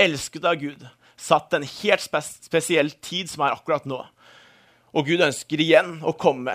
Elsket 0.00 0.44
av 0.48 0.58
Gud. 0.60 0.82
Satt 1.18 1.54
en 1.56 1.66
helt 1.66 2.04
spes 2.04 2.36
spesiell 2.46 2.92
tid 3.02 3.30
som 3.30 3.44
er 3.44 3.56
akkurat 3.56 3.86
nå. 3.88 3.98
Og 4.94 5.08
Gud 5.08 5.22
ønsker 5.24 5.60
igjen 5.60 5.98
å 6.06 6.14
komme 6.16 6.54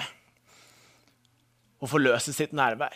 og 1.84 1.92
forløse 1.92 2.32
sitt 2.34 2.56
nærvær. 2.56 2.96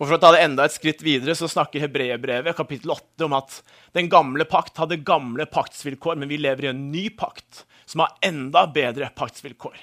Og 0.00 0.06
For 0.06 0.16
å 0.16 0.20
ta 0.20 0.30
det 0.32 0.44
enda 0.46 0.64
et 0.64 0.72
skritt 0.72 1.02
videre 1.04 1.34
så 1.36 1.48
snakker 1.48 1.82
Hebreerbrevet 1.84 2.56
kapittel 2.56 2.92
8 2.94 3.26
om 3.26 3.34
at 3.36 3.58
den 3.96 4.08
gamle 4.12 4.46
pakt 4.48 4.80
hadde 4.80 5.02
gamle 5.04 5.44
paktsvilkår, 5.44 6.16
men 6.16 6.30
vi 6.30 6.38
lever 6.40 6.68
i 6.68 6.70
en 6.70 6.86
ny 6.92 7.10
pakt 7.12 7.66
som 7.84 8.04
har 8.04 8.14
enda 8.24 8.64
bedre 8.72 9.10
paktsvilkår. 9.16 9.76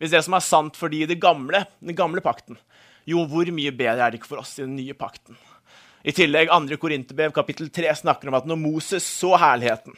Hvis 0.00 0.12
det 0.12 0.20
som 0.26 0.36
er 0.36 0.44
sant 0.44 0.76
for 0.76 0.92
de 0.92 1.04
i 1.06 1.16
gamle, 1.16 1.62
den 1.80 1.96
gamle 1.96 2.20
pakten, 2.24 2.58
jo, 3.08 3.24
hvor 3.28 3.48
mye 3.52 3.72
bedre 3.72 4.04
er 4.04 4.12
det 4.12 4.20
ikke 4.20 4.32
for 4.34 4.42
oss 4.42 4.56
i 4.58 4.64
den 4.64 4.76
nye 4.76 4.96
pakten? 4.96 5.36
I 6.04 6.12
tillegg, 6.12 6.50
2. 6.52 6.76
Korinterbrev 6.80 7.32
kapittel 7.32 7.70
3 7.72 7.92
snakker 8.02 8.28
om 8.28 8.36
at 8.36 8.48
når 8.48 8.60
Moses 8.60 9.06
så 9.08 9.32
herligheten, 9.40 9.96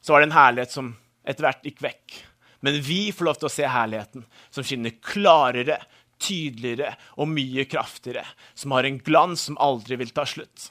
så 0.00 0.14
var 0.14 0.22
det 0.22 0.30
en 0.30 0.38
herlighet 0.38 0.74
som 0.74 0.90
etter 1.28 1.46
hvert 1.46 1.64
gikk 1.66 1.82
vekk. 1.84 2.18
Men 2.64 2.80
vi 2.82 3.12
får 3.14 3.28
lov 3.28 3.38
til 3.38 3.48
å 3.48 3.52
se 3.52 3.68
herligheten 3.70 4.24
som 4.50 4.66
skinner 4.66 4.96
klarere, 5.04 5.78
tydeligere 6.18 6.96
og 7.22 7.30
mye 7.30 7.64
kraftigere, 7.70 8.24
som 8.58 8.74
har 8.74 8.88
en 8.88 8.98
glans 8.98 9.46
som 9.46 9.58
aldri 9.62 9.98
vil 10.00 10.10
ta 10.14 10.24
slutt. 10.26 10.70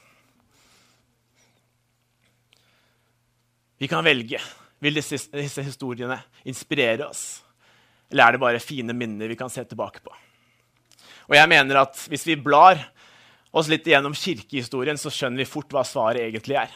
Vi 3.78 3.88
kan 3.88 4.04
velge. 4.04 4.42
Vil 4.80 4.98
disse, 4.98 5.18
disse 5.34 5.64
historiene 5.66 6.20
inspirere 6.46 7.08
oss? 7.08 7.42
Eller 8.12 8.28
er 8.28 8.36
det 8.36 8.42
bare 8.42 8.62
fine 8.64 8.94
minner 8.94 9.30
vi 9.30 9.38
kan 9.38 9.50
se 9.50 9.64
tilbake 9.66 10.04
på? 10.06 10.14
Og 11.28 11.36
jeg 11.36 11.50
mener 11.50 11.82
at 11.84 12.06
Hvis 12.08 12.26
vi 12.28 12.38
blar 12.40 12.80
oss 13.52 13.70
litt 13.72 13.88
igjennom 13.88 14.16
kirkehistorien, 14.16 15.00
så 15.00 15.12
skjønner 15.14 15.42
vi 15.42 15.50
fort 15.50 15.72
hva 15.74 15.84
svaret 15.88 16.28
egentlig 16.28 16.60
er. 16.60 16.74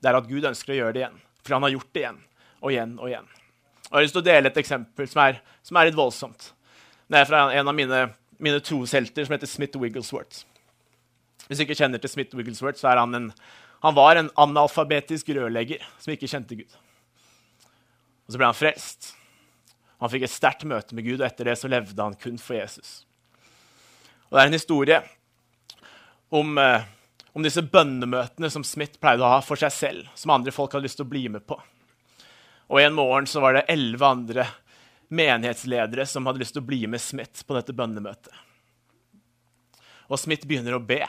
Det 0.00 0.10
er 0.10 0.18
at 0.18 0.28
Gud 0.28 0.44
ønsker 0.48 0.74
å 0.74 0.78
gjøre 0.78 0.96
det 0.96 1.04
igjen. 1.04 1.20
For 1.42 1.56
han 1.56 1.66
har 1.66 1.74
gjort 1.74 1.92
det 1.92 2.04
igjen 2.04 2.20
og 2.62 2.72
igjen 2.72 2.98
og 2.98 3.10
igjen. 3.10 3.28
Og 3.92 3.92
Jeg 3.92 3.98
har 3.98 4.06
lyst 4.06 4.16
til 4.16 4.22
å 4.22 4.30
dele 4.30 4.48
et 4.52 4.60
eksempel 4.62 5.08
som 5.10 5.22
er, 5.24 5.40
som 5.66 5.76
er 5.76 5.88
litt 5.88 5.98
voldsomt. 5.98 6.52
Det 7.12 7.18
er 7.18 7.28
fra 7.28 7.42
en 7.52 7.68
av 7.68 7.76
mine, 7.76 8.04
mine 8.40 8.62
troshelter 8.64 9.26
som 9.26 9.34
heter 9.34 9.50
Smith 9.50 9.80
Wigglesworth. 9.80 10.46
Hvis 11.48 11.58
du 11.58 11.66
ikke 11.66 11.76
kjenner 11.76 12.00
til 12.00 12.12
Smith 12.12 12.36
Wigglesworth, 12.38 12.78
så 12.80 12.92
er 12.92 13.02
han 13.02 13.18
en, 13.18 13.26
han 13.82 13.96
var 13.98 14.16
en 14.16 14.30
analfabetisk 14.40 15.34
rørlegger 15.36 15.82
som 16.00 16.14
ikke 16.14 16.30
kjente 16.30 16.56
Gud. 16.56 16.78
Og 18.24 18.32
Så 18.32 18.38
ble 18.40 18.48
han 18.48 18.56
frelst. 18.56 19.10
Han 20.00 20.10
fikk 20.10 20.24
et 20.26 20.32
sterkt 20.32 20.64
møte 20.66 20.96
med 20.96 21.04
Gud, 21.06 21.20
og 21.20 21.26
etter 21.26 21.50
det 21.50 21.58
så 21.60 21.70
levde 21.70 22.00
han 22.00 22.16
kun 22.18 22.38
for 22.40 22.56
Jesus. 22.56 23.02
Og 24.30 24.38
Det 24.38 24.42
er 24.42 24.48
en 24.48 24.56
historie 24.56 25.02
om, 26.32 26.56
eh, 26.58 26.88
om 27.32 27.44
disse 27.44 27.62
bønnemøtene 27.64 28.50
som 28.52 28.64
Smith 28.66 29.00
pleide 29.00 29.24
å 29.24 29.30
ha 29.34 29.40
for 29.44 29.60
seg 29.60 29.72
selv, 29.72 30.10
som 30.18 30.34
andre 30.34 30.52
folk 30.54 30.74
hadde 30.74 30.86
lyst 30.86 30.98
til 31.00 31.06
å 31.06 31.12
bli 31.12 31.24
med 31.32 31.46
på. 31.48 31.56
Og 32.72 32.80
En 32.80 32.94
morgen 32.96 33.28
så 33.28 33.40
var 33.40 33.56
det 33.56 33.66
elleve 33.72 34.08
andre 34.08 34.46
menighetsledere 35.12 36.06
som 36.08 36.26
hadde 36.28 36.40
lyst 36.40 36.56
til 36.56 36.62
å 36.62 36.68
bli 36.68 36.86
med 36.88 37.00
Smith 37.04 37.44
på 37.44 37.56
dette 37.56 37.74
bønnemøtet. 37.76 38.32
Og 40.08 40.20
Smith 40.20 40.46
begynner 40.48 40.76
å 40.76 40.84
be. 40.84 41.02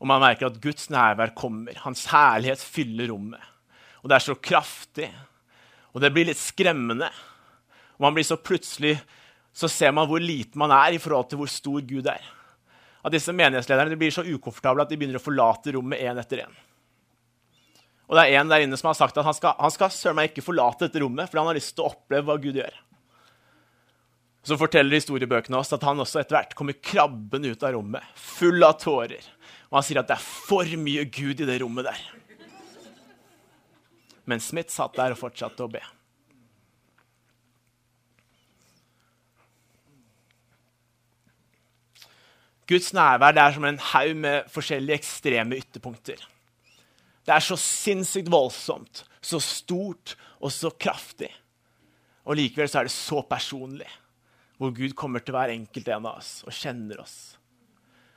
Og 0.00 0.08
man 0.08 0.22
merker 0.22 0.48
at 0.48 0.60
Guds 0.60 0.88
nærvær 0.92 1.34
kommer. 1.36 1.76
Hans 1.84 2.06
herlighet 2.12 2.60
fyller 2.60 3.10
rommet. 3.12 3.40
Og 4.02 4.10
det 4.10 4.16
er 4.16 4.24
så 4.24 4.36
kraftig. 4.36 5.08
Og 5.92 6.00
det 6.02 6.10
blir 6.12 6.28
litt 6.28 6.40
skremmende. 6.40 7.10
Og 7.96 8.06
man 8.08 8.16
blir 8.16 8.26
så 8.26 8.40
plutselig 8.40 8.96
så 9.52 9.68
ser 9.68 9.92
man 9.92 10.08
hvor 10.08 10.22
lite 10.22 10.56
man 10.58 10.72
er 10.72 10.96
i 10.96 11.00
forhold 11.00 11.28
til 11.28 11.42
hvor 11.42 11.50
stor 11.52 11.84
Gud 11.84 12.08
er. 12.08 12.24
At 13.02 13.14
disse 13.14 13.34
menighetslederne 13.34 13.98
blir 13.98 14.14
så 14.14 14.24
ukomfortable 14.26 14.84
at 14.84 14.92
de 14.92 14.98
begynner 14.98 15.18
å 15.18 15.24
forlate 15.24 15.74
rommet 15.74 16.02
én 16.04 16.20
etter 16.22 16.44
én. 16.44 16.60
Og 18.06 18.18
det 18.18 18.26
er 18.28 18.38
en 18.42 18.50
der 18.50 18.62
inne 18.64 18.76
som 18.78 18.90
har 18.90 18.98
sagt 18.98 19.16
at 19.18 19.26
han 19.26 19.34
skal, 19.34 19.54
han 19.58 19.72
skal 19.72 20.16
meg 20.16 20.30
ikke 20.30 20.44
forlate 20.44 20.86
dette 20.86 21.00
rommet, 21.02 21.30
for 21.30 21.40
han 21.40 21.48
har 21.48 21.56
lyst 21.56 21.74
til 21.74 21.86
å 21.86 21.92
oppleve 21.94 22.28
hva 22.28 22.36
Gud 22.42 22.58
gjør. 22.60 22.74
Så 24.42 24.58
forteller 24.58 24.98
historiebøkene 24.98 25.58
oss 25.58 25.72
at 25.74 25.84
han 25.86 26.02
også 26.02 26.20
etter 26.20 26.36
hvert 26.36 26.56
kommer 26.58 26.76
krabbende 26.82 27.54
ut 27.54 27.62
av 27.62 27.76
rommet, 27.76 28.04
full 28.18 28.62
av 28.66 28.74
tårer. 28.82 29.22
Og 29.70 29.78
han 29.78 29.86
sier 29.86 30.02
at 30.02 30.10
det 30.10 30.18
er 30.18 30.26
for 30.26 30.68
mye 30.82 31.06
Gud 31.08 31.40
i 31.40 31.48
det 31.48 31.60
rommet 31.62 31.88
der. 31.88 32.02
Men 34.28 34.42
Smith 34.42 34.70
satt 34.70 34.98
der 34.98 35.14
og 35.14 35.22
fortsatte 35.22 35.64
å 35.64 35.70
be. 35.70 35.82
Guds 42.72 42.94
nærvær 42.96 43.34
det 43.36 43.42
er 43.42 43.52
som 43.52 43.66
en 43.68 43.80
haug 43.92 44.14
med 44.16 44.48
forskjellige 44.52 44.96
ekstreme 45.02 45.58
ytterpunkter. 45.60 46.20
Det 47.22 47.34
er 47.34 47.44
så 47.44 47.58
sinnssykt 47.60 48.30
voldsomt, 48.32 49.04
så 49.20 49.38
stort 49.42 50.16
og 50.40 50.50
så 50.54 50.72
kraftig. 50.72 51.28
Og 52.24 52.38
likevel 52.38 52.70
så 52.70 52.80
er 52.80 52.88
det 52.88 52.94
så 52.94 53.20
personlig, 53.26 53.88
hvor 54.56 54.72
Gud 54.74 54.94
kommer 54.98 55.22
til 55.22 55.36
hver 55.36 55.52
enkelt 55.52 55.90
en 55.90 56.08
av 56.08 56.22
oss 56.22 56.40
og 56.46 56.54
kjenner 56.54 57.02
oss. 57.02 57.16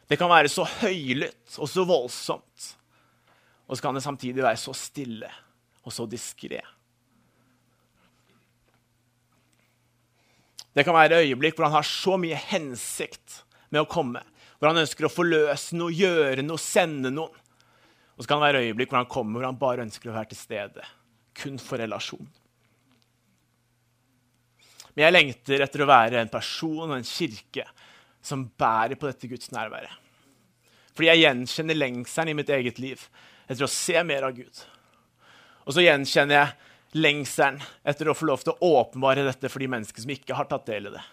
Det 0.06 0.18
kan 0.22 0.30
være 0.30 0.52
så 0.54 0.66
høylytt 0.82 1.58
og 1.58 1.70
så 1.70 1.86
voldsomt. 1.90 2.70
Og 3.66 3.76
så 3.76 3.82
kan 3.82 3.98
det 3.98 4.06
samtidig 4.06 4.44
være 4.46 4.62
så 4.62 4.74
stille 4.78 5.30
og 5.84 5.94
så 5.94 6.06
diskré. 6.10 6.62
Det 10.76 10.84
kan 10.86 10.96
være 10.96 11.24
øyeblikk 11.24 11.58
hvor 11.58 11.70
han 11.70 11.80
har 11.80 11.88
så 11.88 12.18
mye 12.22 12.38
hensikt 12.52 13.42
med 13.72 13.82
å 13.82 13.90
komme. 13.90 14.22
Hvor 14.56 14.72
han 14.72 14.82
ønsker 14.82 15.08
å 15.08 15.12
forløse 15.12 15.76
noe, 15.78 15.94
gjøre 15.94 16.46
noe, 16.46 16.62
sende 16.62 17.12
noen. 17.14 17.42
Og 18.16 18.24
så 18.24 18.30
kan 18.30 18.40
det 18.40 18.48
være 18.48 18.64
øyeblikk 18.70 18.94
hvor 18.94 19.02
han 19.02 19.12
kommer 19.12 19.42
hvor 19.42 19.50
han 19.50 19.60
bare 19.60 19.84
ønsker 19.84 20.12
å 20.12 20.16
være 20.16 20.32
til 20.32 20.40
stede. 20.40 20.86
Kun 21.36 21.60
for 21.60 21.82
relasjon. 21.82 22.28
Men 24.96 25.04
jeg 25.04 25.16
lengter 25.16 25.66
etter 25.66 25.84
å 25.84 25.90
være 25.90 26.22
en 26.22 26.32
person 26.32 26.86
og 26.88 26.96
en 26.96 27.08
kirke 27.08 27.66
som 28.26 28.48
bærer 28.58 28.96
på 28.98 29.10
dette 29.10 29.28
Guds 29.30 29.52
nærværet. 29.52 29.92
Fordi 30.96 31.10
jeg 31.10 31.26
gjenkjenner 31.26 31.76
lengselen 31.76 32.32
i 32.32 32.38
mitt 32.40 32.52
eget 32.56 32.80
liv 32.80 33.02
etter 33.46 33.66
å 33.68 33.72
se 33.72 34.00
mer 34.08 34.24
av 34.30 34.38
Gud. 34.38 34.62
Og 35.68 35.76
så 35.76 35.84
gjenkjenner 35.84 36.40
jeg 36.40 37.02
lengselen 37.04 37.60
etter 37.84 38.08
å 38.08 38.16
få 38.16 38.30
lov 38.30 38.46
til 38.46 38.56
å 38.56 38.72
åpenbare 38.80 39.26
dette 39.28 39.52
for 39.52 39.60
de 39.60 39.70
mennesker 39.76 40.06
som 40.06 40.16
ikke 40.16 40.38
har 40.38 40.48
tatt 40.48 40.70
del 40.72 40.88
i 40.88 40.96
det. 40.96 41.04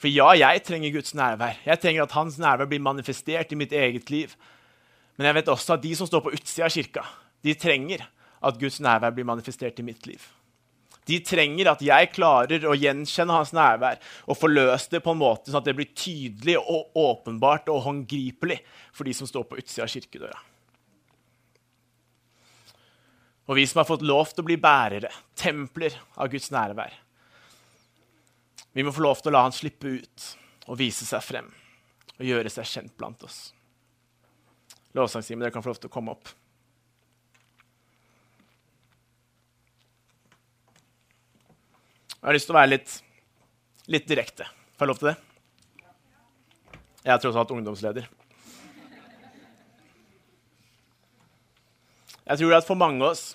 For 0.00 0.10
ja, 0.10 0.32
jeg 0.36 0.62
trenger 0.66 0.92
Guds 0.94 1.14
nærvær. 1.14 1.60
Jeg 1.64 1.80
trenger 1.80 2.04
at 2.04 2.14
Hans 2.16 2.38
nærvær 2.42 2.68
blir 2.70 2.82
manifestert 2.82 3.52
i 3.52 3.58
mitt 3.58 3.72
eget 3.72 4.10
liv. 4.10 4.34
Men 5.16 5.28
jeg 5.30 5.38
vet 5.38 5.52
også 5.52 5.76
at 5.76 5.84
de 5.84 5.92
som 5.96 6.08
står 6.08 6.24
på 6.24 6.32
utsida 6.34 6.66
av 6.66 6.74
kirka, 6.74 7.04
de 7.44 7.54
trenger 7.54 8.02
at 8.44 8.58
Guds 8.60 8.80
nærvær 8.82 9.14
blir 9.14 9.28
manifestert 9.28 9.78
i 9.78 9.86
mitt 9.86 10.08
liv. 10.08 10.22
De 11.04 11.18
trenger 11.20 11.68
at 11.68 11.82
jeg 11.84 12.12
klarer 12.14 12.64
å 12.64 12.76
gjenkjenne 12.78 13.36
hans 13.36 13.52
nærvær 13.54 14.00
og 14.24 14.38
forløse 14.40 14.88
det 14.94 15.02
på 15.04 15.12
en 15.12 15.20
måte 15.20 15.52
sånn 15.52 15.60
at 15.60 15.68
det 15.68 15.76
blir 15.76 15.92
tydelig 15.92 16.56
og 16.62 16.96
åpenbart 16.96 17.68
og 17.72 17.84
håndgripelig 17.84 18.58
for 18.94 19.04
de 19.04 19.12
som 19.16 19.28
står 19.28 19.44
på 19.50 19.60
utsida 19.60 19.84
av 19.84 19.92
kirkedøra. 19.92 20.40
Og 23.44 23.58
vi 23.58 23.66
som 23.68 23.82
har 23.82 23.88
fått 23.88 24.06
lov 24.08 24.30
til 24.32 24.40
å 24.40 24.48
bli 24.48 24.56
bærere, 24.56 25.10
templer 25.36 25.92
av 26.16 26.30
Guds 26.32 26.48
nærvær, 26.54 26.94
vi 28.74 28.82
må 28.82 28.92
få 28.92 29.04
lov 29.04 29.20
til 29.22 29.30
å 29.30 29.36
la 29.36 29.44
han 29.46 29.54
slippe 29.54 29.86
ut 30.00 30.24
og 30.66 30.78
vise 30.80 31.06
seg 31.06 31.22
frem 31.22 31.50
og 32.14 32.24
gjøre 32.26 32.50
seg 32.50 32.66
kjent 32.66 32.94
blant 32.98 33.22
oss. 33.26 33.52
Lovsangstimen, 34.94 35.44
dere 35.44 35.54
kan 35.54 35.62
få 35.62 35.70
lov 35.70 35.78
til 35.82 35.90
å 35.90 35.94
komme 35.94 36.14
opp. 36.14 36.30
Jeg 42.18 42.26
har 42.26 42.36
lyst 42.38 42.48
til 42.48 42.54
å 42.54 42.58
være 42.58 42.72
litt, 42.72 42.92
litt 43.94 44.06
direkte. 44.08 44.46
Får 44.74 44.86
jeg 44.86 44.90
lov 44.90 45.00
til 45.02 45.10
det? 45.10 45.16
Jeg 47.04 47.12
er 47.12 47.20
tross 47.20 47.38
alt 47.38 47.52
ungdomsleder. 47.52 48.06
Jeg 52.24 52.40
tror 52.40 52.56
at 52.56 52.66
for 52.66 52.80
mange 52.80 53.04
av 53.04 53.12
oss 53.12 53.26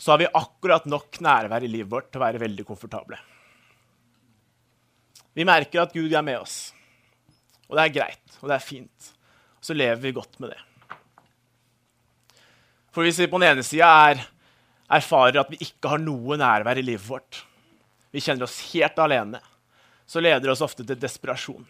så 0.00 0.14
har 0.14 0.22
vi 0.22 0.32
akkurat 0.40 0.88
nok 0.88 1.20
nærvær 1.22 1.66
i 1.66 1.70
livet 1.70 1.92
vårt 1.92 2.08
til 2.10 2.22
å 2.22 2.24
være 2.24 2.40
veldig 2.42 2.64
komfortable. 2.66 3.20
Vi 5.34 5.46
merker 5.46 5.82
at 5.82 5.92
Gud 5.94 6.12
er 6.12 6.22
med 6.24 6.38
oss, 6.40 6.72
og 7.68 7.76
det 7.76 7.84
er 7.84 7.94
greit, 7.98 8.38
og 8.40 8.48
det 8.48 8.58
er 8.58 8.64
fint 8.64 9.14
så 9.64 9.74
lever 9.74 9.96
vi 9.96 10.12
godt 10.12 10.38
med 10.38 10.52
det. 10.52 10.60
For 12.92 13.06
hvis 13.06 13.18
vi 13.18 13.30
på 13.30 13.40
den 13.40 13.54
ene 13.54 13.64
sida 13.64 13.88
erfarer 14.92 15.40
at 15.40 15.50
vi 15.50 15.62
ikke 15.64 15.94
har 15.94 16.02
noe 16.02 16.36
nærvær 16.38 16.78
i 16.78 16.84
livet 16.84 17.06
vårt, 17.08 17.40
vi 18.12 18.22
kjenner 18.22 18.44
oss 18.44 18.60
helt 18.74 19.00
alene, 19.00 19.40
så 20.06 20.20
leder 20.20 20.44
det 20.44 20.52
oss 20.52 20.62
ofte 20.62 20.84
til 20.84 21.00
desperasjon. 21.00 21.64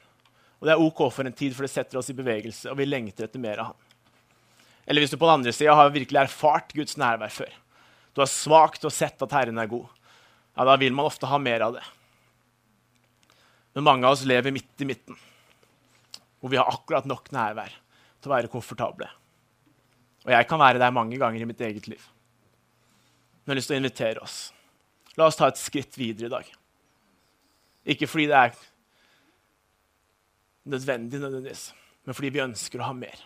Og 0.58 0.66
det 0.66 0.74
er 0.74 0.82
OK 0.82 1.04
for 1.14 1.22
en 1.22 1.36
tid, 1.36 1.54
for 1.54 1.64
det 1.64 1.70
setter 1.70 2.00
oss 2.00 2.10
i 2.10 2.18
bevegelse, 2.18 2.66
og 2.72 2.80
vi 2.80 2.88
lengter 2.88 3.28
etter 3.28 3.40
mer 3.40 3.62
av 3.62 3.70
Han. 3.70 3.80
Eller 4.90 5.04
hvis 5.04 5.14
du 5.14 5.16
på 5.16 5.28
den 5.28 5.38
andre 5.38 5.54
sida 5.54 5.76
har 5.78 5.94
virkelig 5.94 6.20
erfart 6.26 6.74
Guds 6.76 6.98
nærvær 7.00 7.32
før, 7.32 7.54
du 8.14 8.20
har 8.20 8.30
svakt 8.30 8.84
og 8.84 8.92
sett 8.92 9.22
at 9.22 9.38
Herren 9.38 9.62
er 9.62 9.70
god, 9.70 9.86
ja, 10.58 10.66
da 10.66 10.74
vil 10.82 10.92
man 10.98 11.06
ofte 11.06 11.30
ha 11.30 11.38
mer 11.40 11.62
av 11.68 11.78
det. 11.78 11.86
Men 13.74 13.86
mange 13.86 14.06
av 14.06 14.14
oss 14.14 14.24
lever 14.28 14.54
midt 14.54 14.82
i 14.84 14.88
midten, 14.88 15.18
hvor 16.38 16.52
vi 16.52 16.58
har 16.60 16.70
akkurat 16.70 17.06
nok 17.10 17.30
nærvær 17.34 17.72
til 18.22 18.30
å 18.30 18.34
være 18.34 18.50
komfortable. 18.52 19.08
Og 20.24 20.32
jeg 20.32 20.48
kan 20.48 20.62
være 20.62 20.80
der 20.80 20.94
mange 20.94 21.18
ganger 21.20 21.42
i 21.42 21.48
mitt 21.48 21.60
eget 21.60 21.88
liv. 21.90 22.04
Men 23.44 23.52
jeg 23.52 23.54
har 23.54 23.60
lyst 23.60 23.72
til 23.72 23.76
å 23.76 23.82
invitere 23.82 24.22
oss. 24.24 24.36
La 25.18 25.26
oss 25.28 25.38
ta 25.38 25.50
et 25.50 25.60
skritt 25.60 25.98
videre 25.98 26.30
i 26.30 26.32
dag. 26.32 26.46
Ikke 27.94 28.08
fordi 28.08 28.30
det 28.30 28.38
er 28.38 28.54
nødvendig, 30.72 31.20
nødvendigvis, 31.20 31.66
men 32.06 32.16
fordi 32.16 32.30
vi 32.32 32.44
ønsker 32.46 32.80
å 32.80 32.88
ha 32.88 32.94
mer. 32.96 33.18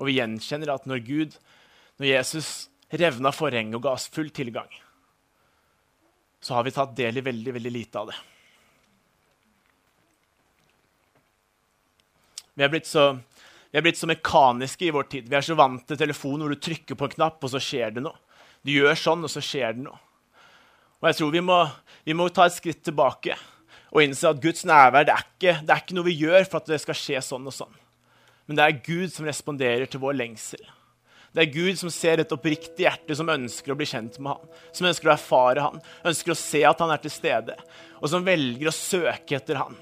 Og 0.00 0.08
vi 0.08 0.16
gjenkjenner 0.16 0.72
at 0.72 0.86
når 0.88 1.02
Gud, 1.04 1.36
når 2.00 2.08
Jesus 2.14 2.52
revna 2.92 3.32
forhenget 3.34 3.76
og 3.76 3.84
ga 3.84 3.92
oss 3.98 4.08
full 4.12 4.30
tilgang, 4.32 4.70
så 6.42 6.56
har 6.56 6.64
vi 6.66 6.72
tatt 6.74 6.96
del 6.96 7.20
i 7.20 7.24
veldig, 7.24 7.52
veldig 7.58 7.72
lite 7.72 8.00
av 8.00 8.08
det. 8.10 8.16
Vi 12.58 12.64
er 12.64 12.72
blitt 12.72 12.88
så, 12.88 13.10
vi 13.72 13.80
er 13.80 13.84
blitt 13.84 14.00
så 14.00 14.08
mekaniske 14.10 14.88
i 14.88 14.92
vår 14.94 15.08
tid. 15.12 15.28
Vi 15.30 15.38
er 15.38 15.46
så 15.46 15.56
vant 15.58 15.84
til 15.88 16.00
telefonen 16.00 16.44
hvor 16.44 16.54
du 16.54 16.60
trykker 16.60 16.98
på 16.98 17.08
en 17.08 17.16
knapp, 17.16 17.40
og 17.40 17.52
så 17.52 17.60
skjer 17.62 17.96
det 17.96 18.04
noe. 18.04 18.18
Du 18.62 18.74
gjør 18.74 18.98
sånn, 18.98 19.24
og 19.24 19.32
så 19.32 19.42
skjer 19.42 19.78
det 19.78 19.86
noe. 19.86 19.98
Og 21.02 21.08
jeg 21.10 21.18
tror 21.18 21.32
vi 21.34 21.42
må, 21.42 21.58
vi 22.06 22.14
må 22.14 22.28
ta 22.30 22.46
et 22.46 22.54
skritt 22.54 22.84
tilbake 22.86 23.34
og 23.92 24.04
innse 24.04 24.28
at 24.28 24.38
Guds 24.40 24.62
nærvær 24.68 25.04
det 25.04 25.14
er, 25.14 25.24
ikke, 25.26 25.56
det 25.66 25.72
er 25.74 25.80
ikke 25.82 25.96
noe 25.96 26.06
vi 26.06 26.20
gjør 26.20 26.46
for 26.46 26.62
at 26.62 26.70
det 26.70 26.78
skal 26.80 26.96
skje 26.96 27.24
sånn 27.26 27.48
og 27.50 27.56
sånn. 27.56 27.74
Men 28.46 28.58
det 28.58 28.64
er 28.64 28.78
Gud 28.86 29.10
som 29.12 29.26
responderer 29.26 29.90
til 29.90 30.00
vår 30.02 30.16
lengsel. 30.20 30.62
Det 31.32 31.42
er 31.42 31.52
Gud 31.52 31.78
som 31.80 31.90
ser 31.92 32.20
et 32.20 32.32
oppriktig 32.34 32.84
hjerte 32.84 33.16
som 33.16 33.30
ønsker 33.32 33.72
å 33.72 33.76
bli 33.78 33.88
kjent 33.88 34.18
med 34.20 34.34
han, 34.34 34.50
som 34.76 34.88
ønsker 34.88 35.08
å 35.08 35.14
erfare 35.14 35.64
han, 35.64 35.80
ønsker 36.08 36.34
å 36.34 36.38
se 36.38 36.60
at 36.68 36.82
han 36.84 36.92
er 36.92 37.00
til 37.00 37.12
stede, 37.14 37.56
og 38.00 38.10
som 38.12 38.26
velger 38.26 38.68
å 38.68 38.74
søke 38.76 39.38
etter 39.38 39.60
han. 39.62 39.78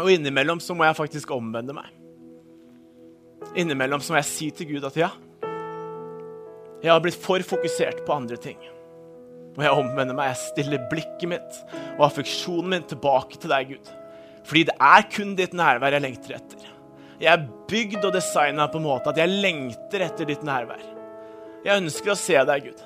Og 0.00 0.08
innimellom 0.14 0.60
så 0.62 0.76
må 0.76 0.86
jeg 0.86 0.96
faktisk 0.96 1.34
omvende 1.34 1.76
meg. 1.76 1.90
Innimellom 3.58 4.00
så 4.00 4.14
må 4.14 4.22
jeg 4.22 4.30
si 4.30 4.48
til 4.56 4.70
Gud 4.74 4.86
at 4.88 4.96
ja, 4.96 5.10
jeg 6.82 6.90
har 6.90 7.02
blitt 7.02 7.18
for 7.22 7.42
fokusert 7.46 8.02
på 8.06 8.14
andre 8.14 8.36
ting. 8.42 8.58
Og 9.52 9.60
jeg 9.62 9.74
omvender 9.76 10.16
meg, 10.16 10.32
jeg 10.32 10.48
stiller 10.48 10.86
blikket 10.90 11.28
mitt 11.30 11.58
og 11.98 12.06
affeksjonen 12.08 12.72
min 12.72 12.86
tilbake 12.88 13.38
til 13.38 13.52
deg, 13.52 13.74
Gud. 13.74 13.90
Fordi 14.48 14.64
det 14.70 14.74
er 14.82 15.04
kun 15.12 15.36
ditt 15.38 15.54
nærvær 15.54 15.94
jeg 15.94 16.02
lengter 16.02 16.38
etter. 16.40 16.70
Jeg 17.22 17.30
er 17.30 17.44
bygd 17.70 18.08
og 18.08 18.16
designa 18.16 18.66
på 18.70 18.80
en 18.80 18.88
måte 18.88 19.12
at 19.12 19.20
jeg 19.20 19.30
lengter 19.44 20.02
etter 20.08 20.26
ditt 20.26 20.42
nærvær. 20.46 20.82
Jeg 21.62 21.84
ønsker 21.84 22.14
å 22.14 22.18
se 22.18 22.40
deg, 22.48 22.66
Gud. 22.66 22.82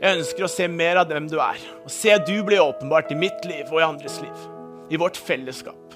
Jeg 0.00 0.18
ønsker 0.18 0.44
å 0.44 0.50
se 0.50 0.66
mer 0.68 0.98
av 1.00 1.12
hvem 1.12 1.28
du 1.30 1.38
er. 1.38 1.60
Og 1.84 1.92
se 1.92 2.16
du 2.26 2.34
bli 2.44 2.58
åpenbart 2.58 3.14
i 3.14 3.20
mitt 3.20 3.46
liv 3.46 3.70
og 3.70 3.78
i 3.78 3.86
andres 3.86 4.18
liv. 4.24 4.42
I 4.90 4.98
vårt 4.98 5.20
fellesskap. 5.20 5.95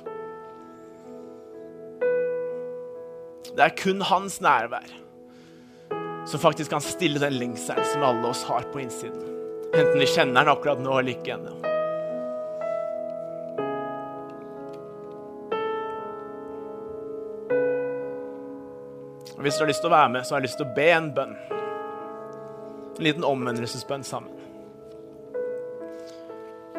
Det 3.57 3.65
er 3.65 3.77
kun 3.77 4.03
hans 4.07 4.39
nærvær 4.41 4.87
som 6.31 6.41
faktisk 6.41 6.71
kan 6.71 6.85
stille 6.85 7.19
den 7.19 7.35
lengselen 7.41 7.85
som 7.93 8.05
alle 8.07 8.29
oss 8.29 8.45
har 8.47 8.69
på 8.71 8.81
innsiden. 8.83 9.23
Enten 9.75 9.99
vi 9.99 10.07
kjenner 10.07 10.45
den 10.45 10.53
akkurat 10.53 10.83
nå 10.83 10.99
eller 10.99 11.17
ikke 11.17 11.35
ennå. 11.35 11.57
Hvis 19.41 19.57
du 19.57 19.65
har 19.65 19.71
lyst 19.71 19.81
til 19.81 19.89
å 19.89 19.95
være 19.95 20.11
med, 20.13 20.27
så 20.27 20.35
har 20.35 20.43
jeg 20.43 20.51
lyst 20.51 20.59
til 20.61 20.69
å 20.69 20.75
be 20.77 20.89
en 20.93 21.09
bønn. 21.17 21.39
En 22.99 23.07
liten 23.07 23.25
omvendelsesbønn 23.25 24.05
sammen. 24.05 24.37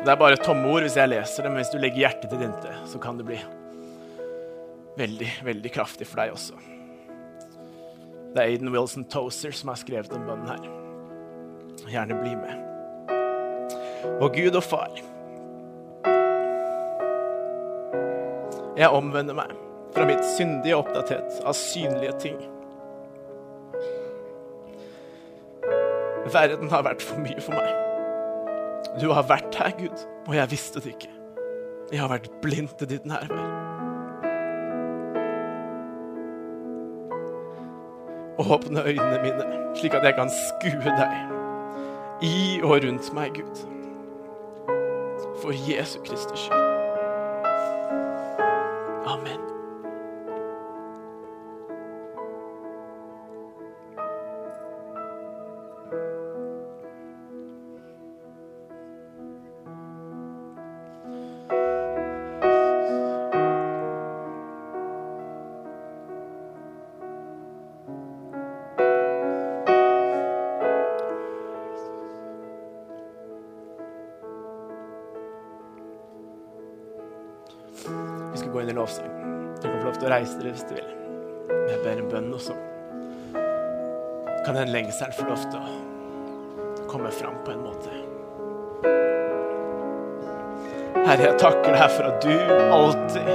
Det 0.01 0.09
er 0.09 0.19
bare 0.21 0.37
tomme 0.41 0.69
ord 0.69 0.85
hvis 0.85 0.97
jeg 0.97 1.09
leser 1.09 1.45
det, 1.45 1.49
men 1.49 1.61
hvis 1.61 1.73
du 1.73 1.81
legger 1.81 2.05
hjertet 2.05 2.29
ditt 2.31 2.45
inntil, 2.45 2.77
så 2.89 3.01
kan 3.01 3.17
det 3.17 3.25
bli 3.27 3.41
veldig, 4.97 5.29
veldig 5.47 5.71
kraftig 5.73 6.07
for 6.09 6.21
deg 6.21 6.35
også. 6.35 6.57
Det 8.31 8.39
er 8.39 8.47
Aiden 8.47 8.71
Wilson 8.71 9.05
Tozer 9.11 9.51
som 9.55 9.71
har 9.71 9.79
skrevet 9.79 10.11
den 10.11 10.23
bønnen 10.27 10.47
her. 10.47 10.67
Gjerne 11.91 12.19
bli 12.21 12.35
med. 12.39 12.67
Og 14.21 14.31
Gud 14.33 14.55
og 14.55 14.63
Far, 14.63 14.93
jeg 18.77 18.89
omvender 18.89 19.35
meg 19.37 19.51
fra 19.93 20.05
mitt 20.07 20.23
syndige 20.37 20.77
oppdatert 20.79 21.41
av 21.43 21.53
synlige 21.57 22.15
ting. 22.23 22.39
Verden 26.31 26.71
har 26.71 26.85
vært 26.87 27.03
for 27.03 27.19
mye 27.19 27.43
for 27.43 27.57
meg. 27.57 27.71
Du 29.01 29.09
har 29.11 29.27
vært 29.27 29.55
her, 29.59 29.73
Gud, 29.77 30.05
og 30.27 30.35
jeg 30.35 30.51
visste 30.51 30.83
det 30.83 30.95
ikke. 30.95 31.11
Jeg 31.91 31.99
har 31.99 32.11
vært 32.11 32.31
blind 32.43 32.71
til 32.79 32.93
ditt 32.93 33.05
nærvær. 33.07 33.70
Åpne 38.41 38.83
øynene 38.83 39.19
mine, 39.21 39.45
slik 39.75 39.93
at 39.93 40.03
jeg 40.03 40.15
kan 40.17 40.31
skue 40.33 40.95
deg 40.97 41.13
i 42.21 42.59
og 42.63 42.81
rundt 42.83 43.13
meg, 43.13 43.37
Gud. 43.37 43.63
For 45.41 45.53
Jesu 45.69 45.99
Kristus 46.05 46.39
skyld. 46.39 46.70
Lengselen 85.01 85.17
få 85.17 85.29
lov 85.29 85.43
til 85.49 85.61
å 86.85 86.89
komme 86.91 87.09
fram 87.09 87.37
på 87.45 87.53
en 87.55 87.61
måte? 87.65 87.89
Herre, 91.07 91.23
jeg 91.23 91.39
takker 91.41 91.73
deg 91.73 91.95
for 91.95 92.09
at 92.11 92.21
du 92.21 92.35
alltid, 92.75 93.31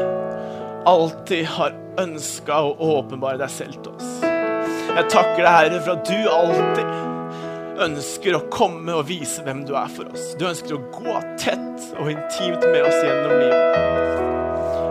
alltid 0.87 1.51
har 1.57 1.75
ønska 2.05 2.61
å 2.69 2.71
åpenbare 3.01 3.41
deg 3.43 3.51
selv 3.51 3.81
til 3.83 3.97
oss. 3.97 4.15
Jeg 4.23 5.11
takker 5.11 5.43
deg, 5.43 5.53
Herre, 5.57 5.83
for 5.83 5.97
at 5.97 6.07
du 6.07 6.31
alltid 6.37 7.83
ønsker 7.89 8.39
å 8.39 8.45
komme 8.53 8.95
og 9.01 9.09
vise 9.11 9.43
hvem 9.43 9.67
du 9.67 9.75
er 9.75 9.91
for 9.91 10.07
oss. 10.15 10.37
Du 10.39 10.47
ønsker 10.47 10.79
å 10.79 10.85
gå 10.95 11.19
tett 11.35 11.89
og 11.99 12.13
intimt 12.15 12.63
med 12.71 12.85
oss 12.87 13.01
gjennom 13.03 13.41
livet. 13.43 13.81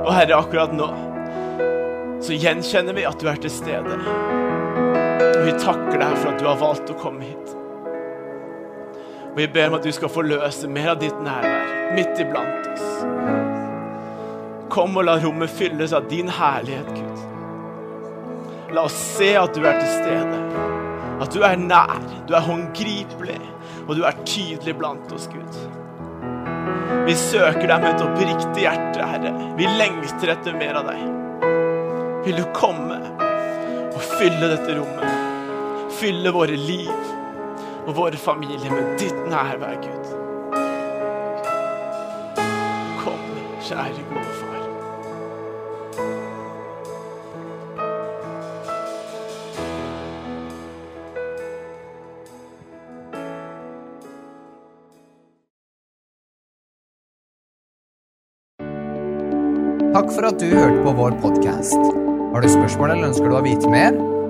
Og 0.04 0.12
Herre, 0.12 0.42
akkurat 0.44 0.76
nå 0.76 0.92
så 2.26 2.36
gjenkjenner 2.36 2.98
vi 2.98 3.08
at 3.08 3.22
du 3.22 3.30
er 3.32 3.40
til 3.40 3.54
stede. 3.54 4.44
Vi 5.46 5.52
takker 5.62 6.00
deg 6.02 6.18
for 6.18 6.32
at 6.32 6.40
du 6.42 6.48
har 6.50 6.58
valgt 6.58 6.90
å 6.90 6.98
komme 6.98 7.28
hit. 7.28 7.52
Og 9.36 9.38
vi 9.38 9.46
ber 9.52 9.70
om 9.70 9.76
at 9.78 9.86
du 9.86 9.92
skal 9.94 10.10
forløse 10.10 10.70
mer 10.72 10.96
av 10.96 11.02
ditt 11.04 11.18
nærvær 11.22 11.74
midt 11.94 12.22
iblant 12.24 12.70
oss. 12.72 12.88
Kom 14.74 14.98
og 14.98 15.06
la 15.06 15.20
rommet 15.22 15.52
fylles 15.54 15.94
av 15.94 16.08
din 16.10 16.32
herlighet, 16.34 16.90
Gud. 16.98 17.22
La 18.74 18.88
oss 18.90 18.96
se 18.96 19.36
at 19.38 19.54
du 19.54 19.62
er 19.62 19.78
til 19.80 19.92
stede. 19.92 20.40
At 21.22 21.32
du 21.32 21.46
er 21.48 21.60
nær, 21.62 22.02
du 22.28 22.34
er 22.36 22.44
håndgripelig, 22.48 23.38
og 23.86 23.94
du 24.00 24.02
er 24.08 24.18
tydelig 24.26 24.74
blant 24.80 25.14
oss, 25.16 25.30
Gud. 25.32 25.60
Vi 27.06 27.16
søker 27.22 27.68
deg 27.70 27.84
med 27.84 27.92
et 27.94 28.04
oppriktig 28.08 28.66
hjerte, 28.66 29.06
Herre. 29.14 29.36
Vi 29.60 29.70
lengter 29.78 30.34
etter 30.34 30.58
mer 30.58 30.82
av 30.82 30.90
deg. 30.90 31.06
Vil 32.26 32.42
du 32.42 32.48
komme 32.58 32.98
og 33.94 34.02
fylle 34.18 34.56
dette 34.56 34.80
rommet? 34.80 35.15
Fylle 35.96 36.32
våre 36.36 36.58
liv 36.60 36.90
og 37.88 37.94
våre 37.96 38.18
familier 38.20 38.72
med 38.74 38.98
ditt 39.00 39.16
nærvær, 39.32 39.78
Gud. 39.80 40.10
Kom, 43.00 43.22
kjære 43.64 44.04
gode 44.10 44.34
far. 44.40 44.52
Takk 59.96 60.12
for 60.12 60.28
at 60.28 60.42
du 60.42 60.50
hørte 60.52 60.84
på 60.84 60.92
vår 61.00 61.16
podkast. 61.24 61.80
Har 62.34 62.44
du 62.44 62.52
spørsmål 62.52 62.98
eller 62.98 63.14
ønsker 63.14 63.32
du 63.32 63.40
å 63.40 63.46
vite 63.48 63.72
mer? 63.72 64.15